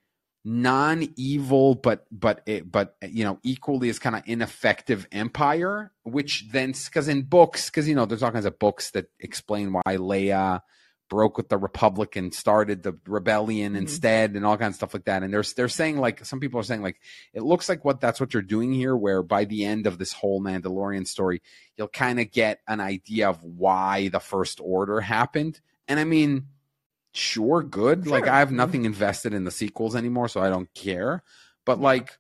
non-evil 0.50 1.76
but 1.76 2.06
but 2.12 2.42
it, 2.48 2.72
but 2.72 2.96
you 3.08 3.24
know 3.24 3.38
equally 3.44 3.88
as 3.88 4.00
kind 4.00 4.16
of 4.16 4.24
ineffective 4.26 5.08
empire 5.12 5.92
which 6.04 6.46
then 6.52 6.74
because 6.86 7.08
in 7.08 7.22
books 7.22 7.70
because 7.70 7.88
you 7.88 7.94
know 7.94 8.06
there's 8.08 8.24
all 8.24 8.32
kinds 8.32 8.46
of 8.48 8.58
books 8.58 8.90
that 8.92 9.06
explain 9.20 9.72
why 9.72 9.82
Leia 9.86 10.62
broke 11.08 11.38
with 11.38 11.50
the 11.50 11.58
Republic 11.58 12.16
and 12.16 12.34
started 12.34 12.82
the 12.82 12.98
rebellion 13.08 13.74
Mhm. 13.74 13.78
instead 13.78 14.36
and 14.36 14.44
all 14.44 14.58
kinds 14.58 14.74
of 14.74 14.76
stuff 14.78 14.94
like 14.96 15.06
that 15.06 15.22
and 15.22 15.32
they're 15.32 15.44
they're 15.56 15.68
saying 15.70 15.98
like 15.98 16.26
some 16.26 16.40
people 16.40 16.60
are 16.60 16.64
saying 16.64 16.82
like 16.82 17.00
it 17.34 17.44
looks 17.44 17.70
like 17.70 17.86
what 17.86 18.02
that's 18.02 18.20
what 18.20 18.34
you're 18.34 18.42
doing 18.42 18.74
here 18.74 18.96
where 18.98 19.22
by 19.22 19.46
the 19.46 19.66
end 19.66 19.86
of 19.86 20.00
this 20.00 20.14
whole 20.14 20.42
Mandalorian 20.42 21.06
story 21.06 21.42
you'll 21.78 21.88
kind 21.90 22.20
of 22.20 22.32
get 22.32 22.60
an 22.68 22.80
idea 22.80 23.30
of 23.30 23.44
why 23.44 24.08
the 24.08 24.20
first 24.20 24.60
order 24.64 25.00
happened 25.00 25.62
and 25.88 26.00
I 26.00 26.06
mean 26.06 26.48
sure 27.14 27.64
good. 27.64 28.08
Like 28.08 28.28
I 28.28 28.40
have 28.40 28.52
nothing 28.52 28.86
invested 28.86 29.34
in 29.34 29.44
the 29.44 29.52
sequels 29.52 29.96
anymore 29.96 30.28
so 30.28 30.42
I 30.42 30.50
don't 30.50 30.74
care. 30.74 31.24
But 31.66 31.80
like 31.80 32.18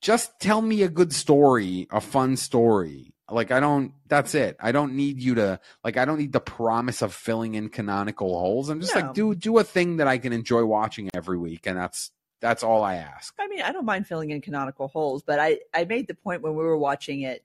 just 0.00 0.38
tell 0.40 0.62
me 0.62 0.82
a 0.82 0.88
good 0.88 1.12
story 1.12 1.86
a 1.90 2.00
fun 2.00 2.36
story. 2.36 3.14
Like 3.30 3.50
I 3.50 3.60
don't 3.60 3.92
that's 4.06 4.34
it. 4.34 4.56
I 4.60 4.72
don't 4.72 4.94
need 4.94 5.20
you 5.20 5.34
to 5.36 5.60
like 5.84 5.96
I 5.96 6.04
don't 6.04 6.18
need 6.18 6.32
the 6.32 6.40
promise 6.40 7.02
of 7.02 7.14
filling 7.14 7.54
in 7.54 7.68
canonical 7.68 8.38
holes. 8.38 8.68
I'm 8.68 8.80
just 8.80 8.94
No. 8.94 9.00
like 9.02 9.14
do 9.14 9.34
do 9.34 9.58
a 9.58 9.64
thing 9.64 9.98
that 9.98 10.08
I 10.08 10.18
can 10.18 10.32
enjoy 10.32 10.64
watching 10.64 11.10
every 11.14 11.38
week 11.38 11.66
and 11.66 11.76
that's 11.76 12.10
that's 12.40 12.62
all 12.62 12.82
I 12.84 12.96
ask. 12.96 13.34
I 13.38 13.48
mean, 13.48 13.62
I 13.62 13.72
don't 13.72 13.84
mind 13.84 14.06
filling 14.06 14.30
in 14.30 14.40
canonical 14.40 14.86
holes, 14.88 15.22
but 15.24 15.40
I, 15.40 15.58
I 15.74 15.84
made 15.84 16.06
the 16.06 16.14
point 16.14 16.40
when 16.40 16.54
we 16.54 16.62
were 16.62 16.78
watching 16.78 17.22
it 17.22 17.42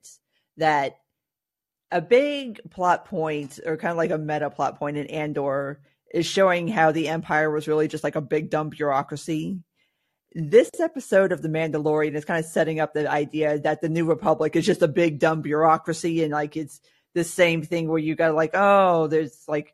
that 0.57 0.99
a 1.91 2.01
big 2.01 2.59
plot 2.69 3.05
point, 3.05 3.59
or 3.65 3.77
kind 3.77 3.91
of 3.91 3.97
like 3.97 4.11
a 4.11 4.17
meta 4.17 4.49
plot 4.49 4.77
point 4.77 4.97
in 4.97 5.07
Andor, 5.07 5.79
is 6.13 6.25
showing 6.25 6.67
how 6.67 6.91
the 6.91 7.09
Empire 7.09 7.49
was 7.49 7.67
really 7.67 7.87
just 7.87 8.03
like 8.03 8.15
a 8.15 8.21
big 8.21 8.49
dumb 8.49 8.69
bureaucracy. 8.69 9.59
This 10.35 10.69
episode 10.79 11.31
of 11.31 11.41
The 11.41 11.49
Mandalorian 11.49 12.15
is 12.15 12.25
kind 12.25 12.39
of 12.39 12.49
setting 12.49 12.79
up 12.79 12.93
the 12.93 13.09
idea 13.09 13.59
that 13.59 13.81
the 13.81 13.89
New 13.89 14.05
Republic 14.05 14.55
is 14.55 14.65
just 14.65 14.81
a 14.81 14.87
big 14.87 15.19
dumb 15.19 15.41
bureaucracy, 15.41 16.23
and 16.23 16.31
like 16.31 16.55
it's 16.55 16.79
the 17.13 17.23
same 17.23 17.63
thing 17.63 17.87
where 17.87 17.99
you 17.99 18.15
got 18.15 18.33
like, 18.33 18.51
oh, 18.53 19.07
there's 19.07 19.43
like, 19.47 19.73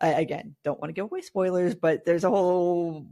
I, 0.00 0.08
again, 0.12 0.54
don't 0.64 0.80
want 0.80 0.90
to 0.90 0.94
give 0.94 1.04
away 1.04 1.22
spoilers, 1.22 1.74
but 1.74 2.04
there's 2.04 2.24
a 2.24 2.30
whole 2.30 3.06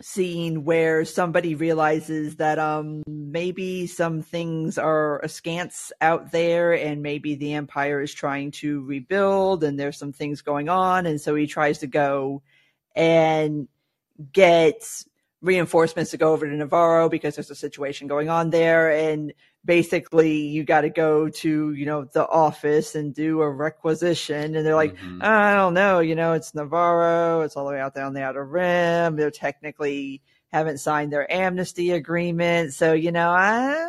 scene 0.00 0.64
where 0.64 1.04
somebody 1.04 1.54
realizes 1.54 2.36
that 2.36 2.58
um 2.58 3.02
maybe 3.06 3.86
some 3.86 4.22
things 4.22 4.78
are 4.78 5.20
askance 5.22 5.92
out 6.00 6.32
there 6.32 6.72
and 6.72 7.02
maybe 7.02 7.34
the 7.34 7.52
empire 7.52 8.00
is 8.00 8.12
trying 8.12 8.50
to 8.50 8.82
rebuild 8.84 9.62
and 9.62 9.78
there's 9.78 9.98
some 9.98 10.12
things 10.12 10.42
going 10.42 10.68
on. 10.68 11.06
And 11.06 11.20
so 11.20 11.34
he 11.34 11.46
tries 11.46 11.78
to 11.78 11.86
go 11.86 12.42
and 12.96 13.68
get 14.32 14.82
reinforcements 15.42 16.12
to 16.12 16.16
go 16.16 16.32
over 16.32 16.48
to 16.48 16.56
Nevarro 16.56 17.10
because 17.10 17.34
there's 17.34 17.50
a 17.50 17.54
situation 17.54 18.06
going 18.06 18.28
on 18.30 18.50
there 18.50 18.90
and 18.92 19.32
basically 19.64 20.38
you 20.38 20.64
got 20.64 20.80
to 20.82 20.90
go 20.90 21.28
to 21.28 21.72
you 21.72 21.84
know 21.84 22.04
the 22.04 22.26
office 22.28 22.94
and 22.94 23.14
do 23.14 23.42
a 23.42 23.50
requisition 23.50 24.54
and 24.56 24.64
they're 24.64 24.74
like 24.76 24.96
Mhm. 24.96 25.22
I 25.22 25.54
don't 25.54 25.74
know. 25.74 26.00
You 26.00 26.14
know, 26.14 26.32
it's 26.32 26.52
Nevarro. 26.52 27.44
It's 27.44 27.56
all 27.56 27.66
the 27.66 27.72
way 27.72 27.80
out 27.80 27.94
there 27.94 28.04
on 28.04 28.14
the 28.14 28.22
outer 28.22 28.44
rim. 28.44 29.16
They're 29.16 29.30
technically 29.30 30.22
haven't 30.52 30.78
signed 30.78 31.12
their 31.12 31.30
amnesty 31.32 31.90
agreement. 31.92 32.72
So, 32.74 32.92
you 32.92 33.10
know, 33.10 33.30
I, 33.30 33.88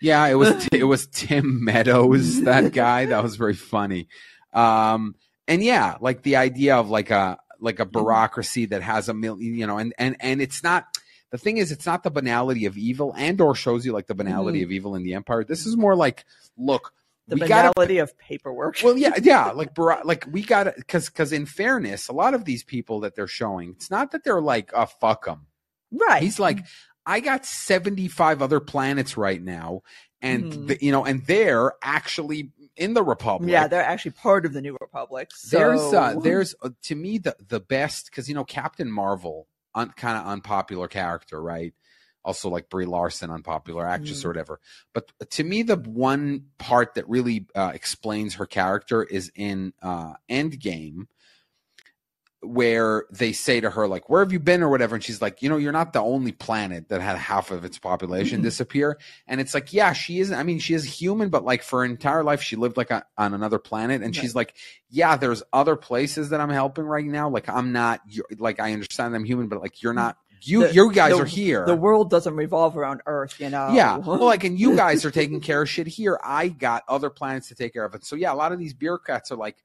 Yeah, 0.00 0.26
it 0.26 0.34
was 0.34 0.68
it 0.72 0.84
was 0.84 1.06
Tim 1.08 1.64
Meadows, 1.64 2.42
that 2.42 2.72
guy. 2.72 3.06
That 3.06 3.22
was 3.22 3.36
very 3.36 3.54
funny. 3.54 4.08
Um, 4.52 5.14
and 5.46 5.62
yeah, 5.62 5.96
like 6.00 6.22
the 6.22 6.36
idea 6.36 6.76
of 6.76 6.88
like 6.88 7.10
a 7.10 7.38
like 7.60 7.80
a 7.80 7.84
bureaucracy 7.86 8.66
that 8.66 8.82
has 8.82 9.08
a 9.08 9.14
million, 9.14 9.54
you 9.54 9.66
know, 9.66 9.78
and 9.78 9.94
and 9.98 10.16
and 10.20 10.40
it's 10.40 10.62
not. 10.62 10.86
The 11.30 11.36
thing 11.38 11.58
is, 11.58 11.70
it's 11.72 11.84
not 11.84 12.04
the 12.04 12.10
banality 12.10 12.64
of 12.64 12.78
evil. 12.78 13.14
Andor 13.14 13.52
shows 13.54 13.84
you 13.84 13.92
like 13.92 14.06
the 14.06 14.14
banality 14.14 14.62
of 14.62 14.72
evil 14.72 14.94
in 14.94 15.02
the 15.02 15.12
Empire. 15.12 15.44
This 15.44 15.66
is 15.66 15.76
more 15.76 15.94
like, 15.94 16.24
look, 16.56 16.94
The 17.26 17.34
we 17.34 17.40
gotta 17.40 17.70
banality 17.74 17.98
of 17.98 18.16
paperwork. 18.16 18.78
well, 18.82 18.96
yeah, 18.96 19.12
yeah, 19.22 19.50
like 19.50 19.76
like 20.04 20.26
we 20.30 20.42
got 20.42 20.64
to 20.64 20.74
because 20.76 21.10
because 21.10 21.32
in 21.34 21.44
fairness, 21.44 22.08
a 22.08 22.14
lot 22.14 22.32
of 22.32 22.46
these 22.46 22.64
people 22.64 23.00
that 23.00 23.14
they're 23.14 23.26
showing, 23.26 23.72
it's 23.76 23.90
not 23.90 24.12
that 24.12 24.24
they're 24.24 24.40
like, 24.40 24.70
oh 24.74 24.86
fuck 24.86 25.26
them. 25.26 25.46
right. 25.92 26.22
He's 26.22 26.38
like, 26.40 26.60
I 27.04 27.20
got 27.20 27.44
seventy 27.44 28.08
five 28.08 28.40
other 28.40 28.58
planets 28.60 29.18
right 29.18 29.42
now, 29.42 29.82
and 30.22 30.44
Mhm. 30.50 30.66
the, 30.68 30.78
you 30.82 30.92
know, 30.92 31.04
and 31.04 31.26
they're 31.26 31.72
actually 31.82 32.52
in 32.78 32.94
the 32.94 33.02
Republic. 33.02 33.50
yeah, 33.50 33.66
they're 33.68 33.82
actually 33.84 34.12
part 34.12 34.46
of 34.46 34.52
the 34.52 34.62
New 34.62 34.76
Republic. 34.80 35.30
So 35.34 35.58
there's 35.58 35.92
uh, 35.92 36.20
there's 36.22 36.54
uh, 36.62 36.70
to 36.84 36.94
me 36.94 37.18
the 37.18 37.36
the 37.48 37.60
best 37.60 38.06
because 38.06 38.28
you 38.28 38.34
know 38.34 38.44
Captain 38.44 38.90
Marvel, 38.90 39.46
un, 39.74 39.90
kind 39.96 40.16
of 40.16 40.26
unpopular 40.26 40.88
character, 40.88 41.42
right? 41.42 41.74
Also 42.24 42.48
like 42.48 42.68
Brie 42.68 42.84
Larson, 42.86 43.30
unpopular 43.30 43.86
actress 43.86 44.20
Mhm. 44.22 44.24
or 44.24 44.28
whatever. 44.28 44.60
But 44.92 45.12
to 45.30 45.44
me, 45.44 45.62
the 45.62 45.76
one 45.76 46.46
part 46.58 46.94
that 46.94 47.08
really 47.08 47.46
uh, 47.54 47.72
explains 47.74 48.34
her 48.34 48.46
character 48.46 49.02
is 49.02 49.30
in 49.34 49.72
uh, 49.82 50.14
Endgame, 50.28 51.06
where 52.40 53.04
they 53.10 53.32
say 53.32 53.60
to 53.60 53.68
her 53.70 53.88
like, 53.88 54.08
"Where 54.08 54.22
have 54.22 54.32
you 54.32 54.38
been?" 54.38 54.62
or 54.62 54.68
whatever, 54.68 54.94
and 54.94 55.02
she's 55.02 55.20
like, 55.20 55.42
"You 55.42 55.48
know, 55.48 55.56
you're 55.56 55.72
not 55.72 55.92
the 55.92 56.00
only 56.00 56.30
planet 56.32 56.88
that 56.88 57.00
had 57.00 57.16
half 57.18 57.50
of 57.50 57.64
its 57.64 57.78
population 57.78 58.42
disappear." 58.42 58.98
And 59.26 59.40
it's 59.40 59.54
like, 59.54 59.72
yeah, 59.72 59.92
she 59.92 60.20
isn't. 60.20 60.36
I 60.38 60.42
mean, 60.44 60.58
she 60.60 60.74
is 60.74 60.84
human, 60.84 61.30
but 61.30 61.44
like 61.44 61.62
for 61.64 61.80
her 61.80 61.84
entire 61.84 62.22
life, 62.22 62.40
she 62.40 62.54
lived 62.56 62.76
like 62.76 62.90
a, 62.92 63.04
on 63.16 63.34
another 63.34 63.58
planet, 63.58 64.02
and 64.02 64.14
Right. 64.14 64.22
she's 64.22 64.34
like, 64.36 64.54
yeah, 64.88 65.16
there's 65.16 65.42
other 65.52 65.74
places 65.76 66.30
that 66.30 66.40
I'm 66.40 66.50
helping 66.50 66.84
right 66.84 67.04
now. 67.04 67.28
Like 67.28 67.48
I'm 67.48 67.72
not, 67.72 68.00
like 68.38 68.60
I 68.60 68.72
understand 68.72 69.14
I'm 69.16 69.24
human, 69.24 69.48
but 69.48 69.60
like 69.60 69.82
you're 69.82 69.92
not. 69.94 70.16
You 70.42 70.68
The- 70.68 70.74
you 70.74 70.92
guys 70.92 71.16
the- 71.16 71.22
are 71.22 71.26
here. 71.26 71.66
the 71.66 71.74
world 71.74 72.10
doesn't 72.10 72.36
revolve 72.36 72.76
around 72.76 73.00
Earth, 73.06 73.40
you 73.40 73.50
know. 73.50 73.72
yeah, 73.72 73.96
well, 73.96 74.24
like, 74.24 74.44
and 74.44 74.56
you 74.56 74.76
guys 74.76 75.04
are 75.04 75.10
taking 75.10 75.40
care 75.40 75.62
of 75.62 75.68
shit 75.68 75.88
here. 75.88 76.20
I 76.22 76.46
got 76.46 76.84
other 76.86 77.10
planets 77.10 77.48
to 77.48 77.56
take 77.56 77.72
care 77.72 77.84
of 77.84 77.96
it. 77.96 78.04
So 78.04 78.14
yeah, 78.14 78.32
a 78.32 78.36
lot 78.36 78.52
of 78.52 78.60
these 78.60 78.72
bureaucrats 78.72 79.32
are 79.32 79.36
like, 79.36 79.56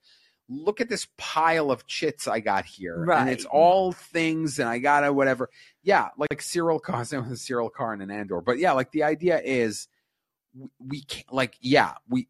look 0.48 0.80
at 0.80 0.88
this 0.88 1.06
pile 1.16 1.70
of 1.70 1.86
chits 1.86 2.28
I 2.28 2.40
got 2.40 2.64
here, 2.64 3.10
and 3.10 3.30
it's 3.30 3.44
all 3.44 3.92
things, 3.92 4.58
and 4.58 4.68
I 4.68 4.78
gotta 4.78 5.12
whatever. 5.12 5.50
Yeah, 5.82 6.08
like 6.16 6.40
Syril 6.40 6.80
same 7.06 7.28
with 7.28 7.38
Syril 7.38 7.72
Karn 7.72 8.00
and 8.00 8.10
an 8.10 8.18
Andor. 8.18 8.40
But 8.40 8.58
yeah, 8.58 8.72
like 8.72 8.92
the 8.92 9.04
idea 9.04 9.40
is, 9.42 9.88
we, 10.54 10.68
we 10.78 11.02
can't, 11.02 11.32
like, 11.32 11.56
yeah, 11.60 11.94
we 12.08 12.28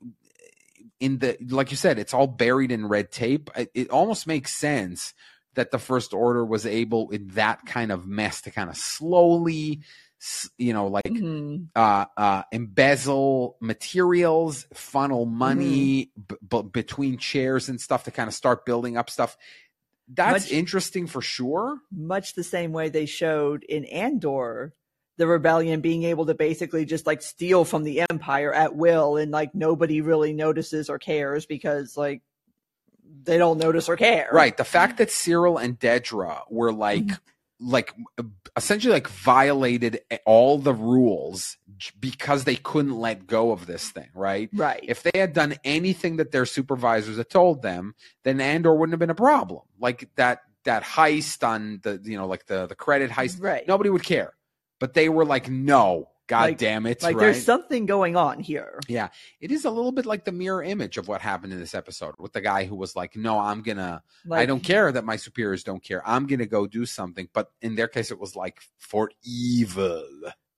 in 1.01 1.19
the 1.19 1.37
like 1.51 1.71
you 1.71 1.77
said, 1.77 1.99
it's 1.99 2.15
all 2.15 2.27
buried 2.27 2.71
in 2.71 2.87
red 2.87 3.11
tape. 3.11 3.51
It, 3.57 3.71
it 3.75 3.91
almost 3.91 4.27
makes 4.27 4.55
sense 4.55 5.13
that 5.55 5.71
the 5.71 5.79
First 5.79 6.13
Order 6.13 6.45
was 6.45 6.67
able 6.67 7.11
in 7.11 7.29
that 7.29 7.65
kind 7.67 7.93
of 7.93 8.07
mess 8.07 8.41
to 8.43 8.51
kind 8.51 8.71
of 8.71 8.77
slowly, 8.77 9.81
you 10.59 10.73
know, 10.73 10.87
like 10.89 11.05
Mhm. 11.05 11.69
uh, 11.75 12.07
uh, 12.17 12.43
embezzle 12.53 13.57
materials, 13.61 14.67
funnel 14.75 15.27
money 15.27 16.11
b- 16.29 16.37
b- 16.49 16.63
between 16.73 17.19
chairs 17.19 17.69
and 17.69 17.81
stuff 17.81 18.05
to 18.05 18.11
kind 18.11 18.29
of 18.29 18.35
start 18.35 18.65
building 18.65 18.97
up 18.97 19.11
stuff. 19.11 19.37
That's 20.09 20.45
Much- 20.47 20.53
interesting 20.53 21.07
for 21.07 21.21
sure. 21.23 21.79
much 21.91 22.35
the 22.35 22.45
same 22.45 22.73
way 22.73 22.89
they 22.91 23.07
showed 23.07 23.63
in 23.65 23.85
Andor 23.87 24.75
the 25.17 25.27
rebellion 25.29 25.81
being 25.81 26.03
able 26.03 26.27
to 26.27 26.35
basically 26.35 26.85
just 26.85 27.07
like 27.07 27.23
steal 27.23 27.65
from 27.65 27.85
the 27.85 28.05
empire 28.11 28.53
at 28.53 28.75
will 28.75 29.17
and 29.17 29.31
like 29.31 29.55
nobody 29.55 30.01
really 30.01 30.33
notices 30.33 30.91
or 30.91 30.99
cares 30.99 31.47
because 31.47 31.97
like 31.97 32.21
they 33.23 33.39
don't 33.39 33.59
notice 33.59 33.89
or 33.89 33.97
care. 33.97 34.29
Right. 34.33 34.57
The 34.57 34.65
fact 34.65 34.99
that 34.99 35.09
Syril 35.09 35.63
and 35.63 35.79
Dedra 35.79 36.41
were 36.51 36.73
like, 36.73 37.09
like 37.65 37.95
essentially 38.57 38.93
like 38.93 39.09
violated 39.09 40.01
all 40.27 40.59
the 40.59 40.75
rules 40.75 41.57
because 41.99 42.45
they 42.45 42.57
couldn't 42.57 42.97
let 42.99 43.27
go 43.27 43.53
of 43.53 43.67
this 43.67 43.91
thing. 43.91 44.09
Right. 44.15 44.51
Right. 44.53 44.85
If 44.87 45.03
they 45.03 45.19
had 45.19 45.33
done 45.33 45.57
anything 45.65 46.17
that 46.17 46.31
their 46.31 46.47
supervisors 46.47 47.17
had 47.17 47.31
told 47.31 47.63
them, 47.63 47.95
then 48.23 48.41
Andor 48.41 48.75
wouldn't 48.75 48.93
have 48.93 49.01
been 49.01 49.11
a 49.11 49.15
problem. 49.15 49.63
Like 49.79 50.09
that 50.17 50.41
that 50.65 50.83
heist 50.83 51.47
on 51.47 51.81
the 51.83 52.01
you 52.03 52.17
know 52.17 52.27
like 52.27 52.47
the 52.47 52.67
the 52.67 52.75
credit 52.75 53.11
heist, 53.11 53.43
right. 53.43 53.67
nobody 53.67 53.91
would 53.91 54.05
care. 54.05 54.35
But 54.81 54.95
they 54.95 55.09
were 55.09 55.25
like, 55.25 55.49
no, 55.49 56.09
god 56.27 56.43
Like- 56.43 56.59
damn 56.59 56.87
it, 56.87 57.03
like 57.03 57.17
right? 57.17 57.21
there's 57.23 57.45
something 57.45 57.87
going 57.87 58.17
on 58.17 58.41
here. 58.41 58.81
Yeah. 58.89 59.09
It 59.41 59.51
is 59.51 59.65
a 59.65 59.71
little 59.71 59.93
bit 59.93 60.07
like 60.07 60.25
the 60.25 60.33
mirror 60.33 60.63
image 60.63 60.97
of 60.99 61.07
what 61.09 61.21
happened 61.21 61.53
in 61.53 61.59
this 61.59 61.75
episode 61.75 62.15
with 62.19 62.33
the 62.33 62.41
guy 62.41 62.65
who 62.65 62.77
was 62.77 62.97
like, 62.97 63.15
no, 63.17 63.39
I'm 63.39 63.63
gonna, 63.63 64.03
Like, 64.25 64.41
I 64.41 64.47
don't 64.47 64.63
care 64.63 64.91
that 64.91 65.05
my 65.05 65.17
superiors 65.17 65.65
don't 65.65 65.83
care. 65.83 66.03
I'm 66.09 66.27
gonna 66.27 66.47
go 66.47 66.67
do 66.67 66.87
something. 66.87 67.29
But 67.33 67.51
in 67.61 67.75
their 67.75 67.89
case, 67.89 68.11
it 68.11 68.19
was 68.19 68.35
like 68.37 68.61
for 68.79 69.11
evil. 69.23 70.05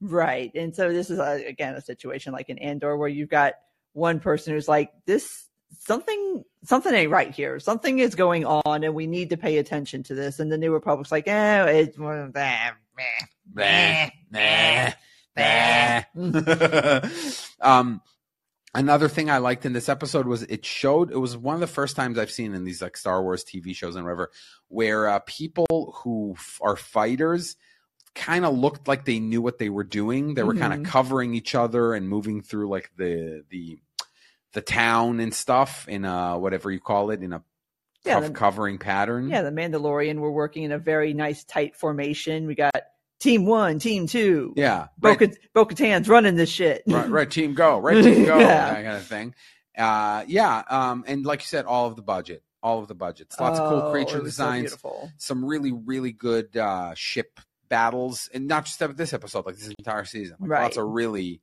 Right. 0.01 0.53
And 0.55 0.75
so 0.77 0.93
this 0.93 1.11
is 1.11 1.19
a, 1.19 1.47
again 1.47 1.75
a 1.75 1.81
situation 1.81 2.33
like 2.33 2.49
in 2.49 2.59
Andor 2.59 2.97
where 2.97 3.09
you've 3.09 3.31
got 3.31 3.55
one 3.93 4.21
person 4.21 4.53
who's 4.55 4.69
like 4.69 4.91
this 5.07 5.49
something 5.81 6.45
something 6.65 6.93
ain't 6.95 7.11
right 7.11 7.35
here. 7.35 7.59
Something 7.61 7.99
is 7.99 8.15
going 8.15 8.45
on 8.45 8.85
and 8.85 8.95
we 8.95 9.07
need 9.07 9.31
to 9.31 9.37
pay 9.37 9.59
attention 9.59 10.03
to 10.05 10.15
this. 10.15 10.39
And 10.39 10.51
the 10.53 10.59
New 10.59 10.73
Republic's 10.73 11.11
like, 11.11 11.27
eh, 11.29 11.65
it's 11.67 11.99
one 11.99 12.19
of 12.19 12.33
that. 12.35 12.75
Nah, 13.55 13.65
nah, 13.65 14.09
nah. 14.31 14.91
um, 17.61 18.01
another 18.75 19.09
thing 19.09 19.31
I 19.31 19.39
liked 19.39 19.67
in 19.67 19.73
this 19.73 19.89
episode 19.89 20.27
was 20.27 20.43
it 20.43 20.65
showed 20.65 21.11
it 21.11 21.19
was 21.19 21.37
one 21.37 21.55
of 21.55 21.61
the 21.61 21.67
first 21.67 21.97
times 21.97 22.19
I've 22.19 22.31
seen 22.31 22.55
in 22.55 22.65
these 22.65 22.83
like 22.83 22.97
Star 22.97 23.23
Wars 23.23 23.45
TV 23.45 23.75
shows 23.75 23.97
and 23.97 24.05
whatever 24.05 24.31
where 24.69 25.09
uh, 25.09 25.21
people 25.27 25.95
who 26.03 26.35
f- 26.37 26.59
are 26.63 26.77
fighters 26.77 27.57
kind 28.15 28.45
of 28.45 28.57
looked 28.57 28.89
like 28.89 29.05
they 29.05 29.21
knew 29.21 29.43
what 29.43 29.59
they 29.59 29.69
were 29.69 29.85
doing. 29.85 30.35
They 30.35 30.43
were 30.43 30.55
kind 30.55 30.73
of 30.73 30.91
covering 30.91 31.35
each 31.35 31.55
other 31.55 31.95
and 31.95 32.09
moving 32.09 32.43
through 32.43 32.69
like 32.69 32.91
the 32.97 33.45
the 33.51 33.79
the 34.53 34.63
town 34.63 35.21
and 35.21 35.35
stuff 35.35 35.87
in 35.89 36.05
a 36.05 36.39
whatever 36.39 36.71
you 36.71 36.81
call 36.81 37.11
it 37.11 37.23
in 37.23 37.33
a 37.35 37.43
Yeah, 38.05 38.15
cov- 38.15 38.23
the- 38.25 38.31
covering 38.31 38.79
pattern. 38.79 39.29
Yeah, 39.29 39.43
the 39.43 39.51
Mandalorian 39.51 40.19
were 40.19 40.33
working 40.33 40.65
in 40.65 40.73
a 40.73 40.79
very 40.79 41.13
nice 41.13 41.45
tight 41.45 41.77
formation. 41.77 42.47
We 42.47 42.55
got 42.55 42.75
team 43.21 43.47
one, 43.47 43.79
team 43.79 44.07
two. 44.07 44.53
yeah. 44.57 44.89
Bo 44.99 45.11
Right. 45.11 45.19
Katan's 45.55 46.09
running 46.09 46.37
this 46.37 46.51
shit. 46.51 46.83
right, 46.87 47.09
right 47.09 47.31
team 47.39 47.55
go, 47.55 47.79
right 47.79 48.03
team 48.03 48.25
go, 48.25 48.39
Yeah. 48.41 48.47
that 48.73 48.85
kind 48.85 48.97
of 48.97 49.07
thing. 49.07 49.35
Uh, 49.77 50.25
yeah, 50.27 50.63
um, 50.71 51.05
and 51.07 51.25
like 51.27 51.41
you 51.41 51.47
said, 51.47 51.65
all 51.67 51.87
of 51.87 51.97
the 51.97 52.03
budget, 52.03 52.43
all 52.63 52.79
of 52.79 52.89
the 52.89 52.95
budgets, 52.95 53.39
lots 53.39 53.59
of 53.59 53.67
Oh, 53.67 53.81
cool 53.83 53.91
creature 53.91 54.19
it 54.19 54.23
was 54.23 54.37
so 54.37 54.45
designs, 54.45 54.77
some 55.19 55.45
really, 55.45 55.73
really 55.73 56.13
good 56.13 56.57
uh, 56.57 56.95
ship 56.95 57.41
battles, 57.69 58.31
and 58.33 58.47
not 58.49 58.65
just 58.65 58.79
this 58.97 59.13
episode, 59.13 59.45
like 59.45 59.57
this 59.57 59.73
entire 59.79 60.05
season. 60.05 60.37
Like, 60.41 60.49
Lots 60.51 60.77
Right. 60.79 60.83
of 60.85 60.91
really 60.91 61.43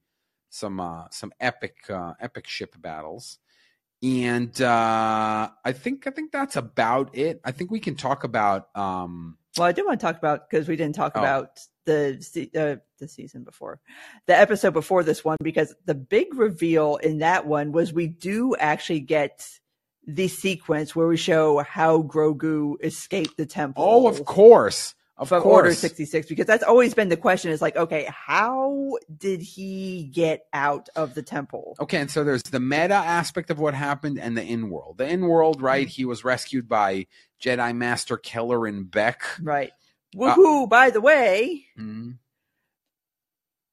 some 0.49 0.79
uh, 0.79 1.05
some 1.11 1.31
epic 1.39 1.75
uh, 1.89 2.13
epic 2.19 2.47
ship 2.47 2.75
battles. 2.79 3.37
And 4.01 4.59
uh, 4.61 5.49
I 5.63 5.71
think 5.71 6.07
I 6.07 6.09
think 6.09 6.31
that's 6.31 6.55
about 6.55 7.15
it. 7.15 7.39
I 7.45 7.51
think 7.51 7.71
we 7.71 7.79
can 7.79 7.95
talk 7.95 8.23
about 8.23 8.67
um, 8.75 9.37
Well, 9.57 9.67
I 9.67 9.71
do 9.71 9.85
want 9.85 9.99
to 9.99 10.05
talk 10.05 10.17
about 10.17 10.49
because 10.49 10.67
we 10.67 10.75
didn't 10.75 10.95
talk 10.95 11.13
Oh. 11.15 11.19
about 11.19 11.59
the 11.85 12.17
uh, 12.55 12.81
the 12.99 13.07
season 13.07 13.43
before, 13.43 13.79
the 14.25 14.37
episode 14.37 14.71
before 14.73 15.03
this 15.03 15.23
one, 15.25 15.37
because 15.43 15.75
the 15.85 15.93
big 15.95 16.33
reveal 16.35 16.95
in 16.97 17.19
that 17.19 17.45
one 17.45 17.71
was 17.71 17.91
we 17.93 18.07
do 18.07 18.55
actually 18.55 19.01
get 19.01 19.47
the 20.07 20.27
sequence 20.27 20.95
where 20.95 21.07
we 21.07 21.17
show 21.17 21.59
how 21.59 22.01
Grogu 22.03 22.75
escaped 22.83 23.37
the 23.37 23.45
temple. 23.45 23.83
oh, 23.85 24.07
of 24.07 24.25
course, 24.25 24.95
of 25.23 25.29
from 25.29 25.41
course, 25.43 25.65
Order 25.65 25.73
66 25.75 26.27
because 26.27 26.45
that's 26.45 26.63
always 26.63 26.93
been 26.93 27.09
the 27.09 27.17
question 27.17 27.51
is 27.51 27.61
like, 27.61 27.75
okay, 27.75 28.07
how 28.09 28.97
did 29.17 29.41
he 29.41 30.03
get 30.11 30.45
out 30.53 30.89
of 30.95 31.15
the 31.15 31.23
temple? 31.23 31.75
Okay, 31.79 31.97
and 31.97 32.11
so 32.11 32.23
there's 32.23 32.43
the 32.43 32.59
meta 32.59 32.93
aspect 32.93 33.49
of 33.49 33.59
what 33.59 33.73
happened 33.73 34.19
and 34.19 34.37
the 34.37 34.43
in 34.43 34.69
world. 34.69 34.97
The 34.97 35.07
in 35.07 35.27
world, 35.27 35.61
right? 35.61 35.87
He 35.87 36.05
was 36.05 36.23
rescued 36.23 36.67
by 36.69 37.07
Jedi 37.41 37.75
Master 37.75 38.17
Kelleran 38.17 38.89
Beck. 38.89 39.21
Right. 39.41 39.71
Uh, 40.15 40.35
Woohoo, 40.35 40.69
by 40.69 40.91
the 40.91 41.01
way, 41.01 41.65
Mhm. 41.79 42.17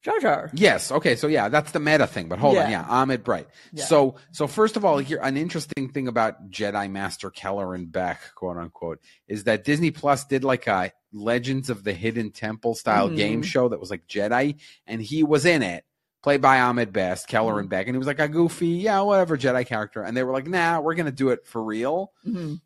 Jar 0.03 0.19
Jar. 0.21 0.51
Yes. 0.55 0.91
Okay. 0.91 1.15
So 1.15 1.27
yeah, 1.27 1.49
that's 1.51 1.73
the 1.73 1.81
meta 1.81 2.07
thing. 2.07 2.29
But 2.29 2.39
hold 2.39 2.57
on. 2.57 2.71
Yeah. 2.71 2.83
Yeah, 2.83 2.87
Ahmed 2.89 3.23
Bright. 3.23 3.49
Yeah. 3.73 3.85
So 3.85 4.17
so 4.33 4.47
first 4.47 4.77
of 4.77 4.85
all, 4.85 4.99
here 4.99 5.21
an 5.23 5.37
interesting 5.37 5.91
thing 5.91 6.09
about 6.09 6.51
Jedi 6.51 6.91
Master 6.91 7.31
Kelleran 7.31 7.91
Beck, 7.93 8.21
quote 8.35 8.57
unquote, 8.57 9.01
is 9.29 9.45
that 9.45 9.65
Disney 9.65 9.91
Plus 9.91 10.25
did 10.25 10.43
like 10.45 10.67
a 10.67 10.93
Legends 11.13 11.69
of 11.71 11.85
the 11.85 11.93
Hidden 11.93 12.31
Temple 12.31 12.75
style 12.75 13.09
Mhm. 13.11 13.17
game 13.17 13.43
show 13.43 13.69
that 13.69 13.81
was 13.81 13.91
like 13.91 14.07
Jedi, 14.07 14.61
and 14.87 15.03
he 15.03 15.23
was 15.23 15.45
in 15.45 15.63
it. 15.63 15.85
Played 16.23 16.41
by 16.43 16.61
Ahmed 16.61 16.93
Best, 16.93 17.29
Kelleran 17.29 17.65
Mhm. 17.67 17.71
Beck, 17.71 17.87
and 17.87 17.95
he 17.95 17.99
was 17.99 18.07
like 18.07 18.21
a 18.21 18.29
goofy, 18.29 18.69
yeah, 18.69 19.01
whatever 19.01 19.37
Jedi 19.39 19.67
character. 19.67 20.03
And 20.03 20.17
they 20.17 20.23
were 20.23 20.33
like, 20.33 20.47
nah, 20.47 20.79
we're 20.81 20.95
gonna 20.95 21.11
do 21.11 21.31
it 21.31 21.47
for 21.47 21.63
real. 21.63 22.13
Mhm. 22.27 22.61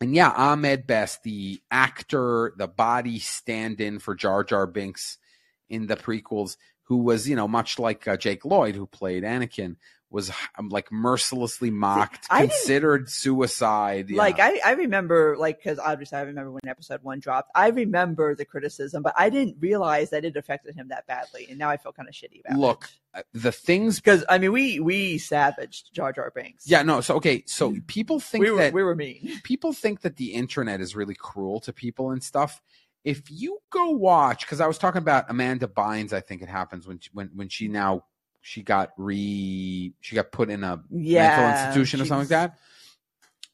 And 0.00 0.14
yeah, 0.14 0.30
Ahmed 0.30 0.86
Best, 0.86 1.22
the 1.22 1.60
actor, 1.70 2.52
the 2.56 2.68
body 2.68 3.18
stand 3.18 3.80
in 3.80 3.98
for 4.00 4.14
Jar 4.14 4.44
Jar 4.44 4.66
Binks 4.66 5.18
in 5.68 5.86
the 5.86 5.96
prequels, 5.96 6.56
who 6.84 6.98
was 6.98 7.28
you 7.28 7.36
know 7.36 7.48
much 7.48 7.78
like 7.78 8.06
uh, 8.08 8.16
Jake 8.16 8.44
Lloyd, 8.44 8.74
who 8.74 8.86
played 8.86 9.22
Anakin, 9.22 9.76
was 10.10 10.30
um, 10.58 10.68
like 10.70 10.90
mercilessly 10.90 11.70
mocked, 11.70 12.26
I 12.30 12.46
considered 12.46 13.10
suicide. 13.10 14.10
Like 14.10 14.40
I, 14.40 14.58
I 14.64 14.72
remember, 14.72 15.36
like 15.38 15.58
because 15.58 15.78
obviously 15.78 16.18
I 16.18 16.22
remember 16.22 16.50
when 16.50 16.66
episode 16.66 17.02
one 17.02 17.20
dropped. 17.20 17.50
I 17.54 17.68
remember 17.68 18.34
the 18.34 18.44
criticism, 18.44 19.02
but 19.02 19.12
I 19.16 19.28
didn't 19.28 19.56
realize 19.60 20.10
that 20.10 20.24
it 20.24 20.36
affected 20.36 20.74
him 20.74 20.88
that 20.88 21.06
badly, 21.06 21.46
and 21.50 21.58
now 21.58 21.68
I 21.68 21.76
feel 21.76 21.92
kind 21.92 22.08
of 22.08 22.14
shitty 22.14 22.40
about 22.40 22.58
Look, 22.58 22.84
it. 23.14 23.18
Uh, 23.18 23.22
the 23.32 23.52
things. 23.52 24.00
Because 24.08 24.24
I 24.28 24.38
mean, 24.38 24.52
we 24.52 24.80
we 24.80 25.18
savaged 25.18 25.92
Jar 25.92 26.12
Jar 26.12 26.32
Binks. 26.34 26.66
Yeah, 26.66 26.82
no. 26.82 27.02
So 27.02 27.16
okay, 27.16 27.42
so 27.46 27.74
people 27.86 28.20
think 28.20 28.44
we 28.44 28.50
were 28.50 28.58
that 28.58 28.72
we 28.72 28.82
were 28.82 28.94
mean. 28.94 29.40
people 29.42 29.74
think 29.74 30.00
that 30.00 30.16
the 30.16 30.32
internet 30.32 30.80
is 30.80 30.96
really 30.96 31.14
cruel 31.14 31.60
to 31.60 31.72
people 31.72 32.10
and 32.10 32.22
stuff. 32.22 32.62
If 33.04 33.30
you 33.30 33.58
go 33.70 33.90
watch, 33.90 34.44
because 34.44 34.60
I 34.60 34.66
was 34.66 34.78
talking 34.78 34.98
about 34.98 35.26
Amanda 35.28 35.66
Bynes, 35.66 36.12
I 36.12 36.20
think 36.20 36.42
it 36.42 36.48
happens 36.48 36.86
when 36.86 36.98
she, 36.98 37.10
when 37.12 37.30
when 37.34 37.48
she 37.48 37.68
now 37.68 38.04
she 38.40 38.62
got 38.62 38.90
re 38.96 39.92
she 40.00 40.14
got 40.14 40.32
put 40.32 40.50
in 40.50 40.64
a 40.64 40.82
Yeah, 40.90 41.22
mental 41.22 41.48
institution 41.48 42.00
or 42.00 42.04
something 42.04 42.28
like 42.28 42.28
that. 42.28 42.58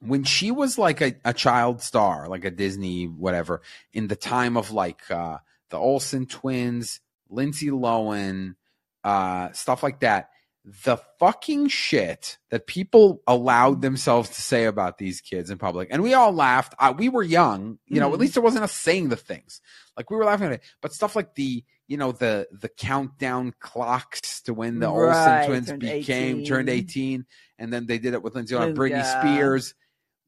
When 0.00 0.24
she 0.24 0.50
was 0.50 0.76
like 0.76 1.00
a, 1.00 1.14
a 1.24 1.32
child 1.32 1.80
star, 1.80 2.28
like 2.28 2.44
a 2.44 2.50
Disney 2.50 3.06
whatever, 3.06 3.62
in 3.92 4.08
the 4.08 4.16
time 4.16 4.56
of 4.56 4.70
like 4.70 5.10
uh, 5.10 5.38
the 5.70 5.78
Olsen 5.78 6.26
twins, 6.26 7.00
Lindsay 7.28 7.68
Lohan, 7.68 8.56
uh, 9.02 9.52
stuff 9.52 9.82
like 9.82 10.00
that, 10.00 10.30
the 10.64 10.96
fucking 11.18 11.68
shit 11.68 12.38
that 12.50 12.66
people 12.66 13.20
allowed 13.26 13.82
themselves 13.82 14.30
to 14.30 14.40
say 14.40 14.64
about 14.64 14.96
these 14.96 15.20
kids 15.20 15.50
in 15.50 15.58
public, 15.58 15.88
and 15.90 16.02
we 16.02 16.14
all 16.14 16.32
laughed. 16.32 16.74
Uh, 16.78 16.94
we 16.96 17.08
were 17.10 17.22
young, 17.22 17.78
you 17.86 18.00
know. 18.00 18.08
At 18.08 18.14
Mhm. 18.16 18.20
least 18.20 18.36
it 18.38 18.42
wasn't 18.42 18.64
us 18.64 18.72
saying 18.72 19.10
the 19.10 19.16
things 19.16 19.60
like 19.96 20.10
we 20.10 20.16
were 20.16 20.24
laughing 20.24 20.46
at 20.46 20.52
it, 20.54 20.62
but 20.80 20.92
stuff 20.92 21.14
like 21.14 21.34
the 21.34 21.62
you 21.86 21.98
know 21.98 22.12
the 22.12 22.48
the 22.50 22.70
countdown 22.70 23.52
clocks 23.60 24.40
to 24.42 24.54
when 24.54 24.78
the 24.78 24.86
Olsen 24.88 25.46
twins 25.46 25.68
turned 25.68 25.80
became 25.80 26.38
18. 26.38 26.44
turned 26.46 26.68
eighteen, 26.70 27.26
and 27.58 27.70
then 27.70 27.86
they 27.86 27.98
did 27.98 28.14
it 28.14 28.22
with 28.22 28.34
Lindsay 28.34 28.54
And, 28.56 28.74
Britney. 28.76 29.04
Spears. 29.04 29.74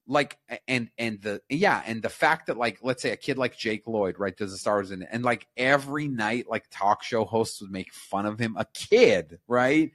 Like 0.08 0.38
and 0.68 0.88
and 0.98 1.20
the 1.20 1.40
yeah 1.48 1.82
and 1.84 2.00
the 2.00 2.08
fact 2.08 2.46
that 2.46 2.56
like 2.56 2.78
let's 2.82 3.02
say 3.02 3.10
a 3.10 3.16
kid 3.16 3.38
like 3.38 3.56
Jake 3.58 3.88
Lloyd 3.88 4.20
right 4.20 4.36
does 4.36 4.52
the 4.52 4.56
stars 4.58 4.92
in 4.92 5.02
it 5.02 5.08
and 5.10 5.24
like 5.24 5.48
every 5.56 6.06
night 6.06 6.44
like 6.48 6.66
talk 6.70 7.02
show 7.02 7.24
hosts 7.24 7.60
would 7.60 7.72
make 7.72 7.92
fun 7.92 8.24
of 8.24 8.38
him 8.38 8.54
a 8.56 8.66
kid 8.72 9.40
right 9.48 9.90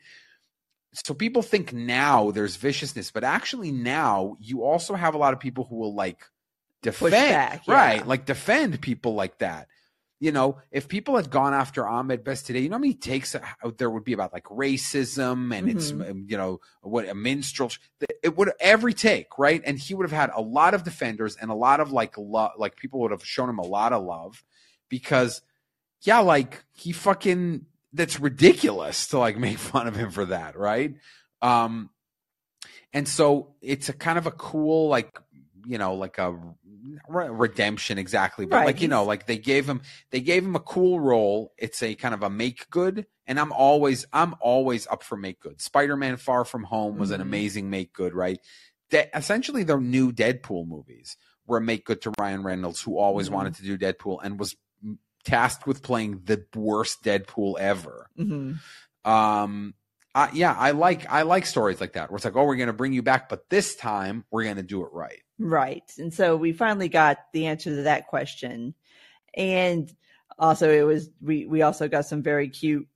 so 0.94 1.14
people 1.14 1.42
think 1.42 1.72
now 1.72 2.32
there's 2.32 2.58
viciousness, 2.58 3.12
but 3.12 3.24
actually 3.24 3.72
now 3.72 4.36
you 4.40 4.64
also 4.64 4.94
have 4.94 5.16
a 5.16 5.18
lot 5.18 5.34
of 5.34 5.40
people 5.40 5.66
who 5.70 5.78
will 5.78 5.96
like 5.96 6.26
defend, 6.82 7.12
back, 7.12 7.68
yeah. 7.68 7.74
right? 7.74 8.08
Like 8.08 8.26
defend 8.26 8.82
people 8.82 9.14
like 9.14 9.38
that. 9.40 9.68
You 10.20 10.32
know, 10.32 10.60
if 10.70 10.88
people 10.88 11.16
had 11.16 11.32
gone 11.32 11.54
after 11.54 11.88
Ahmed 11.88 12.24
Best 12.24 12.46
today, 12.46 12.60
you 12.60 12.70
know 12.70 12.76
how 12.76 12.82
many 12.82 12.94
takes 12.94 13.36
out 13.36 13.78
there 13.80 13.90
would 13.90 14.04
be 14.04 14.14
about 14.14 14.34
like 14.34 14.44
racism 14.46 15.52
and 15.56 15.68
it's 15.68 15.92
Mm-hmm. 15.92 16.26
you 16.28 16.38
know 16.38 16.60
what 16.82 17.10
a 17.10 17.16
minstrel. 17.16 17.72
It 18.22 18.38
would 18.38 18.52
every 18.60 18.94
take 18.94 19.40
right, 19.40 19.64
and 19.66 19.80
he 19.80 19.96
would 19.96 20.08
have 20.08 20.18
had 20.18 20.30
a 20.36 20.42
lot 20.42 20.76
of 20.76 20.84
defenders 20.84 21.38
and 21.38 21.50
a 21.50 21.56
lot 21.56 21.80
of 21.80 21.92
like 21.92 22.18
love. 22.20 22.52
Like 22.58 22.76
people 22.76 23.00
would 23.00 23.12
have 23.12 23.26
shown 23.26 23.50
him 23.50 23.58
a 23.58 23.66
lot 23.66 23.94
of 23.94 24.04
love 24.04 24.44
because 24.90 25.42
yeah, 26.02 26.20
like 26.20 26.64
he 26.74 26.92
fucking 26.92 27.66
that's 27.94 28.20
ridiculous 28.20 29.08
to 29.08 29.20
like 29.20 29.38
make 29.38 29.58
fun 29.72 29.88
of 29.88 29.96
him 29.96 30.12
for 30.12 30.26
that, 30.26 30.58
right? 30.58 30.96
Um 31.42 31.90
and 32.94 33.08
so 33.08 33.56
it's 33.62 33.90
a 33.90 33.94
kind 33.94 34.18
of 34.18 34.28
a 34.28 34.32
cool 34.32 34.88
like 34.88 35.18
you 35.66 35.78
know 35.78 35.94
like 35.96 36.18
a 36.18 36.32
re- 37.08 37.30
redemption 37.30 37.98
exactly 37.98 38.46
but 38.46 38.58
Right, 38.58 38.66
like 38.66 38.82
you 38.82 38.88
know 38.88 39.04
like 39.04 39.28
they 39.28 39.38
gave 39.38 39.68
him 39.70 39.82
they 40.10 40.20
gave 40.22 40.44
him 40.44 40.56
a 40.56 40.60
cool 40.60 41.00
role 41.00 41.54
it's 41.58 41.82
a 41.84 41.94
kind 41.96 42.14
of 42.14 42.24
a 42.24 42.30
make 42.30 42.70
good 42.72 43.06
and 43.28 43.40
i'm 43.40 43.52
always 43.52 44.06
i'm 44.12 44.34
always 44.42 44.88
up 44.88 45.04
for 45.04 45.16
make 45.18 45.40
good 45.40 45.62
spider-man 45.62 46.18
far 46.18 46.46
from 46.46 46.64
home 46.64 46.98
was 46.98 47.12
an 47.12 47.20
Mhm. 47.20 47.24
amazing 47.24 47.70
make 47.70 47.94
good 47.94 48.14
right 48.16 48.40
De- 48.90 49.16
essentially 49.16 49.64
the 49.64 49.78
new 49.78 50.12
deadpool 50.12 50.68
movies 50.68 51.16
were 51.46 51.58
a 51.58 51.62
make 51.62 51.86
good 51.86 52.02
to 52.02 52.12
ryan 52.20 52.44
reynolds 52.44 52.82
who 52.82 52.98
always 52.98 53.30
Mhm. 53.30 53.34
wanted 53.34 53.56
to 53.56 53.64
do 53.64 53.78
deadpool 53.78 54.20
and 54.24 54.40
was 54.40 54.56
tasked 55.24 55.68
with 55.68 55.82
playing 55.84 56.22
the 56.26 56.44
worst 56.56 57.04
deadpool 57.04 57.60
ever 57.60 58.08
Mhm. 58.18 58.58
um 59.06 59.74
uh, 60.14 60.28
yeah 60.34 60.56
i 60.58 60.72
like 60.72 61.10
i 61.12 61.22
like 61.22 61.46
stories 61.46 61.80
like 61.80 61.94
that 61.94 62.10
where 62.10 62.16
it's 62.18 62.26
like 62.26 62.36
oh 62.36 62.44
we're 62.46 62.56
gonna 62.56 62.74
bring 62.74 62.94
you 62.94 63.02
back 63.02 63.30
but 63.30 63.50
this 63.50 63.76
time 63.76 64.26
we're 64.32 64.44
gonna 64.44 64.64
do 64.64 64.84
it 64.84 64.90
right 64.92 65.20
Right. 65.44 65.92
And 65.98 66.14
so 66.14 66.38
we 66.38 66.54
finally 66.54 66.88
got 66.88 67.18
the 67.34 67.48
answer 67.48 67.72
to 67.76 67.82
that 67.84 68.06
question. 68.06 68.76
And 69.36 69.92
also 70.38 70.70
it 70.70 70.84
was 70.84 71.10
we 71.20 71.48
we 71.48 71.64
also 71.64 71.88
got 71.88 72.06
some 72.06 72.22
very 72.22 72.48
cute 72.48 72.88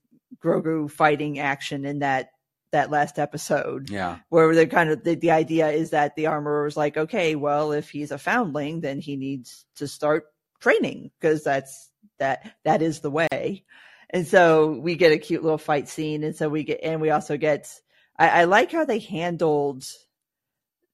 Grogu 0.43 0.91
fighting 0.91 1.39
action 1.39 1.85
in 1.85 1.99
that 1.99 2.29
that 2.71 2.91
last 2.91 3.17
episode 3.17 3.89
yeah 3.89 4.19
where 4.29 4.53
they're 4.53 4.67
kind 4.67 4.91
of 4.91 5.03
the, 5.03 5.15
the 5.15 5.31
idea 5.31 5.69
is 5.69 5.89
that 5.89 6.15
the 6.15 6.27
armorer 6.27 6.65
was 6.65 6.77
like, 6.77 6.97
okay, 6.97 7.33
well, 7.35 7.71
if 7.71 7.89
he's 7.89 8.11
a 8.11 8.19
foundling, 8.19 8.81
then 8.81 8.99
he 8.99 9.15
needs 9.15 9.65
to 9.77 9.87
start 9.87 10.25
training 10.59 11.09
because 11.19 11.43
that's 11.43 11.89
that 12.19 12.55
that 12.63 12.81
is 12.81 12.99
the 12.99 13.11
way. 13.11 13.63
And 14.09 14.27
so 14.27 14.71
we 14.71 14.95
get 14.95 15.11
a 15.11 15.17
cute 15.17 15.43
little 15.43 15.57
fight 15.57 15.89
scene, 15.89 16.23
and 16.23 16.35
so 16.35 16.49
we 16.49 16.63
get 16.63 16.79
and 16.83 17.01
we 17.01 17.09
also 17.09 17.37
get. 17.37 17.73
I, 18.17 18.29
I 18.29 18.43
like 18.45 18.71
how 18.71 18.85
they 18.85 18.99
handled 18.99 19.85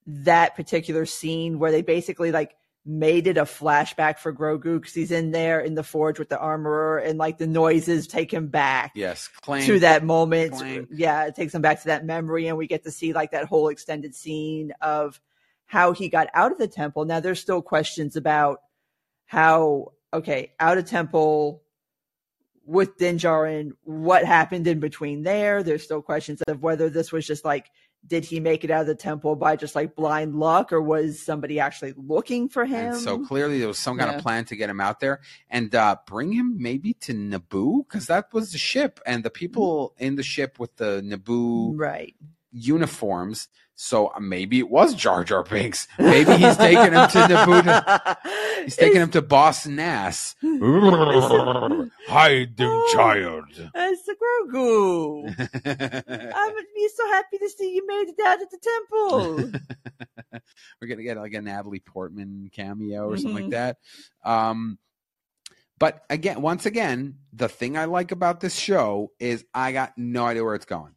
that 0.06 0.56
particular 0.56 1.06
scene 1.06 1.58
where 1.58 1.70
they 1.70 1.82
basically 1.82 2.32
like 2.32 2.56
made 2.84 3.28
it 3.28 3.36
a 3.36 3.44
flashback 3.44 4.18
for 4.18 4.32
Grogu 4.32 4.80
because 4.80 4.92
he's 4.92 5.12
in 5.12 5.30
there 5.30 5.60
in 5.60 5.76
the 5.76 5.84
forge 5.84 6.18
with 6.18 6.28
the 6.28 6.38
armorer, 6.38 6.98
and 6.98 7.18
like 7.18 7.38
the 7.38 7.46
noises 7.46 8.06
take 8.08 8.32
him 8.32 8.48
back 8.48 8.92
yes 8.94 9.30
to 9.46 9.78
that 9.80 10.04
moment. 10.04 10.54
Yeah, 10.90 11.26
it 11.26 11.36
takes 11.36 11.54
him 11.54 11.62
back 11.62 11.80
to 11.82 11.88
that 11.88 12.04
memory, 12.04 12.48
and 12.48 12.58
we 12.58 12.66
get 12.66 12.82
to 12.84 12.90
see 12.90 13.12
like 13.12 13.30
that 13.30 13.44
whole 13.44 13.68
extended 13.68 14.14
scene 14.14 14.72
of 14.80 15.20
how 15.66 15.92
he 15.92 16.10
got 16.10 16.28
out 16.34 16.52
of 16.52 16.58
the 16.58 16.68
temple. 16.68 17.06
Now, 17.06 17.20
there's 17.20 17.40
still 17.40 17.62
questions 17.62 18.16
about 18.16 18.60
how, 19.24 19.92
okay, 20.12 20.52
out 20.60 20.78
of 20.78 20.84
temple 20.86 21.62
with 22.64 22.96
Din 22.96 23.18
Djarin, 23.18 23.72
what 23.82 24.24
happened 24.24 24.66
in 24.66 24.78
between 24.80 25.22
there. 25.22 25.62
There's 25.62 25.82
still 25.82 26.02
questions 26.02 26.42
of 26.42 26.62
whether 26.62 26.88
this 26.88 27.10
was 27.10 27.26
just 27.26 27.44
like, 27.44 27.70
did 28.06 28.24
he 28.24 28.40
make 28.40 28.64
it 28.64 28.70
out 28.70 28.80
of 28.82 28.86
the 28.88 28.94
temple 28.96 29.36
by 29.36 29.54
just 29.56 29.74
like 29.76 29.94
blind 29.94 30.34
luck, 30.34 30.72
or 30.72 30.82
was 30.82 31.20
somebody 31.20 31.60
actually 31.60 31.94
looking 31.96 32.48
for 32.48 32.64
him? 32.64 32.92
and 32.94 33.00
so 33.00 33.24
clearly 33.24 33.58
there 33.60 33.68
was 33.68 33.78
some 33.78 33.96
kind 33.96 34.10
Yeah. 34.10 34.16
of 34.16 34.22
plan 34.22 34.44
to 34.46 34.56
get 34.56 34.68
him 34.68 34.80
out 34.80 34.98
there 35.00 35.20
and 35.48 35.72
uh, 35.74 35.96
bring 36.06 36.32
him 36.32 36.56
maybe 36.58 36.94
to 36.94 37.14
Naboo 37.14 37.86
because 37.86 38.06
that 38.06 38.32
was 38.32 38.52
the 38.52 38.58
ship 38.58 38.98
and 39.06 39.22
the 39.24 39.30
people 39.30 39.94
in 39.98 40.16
the 40.16 40.24
ship 40.24 40.58
with 40.58 40.76
the 40.76 41.00
Naboo 41.04 41.78
right. 41.78 42.14
uniforms. 42.50 43.48
So 43.74 44.08
uh, 44.08 44.20
maybe 44.20 44.58
it 44.58 44.70
was 44.70 44.94
Jar 44.94 45.24
Jar 45.24 45.42
Binks. 45.42 45.88
Maybe 45.98 46.36
he's 46.36 46.56
taking 46.56 46.92
him 46.92 47.08
to 47.08 47.18
the 47.26 47.42
Buddha. 47.46 48.18
he's 48.64 48.76
taking 48.76 49.00
him 49.00 49.10
to 49.10 49.22
Boss 49.22 49.66
Nass. 49.66 50.36
Hide 50.42 52.56
them, 52.56 52.82
child. 52.92 53.44
It's 53.74 54.04
the 54.04 54.14
Grogu. 54.14 55.28
I'm 56.36 56.54
be 56.74 56.88
so 56.94 57.06
happy 57.08 57.38
to 57.38 57.48
see 57.50 57.74
you 57.74 57.86
made 57.86 58.08
it 58.08 58.20
out 58.24 58.42
of 58.42 58.50
the 58.50 58.58
temple. 58.58 59.50
We're 60.80 60.88
gonna 60.88 61.02
get 61.02 61.16
like 61.16 61.34
a 61.34 61.42
Natalie 61.42 61.80
Portman 61.80 62.50
cameo 62.52 63.08
or 63.08 63.16
something 63.16 63.34
like 63.34 63.44
Mhm. 63.46 63.50
that. 63.50 63.78
Um, 64.24 64.78
but 65.78 66.04
again, 66.08 66.40
once 66.42 66.64
again, 66.66 67.18
the 67.32 67.48
thing 67.48 67.76
I 67.76 67.86
like 67.86 68.12
about 68.12 68.40
this 68.40 68.54
show 68.54 69.10
is 69.18 69.44
I 69.52 69.72
got 69.72 69.98
no 69.98 70.26
idea 70.26 70.44
where 70.44 70.54
it's 70.54 70.64
going. 70.66 70.94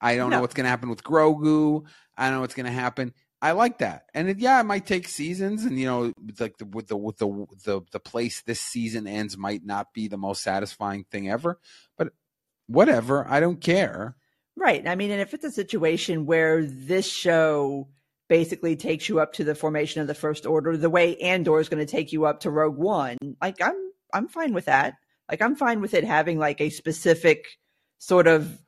I 0.00 0.16
don't 0.16 0.30
know 0.30 0.40
what's 0.40 0.54
gonna 0.54 0.68
happen 0.68 0.88
with 0.88 1.02
Grogu. 1.02 1.84
I 2.16 2.26
don't 2.26 2.34
know 2.34 2.40
what's 2.40 2.54
gonna 2.54 2.70
happen. 2.70 3.12
I 3.40 3.52
like 3.52 3.78
that, 3.78 4.04
and 4.14 4.28
it, 4.28 4.40
yeah, 4.40 4.60
it 4.60 4.64
might 4.64 4.86
take 4.86 5.06
seasons, 5.06 5.64
and 5.64 5.78
you 5.78 5.86
know, 5.86 6.12
like 6.40 6.58
the, 6.58 6.64
with 6.64 6.88
the 6.88 6.96
with 6.96 7.18
the 7.18 7.46
the 7.64 7.80
the 7.92 8.00
place 8.00 8.42
this 8.42 8.60
season 8.60 9.06
ends 9.06 9.36
might 9.36 9.64
not 9.64 9.92
be 9.94 10.08
the 10.08 10.16
most 10.16 10.42
satisfying 10.42 11.04
thing 11.04 11.30
ever, 11.30 11.60
but 11.96 12.08
whatever, 12.66 13.26
I 13.28 13.40
don't 13.40 13.60
care. 13.60 14.16
right. 14.56 14.86
I 14.86 14.96
mean, 14.96 15.10
and 15.12 15.20
if 15.20 15.34
it's 15.34 15.44
a 15.44 15.52
situation 15.52 16.26
where 16.26 16.64
this 16.64 17.06
show 17.06 17.88
basically 18.28 18.76
takes 18.76 19.08
you 19.08 19.20
up 19.20 19.32
to 19.34 19.44
the 19.44 19.54
formation 19.54 20.00
of 20.00 20.06
the 20.06 20.14
First 20.14 20.44
Order, 20.44 20.76
the 20.76 20.90
way 20.90 21.16
Andor 21.16 21.60
is 21.60 21.68
going 21.68 21.84
to 21.84 21.90
take 21.90 22.12
you 22.12 22.26
up 22.26 22.40
to 22.40 22.50
Rogue 22.50 22.76
One, 22.76 23.16
like 23.40 23.60
I'm 23.62 23.92
I'm 24.12 24.28
fine 24.28 24.52
with 24.52 24.66
that. 24.66 24.94
Like 25.30 25.42
I'm 25.42 25.56
fine 25.56 25.80
with 25.80 25.94
it 25.94 26.04
having 26.04 26.38
like 26.38 26.60
a 26.60 26.70
specific 26.70 27.46
sort 27.98 28.26
of 28.26 28.58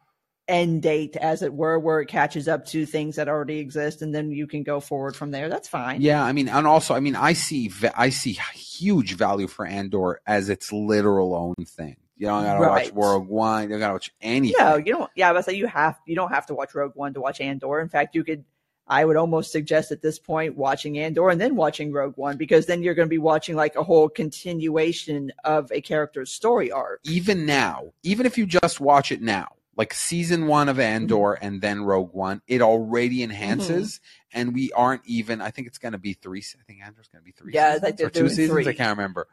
end 0.50 0.82
date, 0.82 1.16
as 1.16 1.42
it 1.42 1.54
were, 1.54 1.78
where 1.78 2.00
it 2.00 2.06
catches 2.06 2.48
up 2.48 2.66
to 2.66 2.84
things 2.84 3.16
that 3.16 3.28
already 3.28 3.58
exist, 3.58 4.02
and 4.02 4.14
then 4.14 4.30
you 4.32 4.46
can 4.46 4.62
go 4.62 4.80
forward 4.80 5.16
from 5.16 5.30
there. 5.30 5.48
That's 5.48 5.68
fine. 5.68 6.02
Yeah, 6.02 6.22
I 6.22 6.32
mean, 6.32 6.48
and 6.48 6.66
also, 6.66 6.94
I 6.94 7.00
mean, 7.00 7.16
I 7.16 7.32
see, 7.34 7.70
I 7.96 8.10
see 8.10 8.38
huge 8.54 9.14
value 9.14 9.46
for 9.46 9.64
Andor 9.64 10.20
as 10.26 10.48
its 10.48 10.72
literal 10.72 11.34
own 11.34 11.64
thing. 11.64 11.96
You 12.16 12.26
don't 12.26 12.44
gotta 12.44 12.60
watch 12.60 12.70
Right. 12.70 12.92
Rogue 12.94 13.28
One. 13.28 13.62
You 13.62 13.68
don't 13.70 13.78
gotta 13.78 13.94
watch 13.94 14.12
anything. 14.20 14.56
No, 14.58 14.76
you 14.76 14.92
don't. 14.92 15.10
Yeah, 15.14 15.32
but 15.32 15.44
say 15.46 15.54
you 15.54 15.66
have. 15.66 15.98
You 16.04 16.16
don't 16.16 16.30
have 16.30 16.46
to 16.46 16.54
watch 16.54 16.74
Rogue 16.74 16.92
One 16.94 17.14
to 17.14 17.20
watch 17.20 17.40
Andor. 17.40 17.80
In 17.80 17.88
fact, 17.88 18.14
you 18.14 18.24
could. 18.24 18.44
I 18.86 19.04
would 19.04 19.16
almost 19.16 19.52
suggest 19.52 19.92
at 19.92 20.02
this 20.02 20.18
point 20.18 20.56
watching 20.56 20.98
Andor 20.98 21.30
and 21.30 21.40
then 21.40 21.54
watching 21.54 21.92
Rogue 21.92 22.16
One 22.16 22.36
because 22.36 22.66
then 22.66 22.82
you're 22.82 22.94
going 22.94 23.06
to 23.06 23.10
be 23.10 23.18
watching 23.18 23.54
like 23.54 23.76
a 23.76 23.84
whole 23.84 24.08
continuation 24.08 25.30
of 25.44 25.70
a 25.70 25.80
character's 25.80 26.32
story 26.32 26.72
arc. 26.72 27.00
even 27.04 27.46
now, 27.46 27.92
even 28.02 28.26
if 28.26 28.36
you 28.36 28.46
just 28.46 28.80
watch 28.80 29.12
it 29.12 29.22
now, 29.22 29.52
like 29.80 29.94
season 29.94 30.46
one 30.46 30.68
of 30.68 30.78
Andor 30.78 31.16
Mm-hmm. 31.16 31.46
and 31.46 31.62
then 31.62 31.80
Rogue 31.80 32.12
One, 32.12 32.42
it 32.46 32.60
already 32.60 33.22
enhances. 33.22 33.98
And 34.30 34.52
we 34.54 34.70
aren't 34.72 35.00
even. 35.06 35.40
I 35.40 35.50
think 35.50 35.68
it's 35.68 35.78
going 35.78 35.92
to 35.92 35.98
be 35.98 36.12
three. 36.12 36.40
I 36.40 36.62
think 36.66 36.80
Andor's 36.84 37.08
going 37.08 37.22
to 37.22 37.24
be 37.24 37.32
three. 37.32 37.54
Yeah, 37.54 37.72
I 37.74 37.78
seasons 37.78 37.78
think 37.78 37.96
they're 37.96 38.08
or 38.08 38.10
two 38.10 38.28
seasons. 38.28 38.66
I 38.66 38.74
can't 38.74 38.98
remember. 38.98 39.26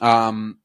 Um. 0.00 0.58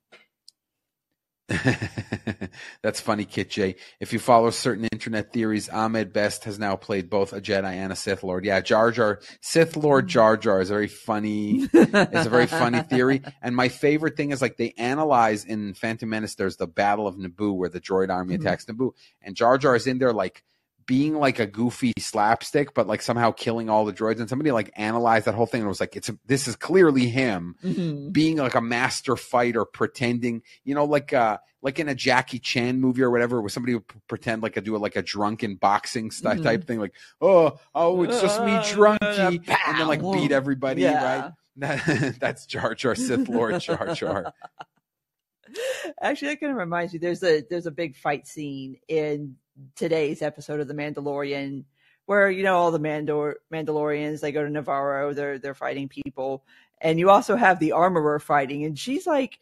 That's 2.82 3.00
funny, 3.00 3.26
Kit 3.26 3.50
J. 3.50 3.76
If 4.00 4.14
you 4.14 4.20
follow 4.20 4.50
certain 4.50 4.88
internet 4.92 5.32
theories, 5.32 5.70
Ahmed 5.70 6.12
Best 6.12 6.46
has 6.46 6.58
now 6.58 6.76
played 6.76 7.10
both 7.10 7.34
a 7.34 7.42
Jedi 7.42 7.74
and 7.74 7.92
a 7.94 7.96
Sith 7.96 8.24
Lord. 8.24 8.46
Yeah, 8.46 8.62
Jar 8.62 8.92
Jar, 8.92 9.20
Sith 9.42 9.76
Lord 9.78 10.08
Jar 10.08 10.38
Jar 10.38 10.62
is 10.62 10.70
a 10.70 10.74
very 10.74 10.88
funny 10.88 11.68
it's 11.74 12.26
a 12.26 12.30
very 12.30 12.48
funny 12.48 12.82
theory. 12.90 13.22
And 13.42 13.56
my 13.56 13.70
favorite 13.70 14.18
thing 14.18 14.32
is 14.32 14.42
like 14.42 14.58
they 14.58 14.74
analyze 14.78 15.46
in 15.46 15.74
Phantom 15.76 16.10
Menace, 16.10 16.36
there's 16.36 16.58
the 16.58 16.68
Battle 16.68 17.08
of 17.08 17.16
Naboo 17.16 17.56
where 17.56 17.70
the 17.70 17.82
droid 17.82 18.10
army 18.10 18.36
Mhm. 18.38 18.42
attacks 18.42 18.66
Naboo. 18.66 18.92
And 19.22 19.36
Jar 19.36 19.58
Jar 19.58 19.76
is 19.76 19.88
in 19.88 20.00
there 20.00 20.14
like 20.14 20.44
being 20.88 21.16
like 21.16 21.40
a 21.40 21.48
goofy 21.48 21.94
slapstick, 21.98 22.74
but 22.76 22.86
like 22.86 23.02
somehow 23.02 23.32
killing 23.32 23.70
all 23.70 23.86
the 23.86 23.94
droids. 23.94 24.20
And 24.20 24.30
somebody 24.30 24.52
like 24.52 24.72
analyzed 24.76 25.26
that 25.26 25.34
whole 25.34 25.48
thing 25.48 25.62
and 25.62 25.68
was 25.68 25.80
like, 25.80 25.96
it's 25.96 26.10
a, 26.10 26.18
this 26.28 26.48
is 26.48 26.56
clearly 26.56 27.08
him 27.08 27.56
Mhm. 27.64 28.12
being 28.14 28.38
like 28.38 28.54
a 28.56 28.62
master 28.62 29.16
fighter, 29.16 29.66
pretending, 29.66 30.44
you 30.64 30.76
know, 30.76 30.86
like 30.86 31.12
uh 31.14 31.38
like 31.64 31.80
in 31.80 31.90
a 31.90 31.96
Jackie 31.96 32.38
Chan 32.38 32.80
movie 32.80 33.02
or 33.02 33.10
whatever, 33.10 33.42
where 33.42 33.50
somebody 33.50 33.74
would 33.74 33.86
pretend 34.08 34.44
like 34.44 34.56
a 34.58 34.62
do 34.62 34.76
a, 34.76 34.78
like 34.78 34.96
a 34.96 35.02
drunken 35.02 35.56
boxing 35.56 36.12
style 36.12 36.36
Mhm. 36.36 36.44
type 36.44 36.64
thing, 36.66 36.80
like 36.80 36.94
oh 37.22 37.58
oh 37.74 38.04
it's 38.04 38.22
just 38.22 38.40
me 38.44 38.52
Uh, 38.54 38.62
drunky, 38.62 39.50
and 39.68 39.80
then 39.80 39.88
like 39.88 40.02
beat 40.02 40.32
everybody, 40.32 40.84
Yeah. 40.84 41.04
right? 41.04 41.32
That, 41.58 42.18
that's 42.20 42.46
Jar 42.46 42.76
Jar 42.76 42.94
Sith 42.94 43.28
Lord 43.28 43.60
Jar 43.62 43.96
Jar. 43.96 44.34
Actually, 46.02 46.30
that 46.30 46.40
kind 46.42 46.52
of 46.52 46.58
reminds 46.58 46.94
me. 46.94 47.00
There's 47.00 47.24
a 47.24 47.42
there's 47.50 47.66
a 47.66 47.72
big 47.72 47.96
fight 47.96 48.28
scene 48.28 48.78
in 48.88 49.36
today's 49.76 50.22
episode 50.22 50.60
of 50.60 50.68
The 50.68 50.74
Mandalorian 50.74 51.66
where 52.06 52.30
you 52.30 52.44
know 52.44 52.56
all 52.58 52.72
the 52.72 52.80
Mandor 52.80 53.36
Mandalorians 53.52 54.22
they 54.22 54.32
go 54.32 54.44
to 54.44 54.50
Nevarro. 54.50 55.14
They're 55.14 55.40
they're 55.40 55.54
fighting 55.54 55.88
people, 55.90 56.44
and 56.80 57.00
you 57.00 57.10
also 57.10 57.36
have 57.36 57.60
the 57.60 57.72
armorer 57.74 58.20
fighting, 58.20 58.64
and 58.64 58.78
she's 58.78 59.08
like. 59.08 59.40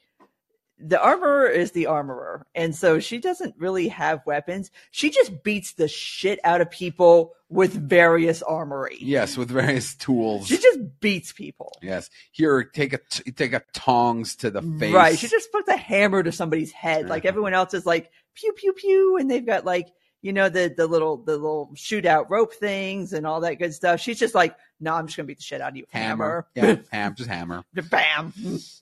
The 0.86 1.02
armorer 1.02 1.48
is 1.48 1.72
the 1.72 1.86
armorer, 1.86 2.46
and 2.54 2.76
so 2.76 3.00
she 3.00 3.20
doesn't 3.20 3.56
really 3.58 3.88
have 3.88 4.26
weapons. 4.26 4.70
She 4.92 5.12
just 5.12 5.42
beats 5.42 5.74
the 5.74 5.88
shit 5.88 6.40
out 6.44 6.60
of 6.60 6.72
people 6.72 7.36
with 7.48 7.72
various 7.74 8.42
armory. 8.42 8.98
Yes, 9.00 9.38
with 9.38 9.50
various 9.50 9.96
tools. 9.96 10.48
she 10.48 10.58
just 10.58 10.80
beats 11.00 11.32
people. 11.32 11.72
yes, 11.82 12.10
here 12.32 12.64
take 12.66 12.92
a 12.92 12.98
t- 12.98 13.32
take 13.32 13.54
a 13.54 13.62
tongs 13.72 14.36
to 14.38 14.50
the 14.50 14.62
face. 14.62 14.94
Right. 14.94 15.18
She 15.18 15.28
just 15.28 15.54
puts 15.54 15.70
a 15.70 15.78
hammer 15.78 16.22
to 16.22 16.34
somebody's 16.34 16.72
head. 16.74 17.08
Like 17.08 17.24
everyone 17.24 17.54
else 17.54 17.74
is 17.74 17.86
like 17.86 18.12
pew 18.34 18.52
pew 18.52 18.74
pew, 18.74 19.18
and 19.18 19.32
they've 19.32 19.46
got 19.46 19.64
like 19.64 19.88
you 20.24 20.34
know 20.34 20.50
the 20.50 20.74
the 20.76 20.88
little 20.88 21.18
the 21.18 21.34
little 21.34 21.70
shootout 21.76 22.30
rope 22.30 22.54
things 22.54 23.14
and 23.14 23.28
all 23.28 23.42
that 23.42 23.60
good 23.60 23.74
stuff. 23.74 24.00
She's 24.00 24.18
just 24.18 24.34
like, 24.34 24.56
no, 24.80 24.96
I'm 24.96 25.06
just 25.06 25.18
gonna 25.18 25.28
beat 25.28 25.38
the 25.38 25.44
shit 25.44 25.62
out 25.62 25.72
of 25.72 25.76
you. 25.76 25.86
hammer. 25.92 26.48
Hammer. 26.56 26.82
Yeah, 26.92 26.98
ham, 26.98 27.14
just 27.14 27.30
hammer. 27.30 27.64
Bam. 27.92 28.34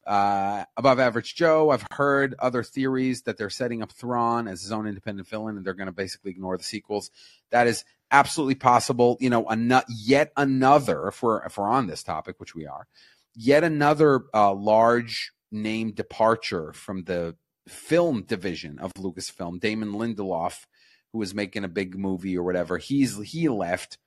Uh, 0.06 0.64
above 0.78 1.00
average 1.00 1.36
Joe. 1.36 1.72
I've 1.72 1.86
heard 1.92 2.36
other 2.40 2.64
theories 2.64 3.24
that 3.24 3.38
they're 3.38 3.50
setting 3.50 3.82
up 3.82 3.92
Thrawn 3.92 4.48
as 4.48 4.62
his 4.62 4.72
own 4.72 4.88
independent 4.88 5.28
villain, 5.28 5.58
and 5.58 5.66
they're 5.66 5.74
going 5.74 5.88
to 5.88 5.92
basically 5.92 6.32
ignore 6.32 6.58
the 6.58 6.64
sequels. 6.64 7.10
That 7.50 7.66
is 7.68 7.84
absolutely 8.12 8.56
possible. 8.56 9.18
You 9.20 9.32
know, 9.32 9.44
ano- 9.50 9.82
yet 9.90 10.32
another. 10.38 11.08
If 11.08 11.24
we're 11.24 11.44
if 11.44 11.58
we're 11.58 11.68
on 11.68 11.88
this 11.88 12.04
topic, 12.04 12.40
which 12.40 12.54
we 12.54 12.68
are, 12.68 12.88
yet 13.36 13.64
another 13.64 14.22
uh, 14.34 14.54
large 14.54 15.34
name 15.52 15.92
departure 15.92 16.72
from 16.74 17.06
the 17.06 17.36
film 17.68 18.24
division 18.24 18.80
of 18.80 18.94
Lucasfilm. 18.94 19.60
Damon 19.60 19.94
Lindelof, 19.94 20.66
who 21.14 21.20
was 21.20 21.34
making 21.34 21.64
a 21.64 21.70
big 21.70 21.98
movie 21.98 22.38
or 22.38 22.44
whatever, 22.44 22.78
he's 22.78 23.18
he 23.22 23.50
left. 23.50 23.98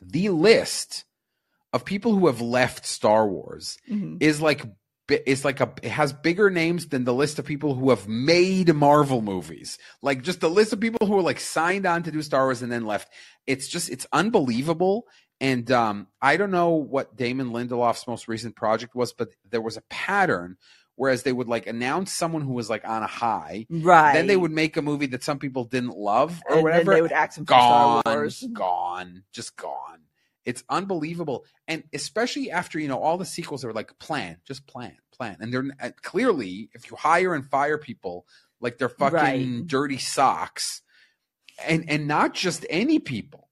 The 0.00 0.28
list 0.30 1.04
of 1.72 1.84
people 1.84 2.14
who 2.14 2.26
have 2.26 2.40
left 2.40 2.86
Star 2.86 3.26
Wars 3.26 3.78
Mhm. 3.90 4.22
is 4.22 4.40
like 4.40 4.64
is 5.26 5.44
like 5.44 5.60
a 5.60 5.72
it 5.82 5.90
has 5.90 6.12
bigger 6.12 6.48
names 6.48 6.88
than 6.88 7.04
the 7.04 7.12
list 7.14 7.38
of 7.38 7.44
people 7.44 7.74
who 7.74 7.90
have 7.90 8.08
made 8.08 8.72
Marvel 8.74 9.20
movies. 9.20 9.78
Like 10.00 10.22
just 10.22 10.40
the 10.40 10.48
list 10.50 10.72
of 10.72 10.80
people 10.80 11.06
who 11.06 11.18
are 11.18 11.22
like 11.22 11.40
signed 11.40 11.86
on 11.86 12.02
to 12.04 12.10
do 12.12 12.22
Star 12.22 12.44
Wars 12.44 12.62
and 12.62 12.72
then 12.72 12.86
left. 12.86 13.12
It's 13.46 13.68
just 13.68 13.90
it's 13.90 14.06
unbelievable. 14.12 15.06
And 15.40 15.70
um, 15.72 16.06
I 16.20 16.36
don't 16.36 16.52
know 16.52 16.70
what 16.70 17.16
Damon 17.16 17.50
Lindelof's 17.50 18.06
most 18.06 18.28
recent 18.28 18.54
project 18.54 18.94
was, 18.94 19.12
but 19.12 19.30
there 19.50 19.60
was 19.60 19.76
a 19.76 19.82
pattern. 19.90 20.56
Whereas 20.96 21.22
they 21.22 21.32
would 21.32 21.48
like 21.48 21.66
announce 21.66 22.12
someone 22.12 22.42
who 22.42 22.52
was 22.52 22.68
like 22.68 22.86
on 22.86 23.02
a 23.02 23.06
high, 23.06 23.66
Right. 23.70 24.12
then 24.12 24.26
they 24.26 24.36
would 24.36 24.52
make 24.52 24.76
a 24.76 24.82
movie 24.82 25.06
that 25.06 25.24
some 25.24 25.38
people 25.38 25.64
didn't 25.64 25.96
love 25.96 26.42
or 26.46 26.54
and 26.56 26.62
whatever. 26.62 26.94
They 26.94 27.02
would 27.02 27.12
act 27.12 27.34
some 27.34 27.44
Star 27.44 28.02
gone, 28.02 28.02
Wars. 28.04 28.44
gone, 28.52 29.24
just 29.32 29.56
gone. 29.56 30.00
It's 30.44 30.64
unbelievable, 30.68 31.44
and 31.68 31.84
especially 31.94 32.50
after 32.50 32.78
you 32.78 32.88
know 32.88 32.98
all 32.98 33.16
the 33.16 33.24
sequels 33.24 33.64
are 33.64 33.72
like 33.72 33.96
plan, 34.00 34.38
just 34.44 34.66
plan, 34.66 34.96
plan, 35.12 35.36
and 35.40 35.52
they're 35.52 35.64
uh, 35.80 35.90
clearly 36.02 36.68
if 36.74 36.90
you 36.90 36.96
hire 36.96 37.32
and 37.34 37.46
fire 37.48 37.78
people 37.78 38.26
like 38.60 38.76
they're 38.76 38.88
fucking 38.88 39.12
Right. 39.58 39.66
dirty 39.66 39.98
socks, 39.98 40.82
and 41.64 41.88
and 41.88 42.08
not 42.08 42.34
just 42.34 42.66
any 42.68 42.98
people. 42.98 43.48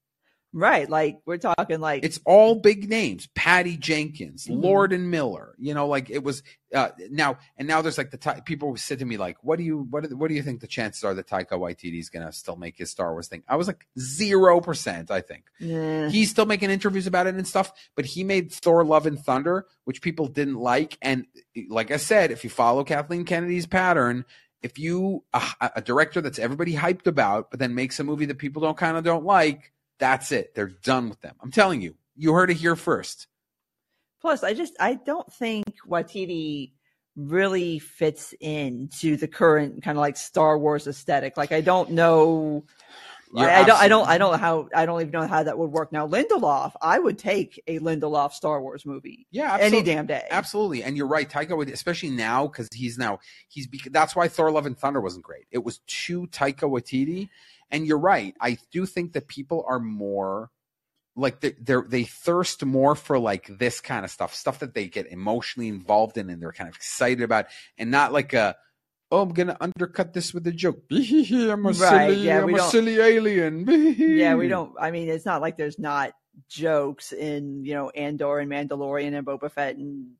Right. 0.53 0.91
Like 0.91 1.21
we're 1.27 1.37
talking 1.39 1.79
like 1.81 2.05
It's 2.05 2.19
all 2.25 2.57
big 2.57 2.89
names: 2.89 3.29
Patty 3.37 3.77
Jenkins, 3.77 4.47
Mhm. 4.47 4.63
Lord 4.63 4.93
and 4.93 5.09
Miller. 5.09 5.55
You 5.59 5.75
know, 5.75 5.87
like 5.87 6.11
it 6.11 6.25
was 6.25 6.43
uh, 6.75 6.89
now 7.11 7.39
and 7.57 7.69
now. 7.69 7.83
There's 7.83 7.99
like 7.99 8.11
the 8.11 8.17
ty- 8.17 8.41
people 8.41 8.77
said 8.77 8.99
to 8.99 9.05
me 9.05 9.17
like, 9.17 9.37
"What 9.45 9.59
do 9.59 9.63
you 9.65 9.87
what 9.91 10.09
do, 10.09 10.17
what 10.17 10.29
do 10.29 10.35
you 10.35 10.43
think 10.43 10.61
the 10.61 10.67
chances 10.67 11.05
are 11.05 11.15
that 11.15 11.29
Taika 11.29 11.51
Waititi 11.53 12.01
is 12.01 12.11
gonna 12.11 12.33
still 12.33 12.57
make 12.57 12.77
his 12.79 12.91
Star 12.91 13.13
Wars 13.13 13.29
thing?" 13.29 13.45
I 13.49 13.55
was 13.55 13.69
like 13.69 13.87
zero 13.99 14.61
percent. 14.61 15.11
I 15.13 15.21
think 15.21 15.45
eh, 15.61 16.09
he's 16.09 16.31
still 16.31 16.47
making 16.47 16.71
interviews 16.71 17.07
about 17.07 17.29
it 17.29 17.37
and 17.37 17.47
stuff, 17.47 17.73
but 17.95 18.05
he 18.05 18.25
made 18.25 18.53
Thor: 18.53 18.85
Love 18.85 19.07
and 19.07 19.21
Thunder, 19.21 19.67
which 19.85 20.03
people 20.03 20.27
didn't 20.27 20.57
like. 20.59 20.99
And 21.01 21.27
like 21.69 21.93
I 21.93 21.97
said, 21.97 22.33
if 22.33 22.43
you 22.43 22.51
follow 22.51 22.83
Kathleen 22.83 23.25
Kennedy's 23.25 23.67
pattern. 23.67 24.25
If 24.63 24.79
you 24.79 25.25
a, 25.33 25.71
a 25.77 25.81
director 25.81 26.21
that's 26.21 26.39
everybody 26.39 26.75
hyped 26.75 27.07
about, 27.07 27.51
but 27.51 27.59
then 27.61 27.75
makes 27.75 27.99
a 27.99 28.05
movie 28.05 28.27
that 28.27 28.37
people 28.37 28.61
don't 28.61 28.77
kind 28.77 28.99
of 28.99 29.05
don't 29.05 29.25
like, 29.25 29.73
that's 30.01 30.33
it. 30.33 30.55
They're 30.55 30.69
done 30.83 31.09
with 31.09 31.21
them. 31.21 31.37
I'm 31.41 31.53
telling 31.53 31.81
you. 31.81 31.95
You 32.17 32.33
heard 32.35 32.51
it 32.51 32.57
here 32.57 32.77
first. 32.77 33.29
Plus, 34.21 34.43
I 34.43 34.53
just 34.53 34.75
I 34.79 34.95
don't 34.95 35.33
think 35.33 35.67
Waititi 35.89 36.73
really 37.17 37.79
fits 37.79 38.35
into 38.41 39.17
the 39.17 39.29
current 39.29 39.83
kind 39.83 39.97
of 39.97 40.01
like 40.01 40.17
Star 40.17 40.59
Wars 40.59 40.87
aesthetic. 40.87 41.37
Like 41.37 41.53
I 41.53 41.61
don't 41.61 41.91
know. 41.91 42.65
I, 43.37 43.63
I 43.63 43.65
don't. 43.65 43.81
I 43.81 43.89
don't. 43.89 44.09
I 44.09 44.19
don't 44.19 44.33
know 44.33 44.39
how. 44.39 44.69
I 44.75 44.87
don't 44.87 45.01
even 45.01 45.13
know 45.13 45.27
how 45.27 45.43
that 45.45 45.57
would 45.57 45.71
work. 45.71 45.93
Now, 45.93 46.07
Lindelof, 46.07 46.73
I 46.83 46.99
would 46.99 47.17
take 47.17 47.63
a 47.69 47.79
Lindelof 47.79 48.33
Star 48.33 48.61
Wars 48.61 48.85
movie 48.85 49.27
Yeah, 49.31 49.57
any 49.61 49.83
damn 49.83 50.07
day. 50.07 50.27
Absolutely, 50.31 50.83
and 50.83 50.97
you're 50.97 51.07
right. 51.07 51.31
Taika, 51.31 51.57
would, 51.57 51.69
especially 51.69 52.11
now, 52.11 52.49
because 52.49 52.69
he's 52.75 52.99
now 52.99 53.21
he's. 53.49 53.69
That's 53.93 54.17
why 54.17 54.27
Thor: 54.27 54.51
Love 54.51 54.67
and 54.67 54.77
Thunder 54.77 55.01
wasn't 55.01 55.25
great. 55.25 55.47
It 55.53 55.63
was 55.65 55.79
too 55.87 56.27
Taika 56.27 56.69
Waititi, 56.69 57.29
and 57.71 57.87
you're 57.87 57.99
right. 57.99 58.35
I 58.41 58.59
do 58.73 58.87
think 58.87 59.13
that 59.13 59.29
people 59.29 59.65
are 59.69 59.81
more 59.81 60.51
like 61.17 61.41
they 61.41 61.55
they're, 61.61 61.85
thirst 62.05 62.65
more 62.65 62.95
for 62.95 63.19
like 63.19 63.47
this 63.59 63.81
kind 63.81 64.05
of 64.05 64.11
stuff, 64.11 64.35
stuff 64.35 64.61
that 64.61 64.75
they 64.75 64.87
get 64.89 65.07
emotionally 65.11 65.69
involved 65.69 66.17
in 66.17 66.31
and 66.31 66.41
they're 66.41 66.53
kind 66.53 66.69
of 66.71 66.77
excited 66.77 67.23
about, 67.23 67.47
and 67.79 67.91
not 67.91 68.13
like 68.13 68.33
a. 68.33 68.57
Oh, 69.13 69.23
I'm 69.23 69.31
gonna 69.33 69.57
undercut 69.61 70.13
this 70.13 70.33
with 70.33 70.47
a 70.47 70.53
joke. 70.53 70.83
I'm 70.93 71.67
a 71.67 71.71
Right, 71.71 71.75
silly, 71.75 72.15
yeah, 72.27 72.39
I'm 72.41 72.47
we 72.47 72.55
a 72.55 72.59
don't- 72.59 72.71
silly 72.71 73.01
alien. 73.01 73.67
Yeah, 73.99 74.37
we 74.37 74.47
don't. 74.47 74.73
I 74.81 74.93
mean, 74.93 75.09
it's 75.09 75.27
not 75.27 75.41
like 75.41 75.57
there's 75.57 75.81
not 75.81 76.13
jokes 76.49 77.13
in 77.13 77.65
you 77.65 77.75
know 77.75 77.91
Andor 77.91 78.39
and 78.39 78.49
Mandalorian 78.51 79.17
and 79.19 79.27
Boba 79.27 79.51
Fett 79.51 79.75
and 79.77 80.13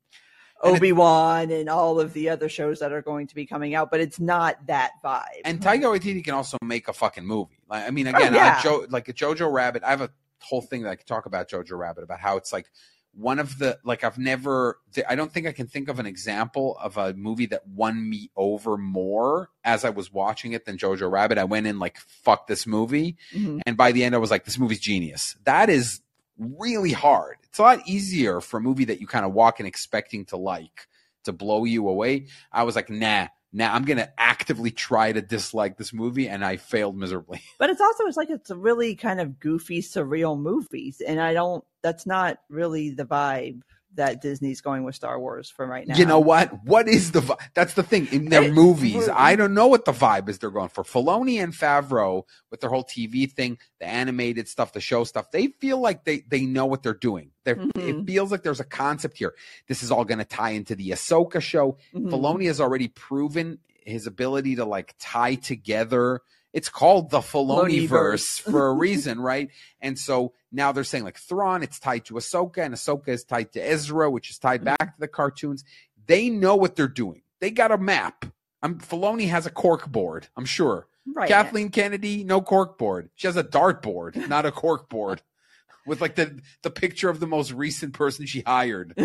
Obi 0.63 0.91
Wan 0.91 1.51
and 1.51 1.69
all 1.69 1.99
of 1.99 2.13
the 2.13 2.29
other 2.29 2.49
shows 2.49 2.79
that 2.79 2.91
are 2.91 3.01
going 3.01 3.27
to 3.27 3.35
be 3.35 3.45
coming 3.45 3.75
out, 3.75 3.89
but 3.91 3.99
it's 3.99 4.19
not 4.19 4.67
that 4.67 4.91
vibe. 5.03 5.41
And 5.45 5.59
Taika 5.59 5.83
Waititi 5.83 6.23
can 6.23 6.33
also 6.33 6.57
make 6.63 6.87
a 6.87 6.93
fucking 6.93 7.25
movie. 7.25 7.59
Like, 7.69 7.87
I 7.87 7.91
mean, 7.91 8.07
again, 8.07 8.33
Oh, 8.33 8.37
yeah. 8.37 8.55
I, 8.59 8.61
jo- 8.63 8.85
like 8.89 9.07
a 9.09 9.13
Jojo 9.13 9.51
Rabbit. 9.51 9.83
I 9.83 9.89
have 9.89 10.01
a 10.01 10.09
whole 10.39 10.61
thing 10.61 10.83
that 10.83 10.89
I 10.89 10.95
could 10.95 11.07
talk 11.07 11.25
about 11.25 11.49
Jojo 11.49 11.77
Rabbit 11.77 12.03
about 12.03 12.19
how 12.19 12.37
it's 12.37 12.51
like 12.53 12.69
one 13.13 13.39
of 13.39 13.57
the 13.59 13.77
like 13.83 14.05
I've 14.05 14.17
never. 14.17 14.79
I 15.07 15.15
don't 15.15 15.31
think 15.33 15.45
I 15.45 15.51
can 15.51 15.67
think 15.67 15.89
of 15.89 15.99
an 15.99 16.05
example 16.05 16.77
of 16.81 16.95
a 16.95 17.13
movie 17.13 17.45
that 17.47 17.67
won 17.67 18.09
me 18.09 18.31
over 18.37 18.77
more 18.77 19.49
as 19.65 19.83
I 19.83 19.89
was 19.89 20.13
watching 20.13 20.53
it 20.53 20.63
than 20.65 20.77
Jojo 20.77 21.11
Rabbit. 21.11 21.37
I 21.37 21.43
went 21.43 21.67
in 21.67 21.77
like 21.77 21.97
fuck 21.97 22.47
this 22.47 22.65
movie, 22.65 23.17
Mhm. 23.35 23.59
and 23.65 23.75
by 23.75 23.91
the 23.91 24.05
end 24.05 24.15
I 24.15 24.17
was 24.19 24.31
like 24.31 24.45
this 24.45 24.57
movie's 24.57 24.79
genius. 24.79 25.35
That 25.43 25.69
is 25.69 25.99
really 26.39 26.93
hard. 26.93 27.35
It's 27.51 27.59
a 27.59 27.63
lot 27.63 27.85
easier 27.85 28.39
for 28.39 28.57
a 28.57 28.61
movie 28.61 28.85
that 28.85 29.01
you 29.01 29.07
kind 29.07 29.25
of 29.25 29.33
walk 29.33 29.59
in 29.59 29.65
expecting 29.65 30.23
to 30.27 30.37
like 30.37 30.87
to 31.25 31.33
blow 31.33 31.65
you 31.65 31.89
away. 31.89 32.27
I 32.49 32.63
was 32.63 32.77
like, 32.77 32.89
nah, 32.89 33.27
now 33.51 33.73
I'm 33.73 33.83
going 33.83 33.97
to 33.97 34.09
actively 34.17 34.71
try 34.71 35.11
to 35.11 35.21
dislike 35.21 35.77
this 35.77 35.91
movie, 35.91 36.29
and 36.29 36.45
I 36.45 36.55
failed 36.55 36.97
miserably. 36.97 37.41
But 37.59 37.69
it's 37.69 37.81
also 37.81 38.05
it's 38.05 38.15
like 38.15 38.29
it's 38.29 38.51
a 38.51 38.55
really 38.55 38.95
kind 38.95 39.19
of 39.19 39.37
goofy, 39.37 39.81
surreal 39.81 40.39
movies, 40.39 41.01
and 41.05 41.19
I 41.19 41.33
don't. 41.33 41.63
That's 41.83 42.05
not 42.05 42.39
really 42.47 42.91
the 42.91 43.05
vibe 43.05 43.63
that 43.95 44.21
Disney's 44.21 44.61
going 44.61 44.83
with 44.83 44.95
Star 44.95 45.19
Wars 45.19 45.49
for 45.49 45.65
right 45.65 45.85
now. 45.87 45.95
You 45.97 46.05
know 46.05 46.19
what? 46.19 46.63
What 46.63 46.87
is 46.87 47.11
the 47.11 47.21
vi- 47.21 47.35
that's 47.53 47.73
the 47.73 47.83
thing 47.83 48.07
in 48.11 48.25
their 48.29 48.51
movies? 48.51 49.09
I 49.11 49.35
don't 49.35 49.53
know 49.53 49.67
what 49.67 49.85
the 49.85 49.91
vibe 49.91 50.29
is 50.29 50.39
they're 50.39 50.49
going 50.49 50.69
for. 50.69 50.83
Filoni 50.83 51.43
and 51.43 51.53
Favreau 51.53 52.23
with 52.49 52.61
their 52.61 52.69
whole 52.69 52.83
TV 52.85 53.29
thing, 53.31 53.57
the 53.79 53.85
animated 53.87 54.47
stuff, 54.47 54.71
the 54.73 54.79
show 54.81 55.03
stuff. 55.03 55.31
They 55.31 55.47
feel 55.47 55.79
like 55.79 56.05
they 56.05 56.19
they 56.29 56.41
know 56.45 56.65
what 56.65 56.83
they're 56.83 56.93
doing. 56.93 57.31
They're, 57.43 57.59
It 57.59 57.73
Mhm. 57.75 58.07
feels 58.07 58.31
like 58.31 58.43
there's 58.43 58.59
a 58.59 58.65
concept 58.65 59.17
here. 59.17 59.33
This 59.67 59.83
is 59.83 59.91
all 59.91 60.05
going 60.05 60.19
to 60.19 60.25
tie 60.25 60.51
into 60.51 60.75
the 60.75 60.91
Ahsoka 60.91 61.41
show. 61.41 61.77
Mhm. 61.93 62.09
Filoni 62.11 62.45
has 62.47 62.61
already 62.61 62.87
proven 62.87 63.59
his 63.83 64.07
ability 64.07 64.55
to 64.57 64.65
like 64.65 64.95
tie 64.99 65.35
together. 65.35 66.21
It's 66.53 66.69
called 66.69 67.11
the 67.11 67.19
Filoni 67.19 67.87
verse 67.87 68.37
for 68.37 68.67
a 68.67 68.73
reason, 68.85 69.19
right? 69.19 69.49
And 69.79 69.97
so 69.97 70.33
now 70.51 70.71
they're 70.71 70.83
saying 70.83 71.05
like 71.05 71.17
Thrawn, 71.17 71.63
it's 71.63 71.79
tied 71.79 72.05
to 72.05 72.15
Ahsoka, 72.15 72.57
and 72.57 72.73
Ahsoka 72.73 73.09
is 73.09 73.23
tied 73.23 73.53
to 73.53 73.61
Ezra, 73.61 74.09
which 74.11 74.29
is 74.29 74.37
tied 74.37 74.61
mm-hmm. 74.61 74.75
back 74.77 74.95
to 74.95 74.99
the 74.99 75.07
cartoons. 75.07 75.63
They 76.07 76.29
know 76.29 76.55
what 76.55 76.75
they're 76.75 76.87
doing. 76.87 77.21
They 77.39 77.51
got 77.51 77.71
a 77.71 77.77
map. 77.77 78.25
I'm 78.61 78.79
Filoni 78.79 79.29
has 79.29 79.45
a 79.45 79.49
cork 79.49 79.89
board. 79.89 80.27
I'm 80.35 80.45
sure. 80.45 80.87
right. 81.05 81.29
Kathleen 81.29 81.69
Kennedy, 81.69 82.23
no 82.23 82.41
cork 82.41 82.77
board. 82.77 83.09
She 83.15 83.27
has 83.27 83.37
a 83.37 83.43
dart 83.43 83.81
board, 83.81 84.15
not 84.29 84.45
a 84.45 84.51
cork 84.51 84.89
board, 84.89 85.21
with 85.87 86.01
like 86.01 86.15
the 86.15 86.41
the 86.63 86.69
picture 86.69 87.09
of 87.09 87.19
the 87.19 87.27
most 87.27 87.51
recent 87.51 87.93
person 87.93 88.25
she 88.25 88.41
hired. 88.41 88.93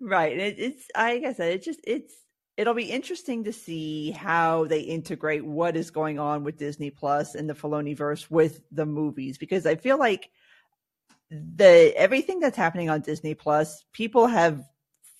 right. 0.00 0.38
It, 0.38 0.58
it's 0.58 0.86
like 0.96 1.24
I 1.24 1.32
said, 1.32 1.54
it 1.54 1.62
just 1.62 1.80
it's 1.84 2.14
it'll 2.60 2.74
be 2.74 2.90
interesting 2.90 3.44
to 3.44 3.54
see 3.54 4.10
how 4.10 4.66
they 4.66 4.80
integrate 4.80 5.42
what 5.42 5.78
is 5.78 5.90
going 5.90 6.18
on 6.18 6.44
with 6.44 6.58
Disney 6.58 6.90
Plus 6.90 7.34
and 7.34 7.48
the 7.48 7.54
Filoni 7.54 7.96
verse 7.96 8.30
with 8.30 8.60
the 8.70 8.84
movies 8.84 9.38
because 9.38 9.64
I 9.64 9.76
feel 9.76 9.98
like 9.98 10.28
the 11.30 11.94
everything 11.96 12.38
that's 12.38 12.58
happening 12.58 12.90
on 12.90 13.00
Disney 13.00 13.32
Plus, 13.32 13.86
people 13.94 14.26
have 14.26 14.62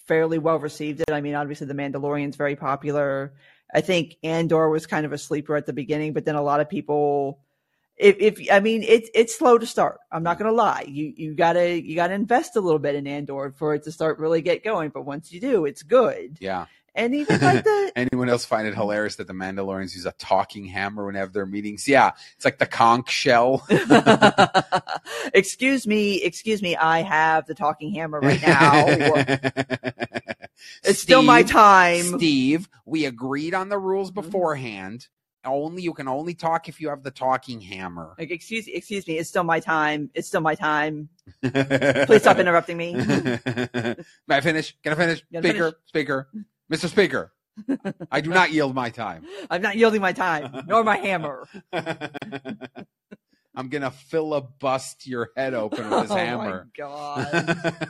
fairly 0.07 0.37
well 0.37 0.59
received 0.59 1.01
it. 1.01 1.11
I 1.11 1.23
mean, 1.23 1.35
obviously 1.35 1.67
the 1.67 1.73
Mandalorian's 1.73 2.37
very 2.37 2.57
popular. 2.57 3.33
I 3.73 3.81
think 3.81 4.17
Andor 4.23 4.69
was 4.69 4.87
kind 4.87 5.07
of 5.07 5.15
a 5.15 5.19
sleeper 5.19 5.57
at 5.57 5.65
the 5.65 5.73
beginning, 5.73 6.13
but 6.13 6.27
then 6.27 6.35
a 6.35 6.43
lot 6.43 6.61
of 6.61 6.69
people 6.69 7.41
if, 7.97 8.17
if 8.19 8.53
I 8.53 8.61
mean 8.61 8.83
it's 8.83 9.09
it's 9.15 9.39
slow 9.39 9.57
to 9.57 9.67
start. 9.67 9.99
I'm 10.13 10.23
not 10.23 10.39
gonna 10.39 10.53
lie. 10.53 10.85
You 10.87 11.13
you 11.17 11.35
gotta 11.35 11.81
you 11.81 11.95
gotta 11.95 12.15
invest 12.15 12.57
a 12.57 12.61
little 12.61 12.79
bit 12.79 12.97
in 12.97 13.07
Andor 13.07 13.55
for 13.57 13.75
it 13.75 13.85
to 13.85 13.93
start 13.93 14.19
really 14.19 14.43
get 14.43 14.63
going. 14.63 14.91
But 14.91 15.07
once 15.07 15.33
you 15.33 15.41
do, 15.41 15.65
it's 15.65 15.83
good. 15.83 16.37
Yeah. 16.39 16.67
And 16.95 17.15
even 17.15 17.41
like 17.41 17.65
the 17.65 17.93
Anyone 17.97 18.29
else 18.29 18.45
find 18.45 18.67
it 18.67 18.75
hilarious 18.75 19.17
that 19.17 19.27
the 19.27 19.33
Mandalorians 19.33 19.95
use 19.95 20.07
a 20.07 20.13
talking 20.13 20.65
hammer 20.67 21.05
whenever 21.07 21.13
they 21.13 21.21
have 21.21 21.33
their 21.33 21.47
meetings? 21.47 21.87
Yeah, 21.89 22.13
it's 22.37 22.45
like 22.45 22.59
the 22.59 22.67
conch 22.67 23.11
shell. 23.11 23.67
excuse 25.35 25.87
me, 25.87 26.23
excuse 26.23 26.63
me, 26.63 26.77
I 26.77 27.03
have 27.03 27.47
the 27.47 27.55
talking 27.55 27.93
hammer 27.95 28.21
right 28.21 28.41
now. 28.43 28.87
it's 30.85 31.01
still 31.01 31.23
my 31.23 31.43
time. 31.43 32.03
Steve, 32.19 32.69
we 32.87 33.05
agreed 33.07 33.55
on 33.55 33.69
the 33.69 33.77
Mm-hmm. 33.77 33.87
rules 33.87 34.11
beforehand. 34.11 35.09
Only 35.45 35.83
you 35.83 35.95
can 35.95 36.07
only 36.07 36.35
talk 36.35 36.69
if 36.69 36.81
you 36.83 36.91
have 36.91 37.03
the 37.03 37.11
talking 37.11 37.63
hammer. 37.63 38.15
Like 38.19 38.31
excuse 38.31 38.69
excuse 38.69 39.07
me, 39.09 39.17
it's 39.17 39.31
still 39.31 39.43
my 39.45 39.59
time. 39.59 40.11
It's 40.13 40.29
still 40.29 40.43
my 40.43 40.55
time. 40.55 41.09
Please 41.43 42.21
stop 42.21 42.39
interrupting 42.39 42.77
me. 42.77 42.95
May 42.95 43.97
I 44.29 44.41
finish? 44.43 44.77
Can 44.83 44.93
I 44.93 44.97
finish? 44.97 45.25
Speaker, 45.35 45.73
speaker, 45.87 46.29
Mr. 46.73 46.89
Speaker. 46.89 47.33
I 48.11 48.21
do 48.21 48.31
not 48.31 48.53
yield 48.53 48.75
my 48.75 48.91
time. 48.91 49.25
I'm 49.51 49.61
not 49.61 49.77
yielding 49.77 50.01
my 50.01 50.13
time, 50.13 50.65
nor 50.67 50.83
my 50.85 50.97
hammer. 50.97 51.47
I'm 53.55 53.69
gonna 53.69 53.91
filibust 53.91 55.07
your 55.07 55.31
head 55.37 55.53
open 55.55 55.91
with 55.91 56.03
his 56.03 56.11
hammer. 56.17 56.69
oh 56.77 56.85
hammer. 56.85 57.37
my 57.45 57.65
god. 57.77 57.89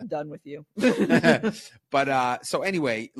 I'm 0.00 0.06
done 0.06 0.28
with 0.30 0.40
you. 0.44 0.64
but 1.90 2.08
uh 2.08 2.38
so 2.42 2.62
anyway 2.62 3.10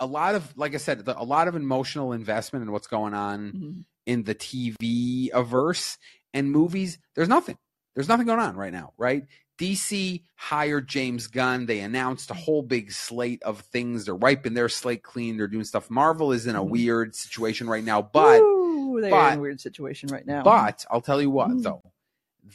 a 0.00 0.06
lot 0.06 0.34
of 0.34 0.56
like 0.56 0.74
i 0.74 0.78
said 0.78 1.02
a 1.06 1.24
lot 1.24 1.46
of 1.48 1.54
emotional 1.56 2.12
investment 2.12 2.62
in 2.64 2.72
what's 2.72 2.86
going 2.86 3.14
on 3.14 3.52
Mhm. 3.52 3.84
in 4.06 4.22
the 4.24 4.34
tv 4.34 5.30
averse 5.32 5.98
and 6.32 6.50
movies 6.50 6.98
there's 7.14 7.28
nothing 7.28 7.58
there's 7.94 8.08
nothing 8.08 8.26
going 8.26 8.40
on 8.40 8.56
right 8.56 8.72
now 8.72 8.92
right 8.96 9.24
dc 9.58 10.22
hired 10.36 10.88
james 10.88 11.26
gunn 11.28 11.66
they 11.66 11.80
announced 11.80 12.30
a 12.30 12.34
whole 12.34 12.60
big 12.62 12.90
slate 12.90 13.42
of 13.44 13.60
things 13.60 14.04
they're 14.04 14.14
wiping 14.14 14.52
their 14.54 14.68
slate 14.68 15.02
clean 15.02 15.36
they're 15.36 15.46
doing 15.46 15.64
stuff 15.64 15.88
marvel 15.90 16.32
is 16.32 16.46
in 16.46 16.56
a 16.56 16.62
Mhm. 16.64 16.68
weird 16.70 17.14
situation 17.14 17.68
right 17.68 17.84
now 17.84 18.02
but 18.02 18.40
they're 18.40 19.32
in 19.32 19.38
a 19.38 19.40
weird 19.40 19.60
situation 19.60 20.08
right 20.10 20.26
now. 20.26 20.42
but 20.42 20.84
I'll 20.90 21.00
tell 21.00 21.20
you 21.20 21.28
what, 21.30 21.48
Mm. 21.50 21.62
though, 21.64 21.82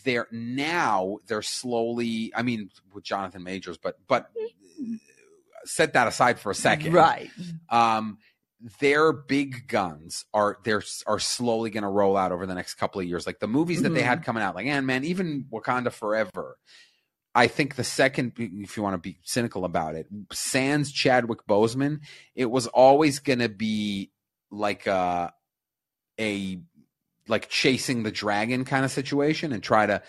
they're 0.05 0.27
now 0.31 1.17
they're 1.27 1.41
slowly. 1.41 2.31
I 2.33 2.43
mean, 2.43 2.69
with 2.93 3.03
Jonathan 3.03 3.43
Majors, 3.43 3.77
but 3.77 3.97
but 4.07 4.31
set 5.65 5.93
that 5.93 6.07
aside 6.07 6.39
for 6.39 6.51
a 6.51 6.55
second. 6.55 6.93
right. 6.93 7.29
Um, 7.69 8.19
their 8.79 9.11
big 9.11 9.67
guns 9.67 10.25
are 10.33 10.59
they're 10.63 10.83
are 11.07 11.19
slowly 11.19 11.69
going 11.69 11.83
to 11.83 11.89
roll 11.89 12.15
out 12.17 12.31
over 12.31 12.45
the 12.45 12.55
next 12.55 12.75
couple 12.75 13.01
of 13.01 13.07
years. 13.07 13.25
Like 13.27 13.39
the 13.39 13.47
movies 13.47 13.81
that 13.83 13.89
they 13.89 14.01
Mhm. 14.01 14.05
had 14.05 14.23
coming 14.23 14.41
out, 14.43 14.55
like 14.55 14.65
Ant 14.67 14.85
Man, 14.85 15.03
even 15.03 15.45
Wakanda 15.51 15.91
Forever. 15.91 16.57
I 17.39 17.47
think 17.47 17.75
the 17.75 17.85
second, 17.85 18.33
if 18.37 18.75
you 18.75 18.83
want 18.83 18.95
to 18.95 18.97
be 18.97 19.17
cynical 19.23 19.63
about 19.63 19.95
it, 19.95 20.07
Sans 20.29 20.91
Chadwick 20.91 21.47
Boseman, 21.47 22.01
it 22.35 22.51
was 22.51 22.67
always 22.67 23.19
going 23.19 23.39
to 23.39 23.47
be 23.47 24.11
like 24.51 24.87
a 24.87 25.31
a 26.19 26.59
like 27.29 27.47
chasing 27.47 28.03
the 28.03 28.11
dragon 28.11 28.65
kind 28.65 28.83
of 28.83 28.91
situation 28.91 29.53
and 29.53 29.63
try 29.63 29.85
to 29.85 30.01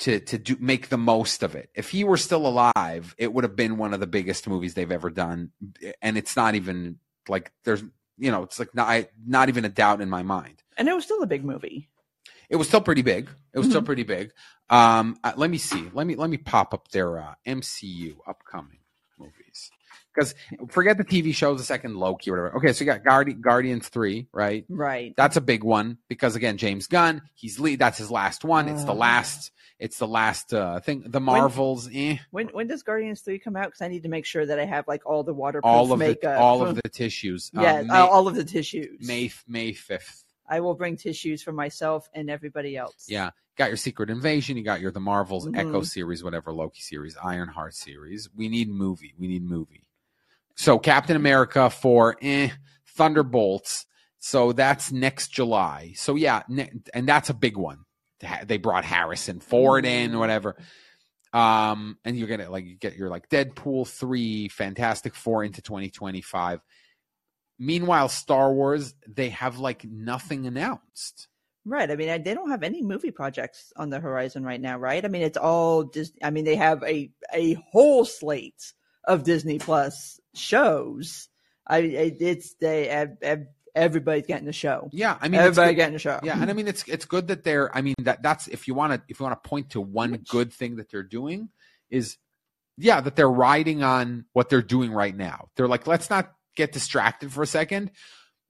to 0.00 0.20
to 0.20 0.36
do 0.36 0.58
make 0.60 0.90
the 0.90 0.98
most 0.98 1.42
of 1.42 1.54
it. 1.54 1.70
If 1.74 1.88
he 1.88 2.04
were 2.04 2.18
still 2.18 2.46
alive, 2.46 3.14
it 3.16 3.32
would 3.32 3.44
have 3.44 3.56
been 3.56 3.78
one 3.78 3.94
of 3.94 4.00
the 4.00 4.06
biggest 4.06 4.46
movies 4.46 4.74
they've 4.74 4.92
ever 4.92 5.08
done, 5.08 5.52
and 6.02 6.18
it's 6.18 6.36
not 6.36 6.56
even 6.56 6.98
like 7.26 7.52
there's 7.64 7.82
you 8.18 8.30
know 8.30 8.42
it's 8.42 8.58
like 8.58 8.74
not 8.74 9.06
not 9.26 9.48
even 9.48 9.64
a 9.64 9.70
doubt 9.70 10.02
in 10.02 10.10
my 10.10 10.22
mind. 10.22 10.62
And 10.76 10.88
it 10.88 10.94
was 10.94 11.04
still 11.04 11.22
a 11.22 11.26
big 11.26 11.42
movie. 11.42 11.88
It 12.50 12.56
was 12.56 12.68
still 12.68 12.80
pretty 12.80 13.02
big. 13.02 13.28
It 13.54 13.58
was 13.58 13.68
still 13.68 13.82
Mhm. 13.82 13.86
pretty 13.86 14.02
big. 14.04 14.32
Um, 14.70 15.16
uh, 15.24 15.32
let 15.36 15.50
me 15.50 15.58
see. 15.58 15.88
Let 15.92 16.06
me 16.06 16.14
let 16.16 16.30
me 16.30 16.36
pop 16.36 16.74
up 16.74 16.88
their 16.88 17.18
uh, 17.18 17.34
MCU 17.46 18.16
upcoming 18.26 18.78
movies 19.18 19.70
because 20.14 20.34
forget 20.70 20.96
the 20.98 21.04
TV 21.04 21.32
shows, 21.34 21.58
the 21.58 21.64
second 21.64 21.96
Loki 21.96 22.30
or 22.30 22.36
whatever. 22.42 22.56
Okay, 22.58 22.72
so 22.72 22.84
you 22.84 22.90
got 22.90 23.02
Guardi- 23.04 23.40
Guardians 23.40 23.88
three, 23.88 24.28
right? 24.32 24.64
Right. 24.68 25.14
That's 25.16 25.36
a 25.36 25.40
big 25.40 25.62
one 25.64 25.98
because 26.08 26.36
again, 26.36 26.56
James 26.56 26.86
Gunn, 26.86 27.22
he's 27.34 27.58
lead. 27.60 27.78
That's 27.78 27.98
his 27.98 28.10
last 28.10 28.44
one. 28.44 28.68
It's 28.68 28.84
the 28.84 28.92
Uh. 28.92 28.96
last. 28.96 29.52
It's 29.78 29.98
the 29.98 30.08
last 30.08 30.54
uh, 30.54 30.80
thing. 30.80 31.02
The 31.06 31.20
Marvels, 31.20 31.88
eh, 31.92 32.16
When 32.30 32.48
when 32.48 32.66
does 32.66 32.82
Guardians 32.82 33.20
three 33.20 33.38
come 33.38 33.56
out? 33.56 33.66
Because 33.66 33.82
I 33.82 33.88
need 33.88 34.04
to 34.04 34.08
make 34.08 34.24
sure 34.24 34.46
that 34.46 34.58
I 34.58 34.64
have 34.64 34.88
like 34.88 35.04
all 35.04 35.22
the 35.22 35.34
waterproof 35.34 35.66
all 35.70 35.92
of 35.92 35.98
makeup. 35.98 36.22
the 36.22 36.38
all 36.38 36.66
of 36.66 36.76
the 36.76 36.88
tissues. 36.88 37.50
Uh, 37.54 37.60
yeah, 37.60 37.82
May, 37.82 37.94
all 37.94 38.26
of 38.26 38.34
the 38.36 38.44
tissues. 38.44 39.06
May 39.06 39.30
May 39.46 39.72
fifth. 39.74 40.24
I 40.48 40.60
will 40.60 40.74
bring 40.74 40.96
tissues 40.96 41.42
for 41.42 41.52
myself 41.52 42.08
and 42.14 42.30
everybody 42.30 42.76
else. 42.76 43.06
Yeah, 43.08 43.30
got 43.56 43.68
your 43.68 43.76
Secret 43.76 44.10
Invasion. 44.10 44.56
You 44.56 44.62
got 44.64 44.80
your 44.80 44.90
the 44.90 45.00
Marvels 45.00 45.46
Mhm. 45.46 45.56
Echo 45.58 45.82
series, 45.82 46.22
whatever 46.24 46.52
Loki 46.52 46.80
series, 46.80 47.16
Ironheart 47.16 47.74
series. 47.74 48.28
We 48.34 48.48
need 48.48 48.68
movie. 48.68 49.14
We 49.18 49.26
need 49.28 49.42
movie. 49.42 49.84
So 50.54 50.78
Captain 50.78 51.16
America 51.16 51.68
for 51.70 52.16
eh, 52.22 52.50
Thunderbolts. 52.96 53.86
So 54.18 54.52
that's 54.52 54.90
next 54.90 55.28
July. 55.28 55.92
So 55.96 56.14
yeah, 56.16 56.42
ne- 56.48 56.70
and 56.94 57.06
that's 57.08 57.28
a 57.30 57.34
big 57.34 57.56
one. 57.56 57.84
They 58.46 58.56
brought 58.56 58.84
Harrison 58.84 59.40
Ford 59.40 59.84
in, 59.84 60.12
Mhm. 60.12 60.18
whatever. 60.18 60.56
Um, 61.32 61.98
and 62.04 62.16
you're 62.18 62.28
gonna 62.28 62.48
like 62.50 62.64
you 62.64 62.76
get 62.76 62.96
your 62.96 63.10
like 63.10 63.28
Deadpool 63.28 63.86
three, 63.86 64.48
Fantastic 64.48 65.14
Four 65.14 65.44
into 65.44 65.60
2025. 65.60 66.60
Meanwhile, 67.58 68.08
Star 68.10 68.52
Wars, 68.52 68.94
they 69.06 69.30
have 69.30 69.58
like 69.58 69.84
nothing 69.84 70.46
announced. 70.46 71.28
Right. 71.64 71.90
I 71.90 71.96
mean, 71.96 72.22
they 72.22 72.34
don't 72.34 72.50
have 72.50 72.62
any 72.62 72.82
movie 72.82 73.10
projects 73.10 73.72
on 73.76 73.90
the 73.90 73.98
horizon 73.98 74.44
right 74.44 74.60
now, 74.60 74.78
right? 74.78 75.04
I 75.04 75.08
mean, 75.08 75.22
it's 75.22 75.36
all 75.38 75.82
Disney. 75.82 76.22
I 76.22 76.30
mean, 76.30 76.44
they 76.44 76.56
have 76.56 76.82
a 76.84 77.10
a 77.34 77.54
whole 77.72 78.04
slate 78.04 78.72
of 79.04 79.24
Disney 79.24 79.58
Plus 79.58 80.20
shows. 80.34 81.28
I 81.66 81.78
it, 81.78 82.16
it's 82.20 82.54
they 82.60 82.86
have, 82.88 83.16
ev- 83.22 83.46
everybody's 83.74 84.26
getting 84.26 84.46
the 84.46 84.52
show. 84.52 84.88
Yeah, 84.92 85.16
I 85.20 85.28
mean, 85.28 85.40
Everybody 85.40 85.74
getting 85.74 85.94
the 85.94 85.98
show. 85.98 86.20
Yeah, 86.22 86.40
and 86.40 86.48
I 86.48 86.52
mean 86.52 86.68
it's 86.68 86.84
it's 86.86 87.04
good 87.04 87.28
that 87.28 87.42
they're. 87.42 87.74
I 87.76 87.80
mean 87.82 87.94
that 88.00 88.22
that's 88.22 88.46
if 88.48 88.68
you 88.68 88.74
want 88.74 88.92
to 88.92 89.02
if 89.08 89.18
you 89.18 89.24
want 89.24 89.42
to 89.42 89.48
point 89.48 89.70
to 89.70 89.80
one 89.80 90.12
Which- 90.12 90.28
good 90.28 90.52
thing 90.52 90.76
that 90.76 90.90
they're 90.90 91.02
doing 91.02 91.48
is, 91.90 92.16
yeah, 92.78 93.00
that 93.00 93.16
they're 93.16 93.28
riding 93.30 93.82
on 93.82 94.26
what 94.34 94.48
they're 94.50 94.62
doing 94.62 94.92
right 94.92 95.16
now. 95.16 95.48
They're 95.56 95.68
like, 95.68 95.86
let's 95.88 96.10
not 96.10 96.32
get 96.56 96.72
distracted 96.72 97.32
for 97.32 97.42
a 97.42 97.46
second. 97.46 97.92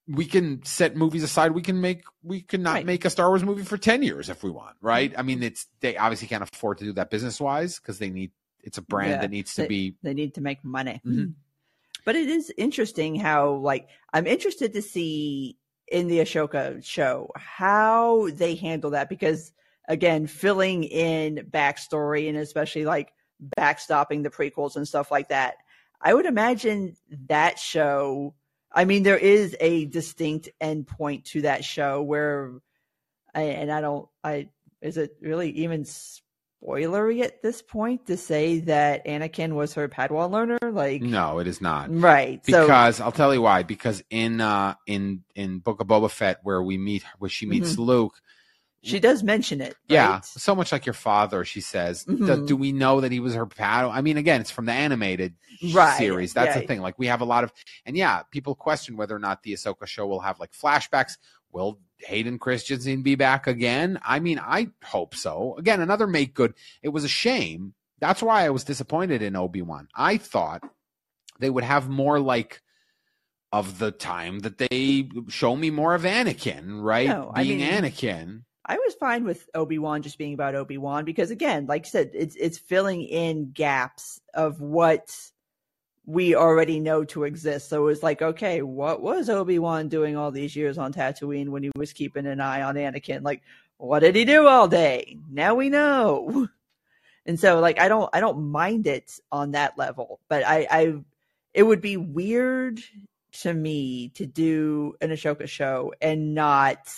We 0.09 0.25
can 0.25 0.65
set 0.65 0.97
movies 0.97 1.23
aside. 1.25 1.51
We 1.53 1.63
can 1.63 1.81
make 1.81 2.05
we 2.23 2.41
can 2.41 2.63
not 2.63 2.75
Right. 2.75 2.87
make 2.87 3.05
a 3.05 3.11
Star 3.11 3.29
Wars 3.29 3.43
movie 3.45 3.65
for 3.65 3.77
ten 3.77 4.03
years 4.03 4.29
if 4.31 4.43
we 4.43 4.51
want, 4.51 4.77
right? 4.81 5.13
I 5.19 5.23
mean, 5.23 5.43
it's 5.43 5.67
they 5.81 5.97
obviously 5.97 6.29
can't 6.29 6.43
afford 6.45 6.79
to 6.79 6.85
do 6.85 6.93
that 6.95 7.11
business 7.11 7.41
wise 7.41 7.79
because 7.79 7.99
they 7.99 8.09
need 8.11 8.31
it's 8.63 8.79
a 8.79 8.83
brand 8.83 9.11
Yeah, 9.11 9.21
that 9.23 9.31
needs 9.31 9.55
to 9.55 9.63
they- 9.63 9.69
be. 9.69 9.97
They 10.03 10.15
need 10.15 10.35
to 10.35 10.41
make 10.41 10.65
money. 10.65 11.01
Mhm. 11.05 11.35
But 12.05 12.15
it 12.15 12.29
is 12.29 12.53
interesting 12.57 13.17
how, 13.17 13.55
like, 13.55 13.89
I'm 14.13 14.29
interested 14.29 14.73
to 14.75 14.83
see 14.83 15.59
in 15.89 16.07
the 16.07 16.19
Ahsoka 16.21 16.85
show 16.85 17.33
how 17.35 18.29
they 18.31 18.55
handle 18.55 18.91
that 18.91 19.09
because, 19.09 19.53
again, 19.89 20.29
filling 20.29 20.85
in 20.85 21.49
backstory 21.51 22.29
and 22.29 22.39
especially 22.39 22.85
like 22.85 23.13
backstopping 23.59 24.23
the 24.23 24.31
prequels 24.31 24.77
and 24.77 24.87
stuff 24.87 25.11
like 25.11 25.31
that. 25.31 25.57
I 26.01 26.15
would 26.15 26.27
imagine 26.27 26.97
that 27.29 27.59
show. 27.59 28.35
I 28.73 28.85
mean, 28.85 29.03
there 29.03 29.17
is 29.19 29.57
a 29.61 29.87
distinct 29.87 30.51
endpoint 30.61 31.25
to 31.27 31.43
that 31.43 31.65
show 31.65 32.03
where, 32.03 32.53
I, 33.35 33.43
and 33.43 33.73
I 33.73 33.81
don't, 33.81 34.09
I 34.23 34.49
is 34.83 34.97
it 34.99 35.17
really 35.21 35.51
even 35.51 35.85
spoilery 36.63 37.23
at 37.23 37.43
this 37.43 37.63
point 37.63 38.07
to 38.07 38.17
say 38.17 38.61
that 38.61 39.07
Anakin 39.07 39.55
was 39.55 39.75
her 39.75 39.89
Padawan 39.89 40.31
learner? 40.31 40.59
Like, 40.71 41.03
No, 41.03 41.39
it 41.39 41.47
is 41.47 41.61
not. 41.61 41.89
right? 41.91 42.45
So, 42.47 42.63
Because 42.63 43.01
I'll 43.01 43.13
tell 43.13 43.33
you 43.33 43.43
why. 43.43 43.63
Because 43.63 44.03
in 44.11 44.41
uh 44.41 44.75
in 44.87 45.23
in 45.35 45.59
Book 45.61 45.81
of 45.81 45.87
Boba 45.87 46.11
Fett, 46.11 46.41
where 46.43 46.63
we 46.63 46.77
meet, 46.79 47.05
where 47.19 47.31
she 47.31 47.47
meets 47.47 47.79
Luke, 47.79 48.21
she 48.87 49.01
does 49.01 49.23
mention 49.23 49.61
it. 49.61 49.75
Yeah, 49.89 50.13
right? 50.15 50.25
so 50.25 50.55
much 50.55 50.73
like 50.73 50.87
your 50.87 50.93
father, 50.95 51.45
she 51.45 51.61
says. 51.61 52.05
Do, 52.05 52.17
Mhm. 52.17 52.47
do 52.47 52.57
we 52.57 52.73
know 52.73 53.01
that 53.01 53.13
he 53.13 53.21
was 53.21 53.35
her 53.35 53.47
pal? 53.47 53.91
I 53.91 54.01
mean, 54.01 54.17
again, 54.17 54.41
it's 54.41 54.51
from 54.51 54.67
the 54.67 54.73
animated 54.73 55.35
Right, 55.73 55.97
series. 55.99 56.33
That's 56.35 56.55
yeah. 56.55 56.61
the 56.61 56.67
thing. 56.67 56.81
Like 56.81 56.99
we 56.99 57.07
have 57.07 57.21
a 57.21 57.25
lot 57.25 57.45
of, 57.45 57.53
and 57.85 57.97
yeah, 57.97 58.23
people 58.31 58.55
question 58.55 58.97
whether 58.97 59.15
or 59.15 59.19
not 59.19 59.43
the 59.43 59.53
Ahsoka 59.55 59.87
show 59.87 60.07
will 60.07 60.21
have 60.21 60.39
like 60.41 60.53
flashbacks. 60.53 61.17
Will 61.53 61.79
Hayden 62.01 62.39
Christensen 62.39 63.03
be 63.03 63.15
back 63.15 63.47
again? 63.47 63.99
I 64.05 64.21
mean, 64.21 64.39
I 64.39 64.69
hope 64.85 65.15
so. 65.15 65.55
Again, 65.59 65.81
another 65.81 66.07
make 66.07 66.35
good. 66.35 66.55
It 66.83 66.91
was 66.91 67.05
a 67.05 67.09
shame. 67.09 67.75
That's 67.99 68.23
why 68.23 68.45
I 68.45 68.51
was 68.51 68.65
disappointed 68.65 69.23
in 69.23 69.37
Obi 69.37 69.63
Wan. 69.63 69.89
I 69.95 70.19
thought 70.19 70.63
they 71.39 71.49
would 71.49 71.65
have 71.65 71.89
more 71.89 72.21
like 72.21 72.61
of 73.53 73.79
the 73.79 73.91
time 73.91 74.41
that 74.41 74.59
they 74.59 75.09
show 75.29 75.57
me 75.57 75.71
more 75.71 75.95
of 75.95 76.03
Anakin, 76.03 76.83
right? 76.83 77.09
No, 77.09 77.31
I 77.35 77.45
Being 77.45 77.59
mean- 77.61 77.71
Anakin. 77.71 78.43
I 78.67 78.77
was 78.79 78.95
fine 78.95 79.25
with 79.25 79.49
Obi 79.55 79.79
Wan 79.79 80.03
just 80.03 80.19
being 80.19 80.35
about 80.35 80.57
Obi 80.57 80.77
Wan 80.77 81.05
because, 81.05 81.31
again, 81.31 81.67
like 81.67 81.87
I 81.87 81.89
said, 81.89 82.11
it's 82.15 82.35
it's 82.35 82.59
filling 82.59 83.03
in 83.03 83.53
gaps 83.53 84.21
of 84.35 84.61
what 84.61 85.15
we 86.05 86.35
already 86.35 86.81
know 86.81 87.05
to 87.05 87.25
exist. 87.25 87.69
So 87.69 87.83
it 87.83 87.87
was 87.87 88.03
like, 88.03 88.23
okay, 88.23 88.63
what 88.63 89.03
was 89.03 89.29
Obi 89.29 89.59
Wan 89.59 89.89
doing 89.89 90.17
all 90.17 90.31
these 90.31 90.55
years 90.55 90.79
on 90.79 90.93
Tatooine 90.93 91.49
when 91.49 91.63
he 91.63 91.71
was 91.77 91.93
keeping 91.93 92.27
an 92.27 92.41
eye 92.41 92.63
on 92.63 92.77
Anakin? 92.77 93.23
Like, 93.23 93.43
what 93.79 94.01
did 94.01 94.15
he 94.15 94.25
do 94.25 94.47
all 94.47 94.69
day? 94.69 95.19
Now 95.31 95.55
we 95.55 95.69
know. 95.69 96.49
And 97.29 97.41
so, 97.41 97.59
like, 97.59 97.81
I 97.81 97.89
don't, 97.89 98.09
I 98.13 98.21
don't 98.21 98.53
mind 98.53 98.87
it 98.87 99.19
on 99.33 99.51
that 99.51 99.77
level, 99.77 100.21
but 100.29 100.47
I, 100.47 100.67
I, 100.71 100.95
it 101.53 101.65
would 101.65 101.81
be 101.81 101.97
weird 101.97 102.81
to 103.41 103.53
me 103.53 104.11
to 104.11 104.27
do 104.27 104.95
an 105.01 105.11
Ahsoka 105.11 105.49
show 105.49 105.93
and 106.01 106.35
not 106.35 106.89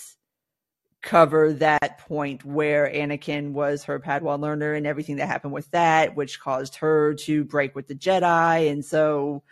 cover 1.02 1.52
that 1.52 1.98
point 1.98 2.44
where 2.44 2.90
Anakin 2.92 3.52
was 3.52 3.84
her 3.84 4.00
Padawan 4.00 4.40
learner 4.40 4.74
and 4.74 4.86
everything 4.86 5.16
that 5.16 5.26
happened 5.26 5.52
with 5.52 5.70
that, 5.70 6.16
which 6.16 6.40
caused 6.40 6.76
her 6.76 7.14
to 7.14 7.44
break 7.44 7.74
with 7.74 7.86
the 7.86 7.94
Jedi. 7.94 8.70
And 8.70 8.84
so 8.84 9.42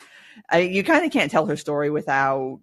I, 0.50 0.60
you 0.60 0.82
kind 0.82 1.04
of 1.04 1.12
can't 1.12 1.30
tell 1.30 1.46
her 1.46 1.56
story 1.56 1.90
without 1.90 2.60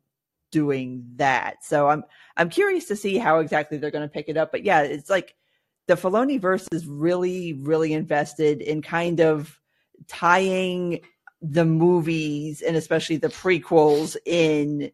doing 0.52 1.04
that. 1.16 1.64
So 1.64 1.88
I'm 1.90 2.04
I'm 2.38 2.50
curious 2.50 2.86
to 2.86 2.96
see 2.96 3.18
how 3.18 3.40
exactly 3.40 3.78
they're 3.78 3.92
going 3.92 4.08
to 4.08 4.14
pick 4.14 4.30
it 4.30 4.38
up. 4.38 4.52
But 4.52 4.64
yeah, 4.64 4.82
it's 4.82 5.10
like 5.10 5.36
the 5.88 5.96
Filoni 5.96 6.40
verse 6.40 6.68
is 6.72 6.86
really 6.86 7.54
really 7.54 7.94
invested 7.94 8.62
in 8.62 8.82
kind 8.82 9.20
of 9.20 9.60
tying 10.08 11.00
the 11.42 11.66
movies 11.66 12.62
and 12.62 12.76
especially 12.76 13.18
the 13.18 13.28
prequels 13.28 14.16
in 14.26 14.92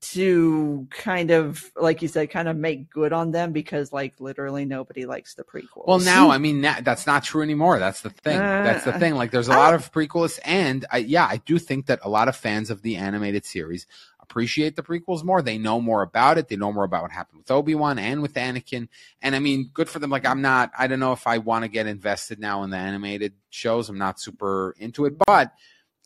to 0.00 0.86
kind 0.90 1.30
of 1.30 1.70
like 1.76 2.00
you 2.02 2.08
said 2.08 2.30
kind 2.30 2.48
of 2.48 2.56
make 2.56 2.90
good 2.90 3.12
on 3.12 3.32
them 3.32 3.52
because 3.52 3.92
like 3.92 4.14
literally 4.20 4.64
nobody 4.64 5.04
likes 5.04 5.34
the 5.34 5.44
prequels 5.44 5.86
Well, 5.86 5.98
now 5.98 6.30
I 6.30 6.38
mean 6.38 6.62
that, 6.62 6.84
that's 6.84 7.06
not 7.06 7.24
true 7.24 7.42
anymore. 7.42 7.78
That's 7.78 8.00
the 8.00 8.10
thing. 8.10 8.38
that's 8.38 8.84
the 8.84 8.94
Uh, 8.94 8.98
thing. 8.98 9.14
Like, 9.14 9.30
there's 9.30 9.48
a 9.48 9.52
I- 9.52 9.56
lot 9.56 9.74
of 9.74 9.92
prequels, 9.92 10.38
and 10.44 10.86
I, 10.90 10.98
yeah, 10.98 11.26
I 11.26 11.38
do 11.38 11.58
think 11.58 11.86
that 11.86 12.00
a 12.02 12.08
lot 12.08 12.28
of 12.28 12.36
fans 12.36 12.70
of 12.70 12.82
the 12.82 12.96
animated 12.96 13.44
series 13.44 13.86
appreciate 14.20 14.76
the 14.76 14.82
prequels 14.82 15.24
more. 15.24 15.42
They 15.42 15.58
know 15.58 15.80
more 15.80 16.02
about 16.02 16.38
it. 16.38 16.48
They 16.48 16.56
know 16.56 16.72
more 16.72 16.84
about 16.84 17.02
what 17.02 17.10
happened 17.10 17.38
with 17.38 17.50
Obi 17.50 17.74
Wan 17.74 17.98
and 17.98 18.22
with 18.22 18.34
Anakin. 18.34 18.88
And 19.20 19.34
I 19.34 19.40
mean, 19.40 19.70
good 19.74 19.88
for 19.88 19.98
them. 19.98 20.10
Like, 20.10 20.24
I'm 20.24 20.40
not. 20.40 20.70
I 20.78 20.86
don't 20.86 21.00
know 21.00 21.12
if 21.12 21.26
I 21.26 21.38
want 21.38 21.64
to 21.64 21.68
get 21.68 21.86
invested 21.88 22.38
now 22.38 22.62
in 22.62 22.70
the 22.70 22.76
animated 22.76 23.32
shows. 23.50 23.88
I'm 23.88 23.98
not 23.98 24.20
super 24.20 24.74
into 24.78 25.04
it, 25.06 25.14
but. 25.26 25.52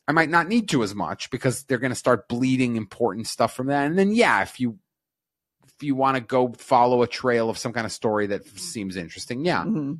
I 0.07 0.11
might 0.11 0.29
not 0.29 0.47
need 0.47 0.69
to 0.69 0.83
as 0.83 0.93
much 0.93 1.29
because 1.31 1.63
they're 1.63 1.79
going 1.79 1.91
to 1.91 1.95
start 1.95 2.27
bleeding 2.27 2.75
important 2.75 3.27
stuff 3.27 3.55
from 3.55 3.67
that. 3.67 3.87
And 3.87 3.97
then, 3.97 4.11
yeah, 4.11 4.41
if 4.43 4.59
you 4.59 4.77
if 5.67 5.83
you 5.83 5.95
want 5.95 6.15
to 6.15 6.21
go 6.21 6.53
follow 6.53 7.01
a 7.01 7.07
trail 7.07 7.49
of 7.49 7.57
some 7.57 7.73
kind 7.73 7.85
of 7.85 7.91
story 7.91 8.27
that 8.27 8.45
seems 8.47 8.95
interesting, 8.95 9.43
yeah, 9.43 9.63
Mhm. 9.63 9.99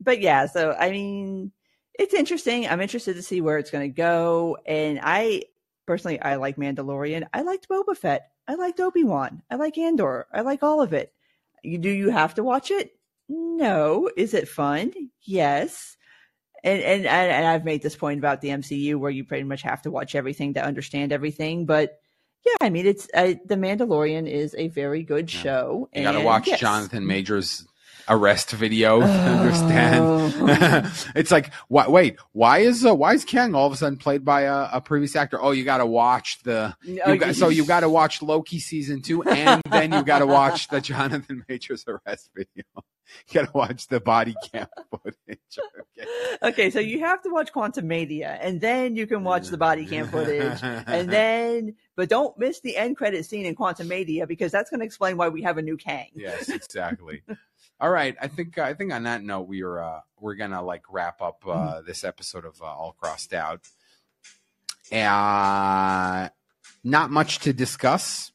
But 0.00 0.20
yeah, 0.20 0.46
so 0.46 0.72
I 0.78 0.90
mean, 0.90 1.52
it's 1.98 2.14
interesting. 2.14 2.66
I'm 2.66 2.80
interested 2.80 3.14
to 3.16 3.22
see 3.22 3.40
where 3.40 3.58
it's 3.58 3.70
going 3.70 3.88
to 3.88 3.94
go. 3.94 4.58
And 4.66 4.98
I 5.02 5.42
personally, 5.86 6.20
I 6.20 6.36
like 6.36 6.56
Mandalorian. 6.56 7.26
I 7.32 7.42
liked 7.42 7.68
Boba 7.68 7.96
Fett. 7.96 8.30
I 8.48 8.54
liked 8.54 8.80
Obi 8.80 9.04
Wan. 9.04 9.42
I 9.50 9.56
like 9.56 9.78
Andor. 9.78 10.26
I 10.32 10.40
like 10.42 10.62
all 10.62 10.80
of 10.82 10.92
it. 10.92 11.12
You 11.62 11.78
do 11.78 11.90
you 11.90 12.10
have 12.10 12.34
to 12.34 12.44
watch 12.44 12.70
it? 12.70 12.96
No. 13.28 14.10
Is 14.16 14.34
it 14.34 14.48
fun? 14.48 14.92
Yes. 15.22 15.96
And, 16.64 16.82
and 16.82 17.06
and 17.06 17.30
and 17.30 17.46
I've 17.46 17.64
made 17.64 17.82
this 17.82 17.94
point 17.94 18.18
about 18.18 18.40
the 18.40 18.48
MCU 18.48 18.96
where 18.96 19.10
you 19.10 19.22
pretty 19.24 19.44
much 19.44 19.62
have 19.62 19.82
to 19.82 19.90
watch 19.90 20.14
everything 20.14 20.54
to 20.54 20.64
understand 20.64 21.12
everything. 21.12 21.66
But 21.66 22.00
yeah, 22.44 22.56
I 22.60 22.70
mean, 22.70 22.86
it's 22.86 23.06
uh, 23.14 23.34
the 23.44 23.56
Mandalorian 23.56 24.26
is 24.28 24.54
a 24.56 24.68
very 24.68 25.02
good 25.02 25.32
Yeah. 25.32 25.40
show. 25.40 25.88
You 25.94 26.02
got 26.02 26.12
to 26.12 26.22
watch 26.22 26.48
yes. 26.48 26.58
Jonathan 26.58 27.06
Majors 27.06 27.66
arrest 28.08 28.50
video 28.52 29.00
to 29.00 29.06
understand. 29.06 30.92
it's 31.14 31.30
like, 31.30 31.50
wait, 31.68 32.16
why 32.32 32.58
is 32.58 32.84
uh, 32.84 32.94
why 32.94 33.14
is 33.14 33.24
Kang 33.24 33.54
all 33.54 33.66
of 33.66 33.72
a 33.72 33.76
sudden 33.76 33.98
played 33.98 34.24
by 34.24 34.42
a, 34.42 34.68
a 34.72 34.80
previous 34.80 35.16
actor? 35.16 35.42
Oh, 35.42 35.52
you 35.52 35.64
got 35.64 35.78
to 35.78 35.86
watch 35.86 36.42
the. 36.42 36.74
Oh, 37.04 37.12
You 37.12 37.18
got, 37.18 37.34
so 37.34 37.48
you 37.48 37.64
got 37.64 37.80
to 37.80 37.88
watch 37.88 38.22
Loki 38.22 38.58
season 38.58 39.02
two, 39.02 39.22
and 39.22 39.62
then 39.70 39.92
you 39.92 40.02
got 40.02 40.20
to 40.20 40.26
watch 40.26 40.68
the 40.68 40.80
Jonathan 40.80 41.44
Majors 41.48 41.84
arrest 41.86 42.30
video. 42.34 42.64
You 43.28 43.34
got 43.34 43.52
to 43.52 43.56
watch 43.56 43.86
the 43.88 44.00
body 44.00 44.34
cam 44.50 44.66
footage. 44.90 45.58
Okay. 45.58 46.08
okay, 46.42 46.70
so 46.70 46.80
you 46.80 47.00
have 47.00 47.22
to 47.22 47.28
watch 47.28 47.52
Quantumania, 47.52 48.38
and 48.40 48.60
then 48.60 48.96
you 48.96 49.06
can 49.06 49.22
watch 49.22 49.48
the 49.48 49.58
body 49.58 49.84
cam 49.84 50.08
footage, 50.08 50.58
and 50.62 51.10
then, 51.10 51.76
but 51.96 52.08
don't 52.08 52.36
miss 52.38 52.60
the 52.60 52.76
end 52.76 52.96
credit 52.96 53.26
scene 53.26 53.44
in 53.44 53.54
Quantumania 53.54 54.26
because 54.26 54.50
that's 54.50 54.70
going 54.70 54.80
to 54.80 54.86
explain 54.86 55.18
why 55.18 55.28
we 55.28 55.42
have 55.42 55.58
a 55.58 55.62
new 55.62 55.76
Kang. 55.76 56.08
yes, 56.14 56.48
exactly. 56.48 57.22
All 57.80 57.90
right, 57.90 58.16
I 58.20 58.28
think 58.28 58.56
I 58.58 58.74
think 58.74 58.92
on 58.92 59.02
that 59.02 59.22
note 59.22 59.42
we 59.48 59.62
are 59.62 59.82
uh, 59.82 60.00
we're 60.20 60.36
gonna 60.36 60.62
like 60.62 60.82
wrap 60.90 61.20
up 61.20 61.42
uh, 61.46 61.82
this 61.82 62.04
episode 62.04 62.44
of 62.44 62.60
uh, 62.62 62.66
All 62.66 62.92
Crossed 62.98 63.34
Out. 63.34 63.60
Uh, 64.92 66.28
not 66.84 67.10
much 67.10 67.40
to 67.40 67.52
discuss. 67.52 68.30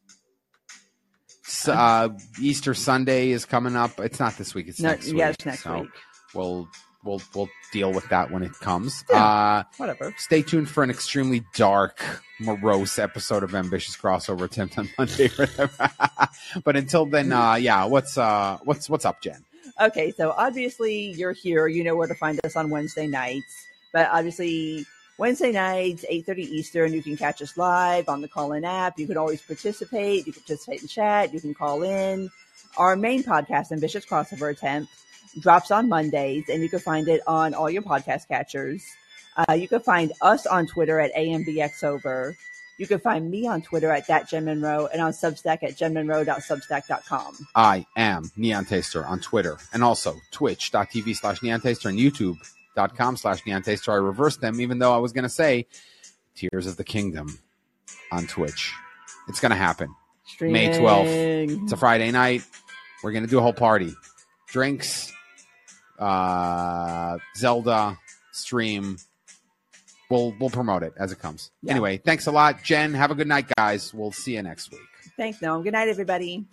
Uh, 1.67 2.09
Easter 2.39 2.73
Sunday 2.73 3.29
is 3.31 3.45
coming 3.45 3.75
up. 3.75 3.99
It's 3.99 4.19
not 4.19 4.37
this 4.37 4.53
week. 4.53 4.67
It's 4.67 4.79
No, 4.79 4.89
next 4.89 5.07
yeah, 5.07 5.27
week. 5.29 5.35
it's 5.35 5.45
next 5.45 5.63
so 5.63 5.79
week. 5.81 5.89
We'll 6.35 6.67
we'll 7.09 7.21
we'll 7.35 7.49
deal 7.71 7.91
with 7.91 8.07
that 8.09 8.31
when 8.31 8.43
it 8.43 8.53
comes. 8.59 9.03
Yeah. 9.09 9.25
Uh, 9.25 9.63
Whatever. 9.77 10.13
stay 10.17 10.41
tuned 10.41 10.69
for 10.69 10.83
an 10.83 10.89
extremely 10.89 11.43
dark, 11.55 12.01
morose 12.39 12.99
episode 12.99 13.43
of 13.43 13.55
Ambitious 13.55 13.97
Crossover 13.97 14.43
Attempt 14.43 14.77
on 14.77 14.89
Monday. 14.97 15.29
but 16.63 16.75
until 16.75 17.05
then, 17.05 17.31
uh, 17.31 17.55
yeah, 17.55 17.85
what's 17.85 18.17
uh, 18.17 18.57
what's 18.63 18.89
what's 18.89 19.05
up, 19.05 19.21
Jen? 19.21 19.43
Okay, 19.81 20.11
so 20.11 20.33
obviously 20.37 21.11
you're 21.11 21.33
here. 21.33 21.67
You 21.67 21.83
know 21.83 21.95
where 21.95 22.07
to 22.07 22.15
find 22.15 22.39
us 22.43 22.55
on 22.55 22.69
Wednesday 22.69 23.07
nights, 23.07 23.65
but 23.91 24.09
obviously 24.11 24.85
Wednesday 25.17 25.51
nights, 25.51 26.05
eight 26.09 26.25
thirty 26.25 26.43
Eastern. 26.43 26.93
You 26.93 27.01
can 27.01 27.17
catch 27.17 27.41
us 27.41 27.57
live 27.57 28.07
on 28.07 28.21
the 28.21 28.27
call-in 28.27 28.65
app. 28.65 28.99
You 28.99 29.07
can 29.07 29.17
always 29.17 29.41
participate. 29.41 30.27
You 30.27 30.33
can 30.33 30.43
participate 30.43 30.81
in 30.81 30.87
chat. 30.87 31.33
You 31.33 31.41
can 31.41 31.53
call 31.53 31.83
in. 31.83 32.29
Our 32.77 32.95
main 32.95 33.23
podcast, 33.23 33.71
Ambitious 33.71 34.05
Crossover 34.05 34.51
Attempt, 34.51 34.91
drops 35.39 35.71
on 35.71 35.89
Mondays, 35.89 36.45
and 36.49 36.61
you 36.61 36.69
can 36.69 36.79
find 36.79 37.07
it 37.07 37.21
on 37.27 37.53
all 37.53 37.69
your 37.69 37.81
podcast 37.81 38.27
catchers. 38.27 38.83
Uh, 39.37 39.53
you 39.53 39.67
can 39.67 39.79
find 39.79 40.11
us 40.21 40.45
on 40.45 40.67
Twitter 40.67 40.99
at 40.99 41.13
AMBXover. 41.15 42.35
You 42.77 42.87
can 42.87 42.99
find 42.99 43.29
me 43.29 43.45
on 43.45 43.61
Twitter 43.61 43.91
at 43.91 44.07
that 44.07 44.29
Jen 44.29 44.45
Monroe 44.45 44.87
and 44.87 45.01
on 45.01 45.11
Substack 45.11 45.63
at 45.63 45.75
jenmonroe.substack.com. 45.75 47.47
I 47.53 47.85
am 47.97 48.31
Neon 48.37 48.63
Taster 48.63 49.05
on 49.05 49.19
Twitter 49.19 49.57
and 49.73 49.83
also 49.83 50.15
twitch.tv 50.31 51.15
slash 51.15 51.43
Neon 51.43 51.59
Taster 51.59 51.89
and 51.89 51.99
youtube.com 51.99 53.17
slash 53.17 53.45
Neon 53.45 53.63
Taster. 53.63 53.91
I 53.91 53.95
reversed 53.95 54.39
them, 54.39 54.61
even 54.61 54.79
though 54.79 54.93
I 54.93 54.97
was 54.97 55.11
going 55.11 55.23
to 55.23 55.29
say 55.29 55.67
Tears 56.35 56.67
of 56.67 56.77
the 56.77 56.85
Kingdom 56.85 57.37
on 58.13 58.27
Twitch. 58.27 58.73
It's 59.27 59.41
going 59.41 59.51
to 59.51 59.57
happen. 59.57 59.93
May 60.39 60.69
12th. 60.69 61.63
It's 61.63 61.73
a 61.73 61.77
Friday 61.77 62.11
night. 62.11 62.43
We're 63.03 63.11
going 63.11 63.25
to 63.25 63.29
do 63.29 63.39
a 63.39 63.41
whole 63.41 63.53
party. 63.53 63.93
Drinks, 64.47 65.11
uh, 65.99 67.17
Zelda, 67.35 67.97
stream, 68.31 68.97
we'll 70.09 70.33
we'll 70.39 70.49
promote 70.49 70.83
it 70.83 70.93
as 70.97 71.11
it 71.11 71.19
comes. 71.19 71.51
Yeah. 71.61 71.71
Anyway, 71.71 71.97
thanks 71.97 72.27
a 72.27 72.31
lot, 72.31 72.63
Jen. 72.63 72.93
Have 72.93 73.11
a 73.11 73.15
good 73.15 73.27
night, 73.27 73.51
guys. 73.57 73.93
We'll 73.93 74.11
see 74.11 74.35
you 74.35 74.43
next 74.43 74.71
week. 74.71 74.81
Thanks, 75.17 75.39
Noam. 75.39 75.63
Good 75.63 75.73
night, 75.73 75.89
everybody. 75.89 76.45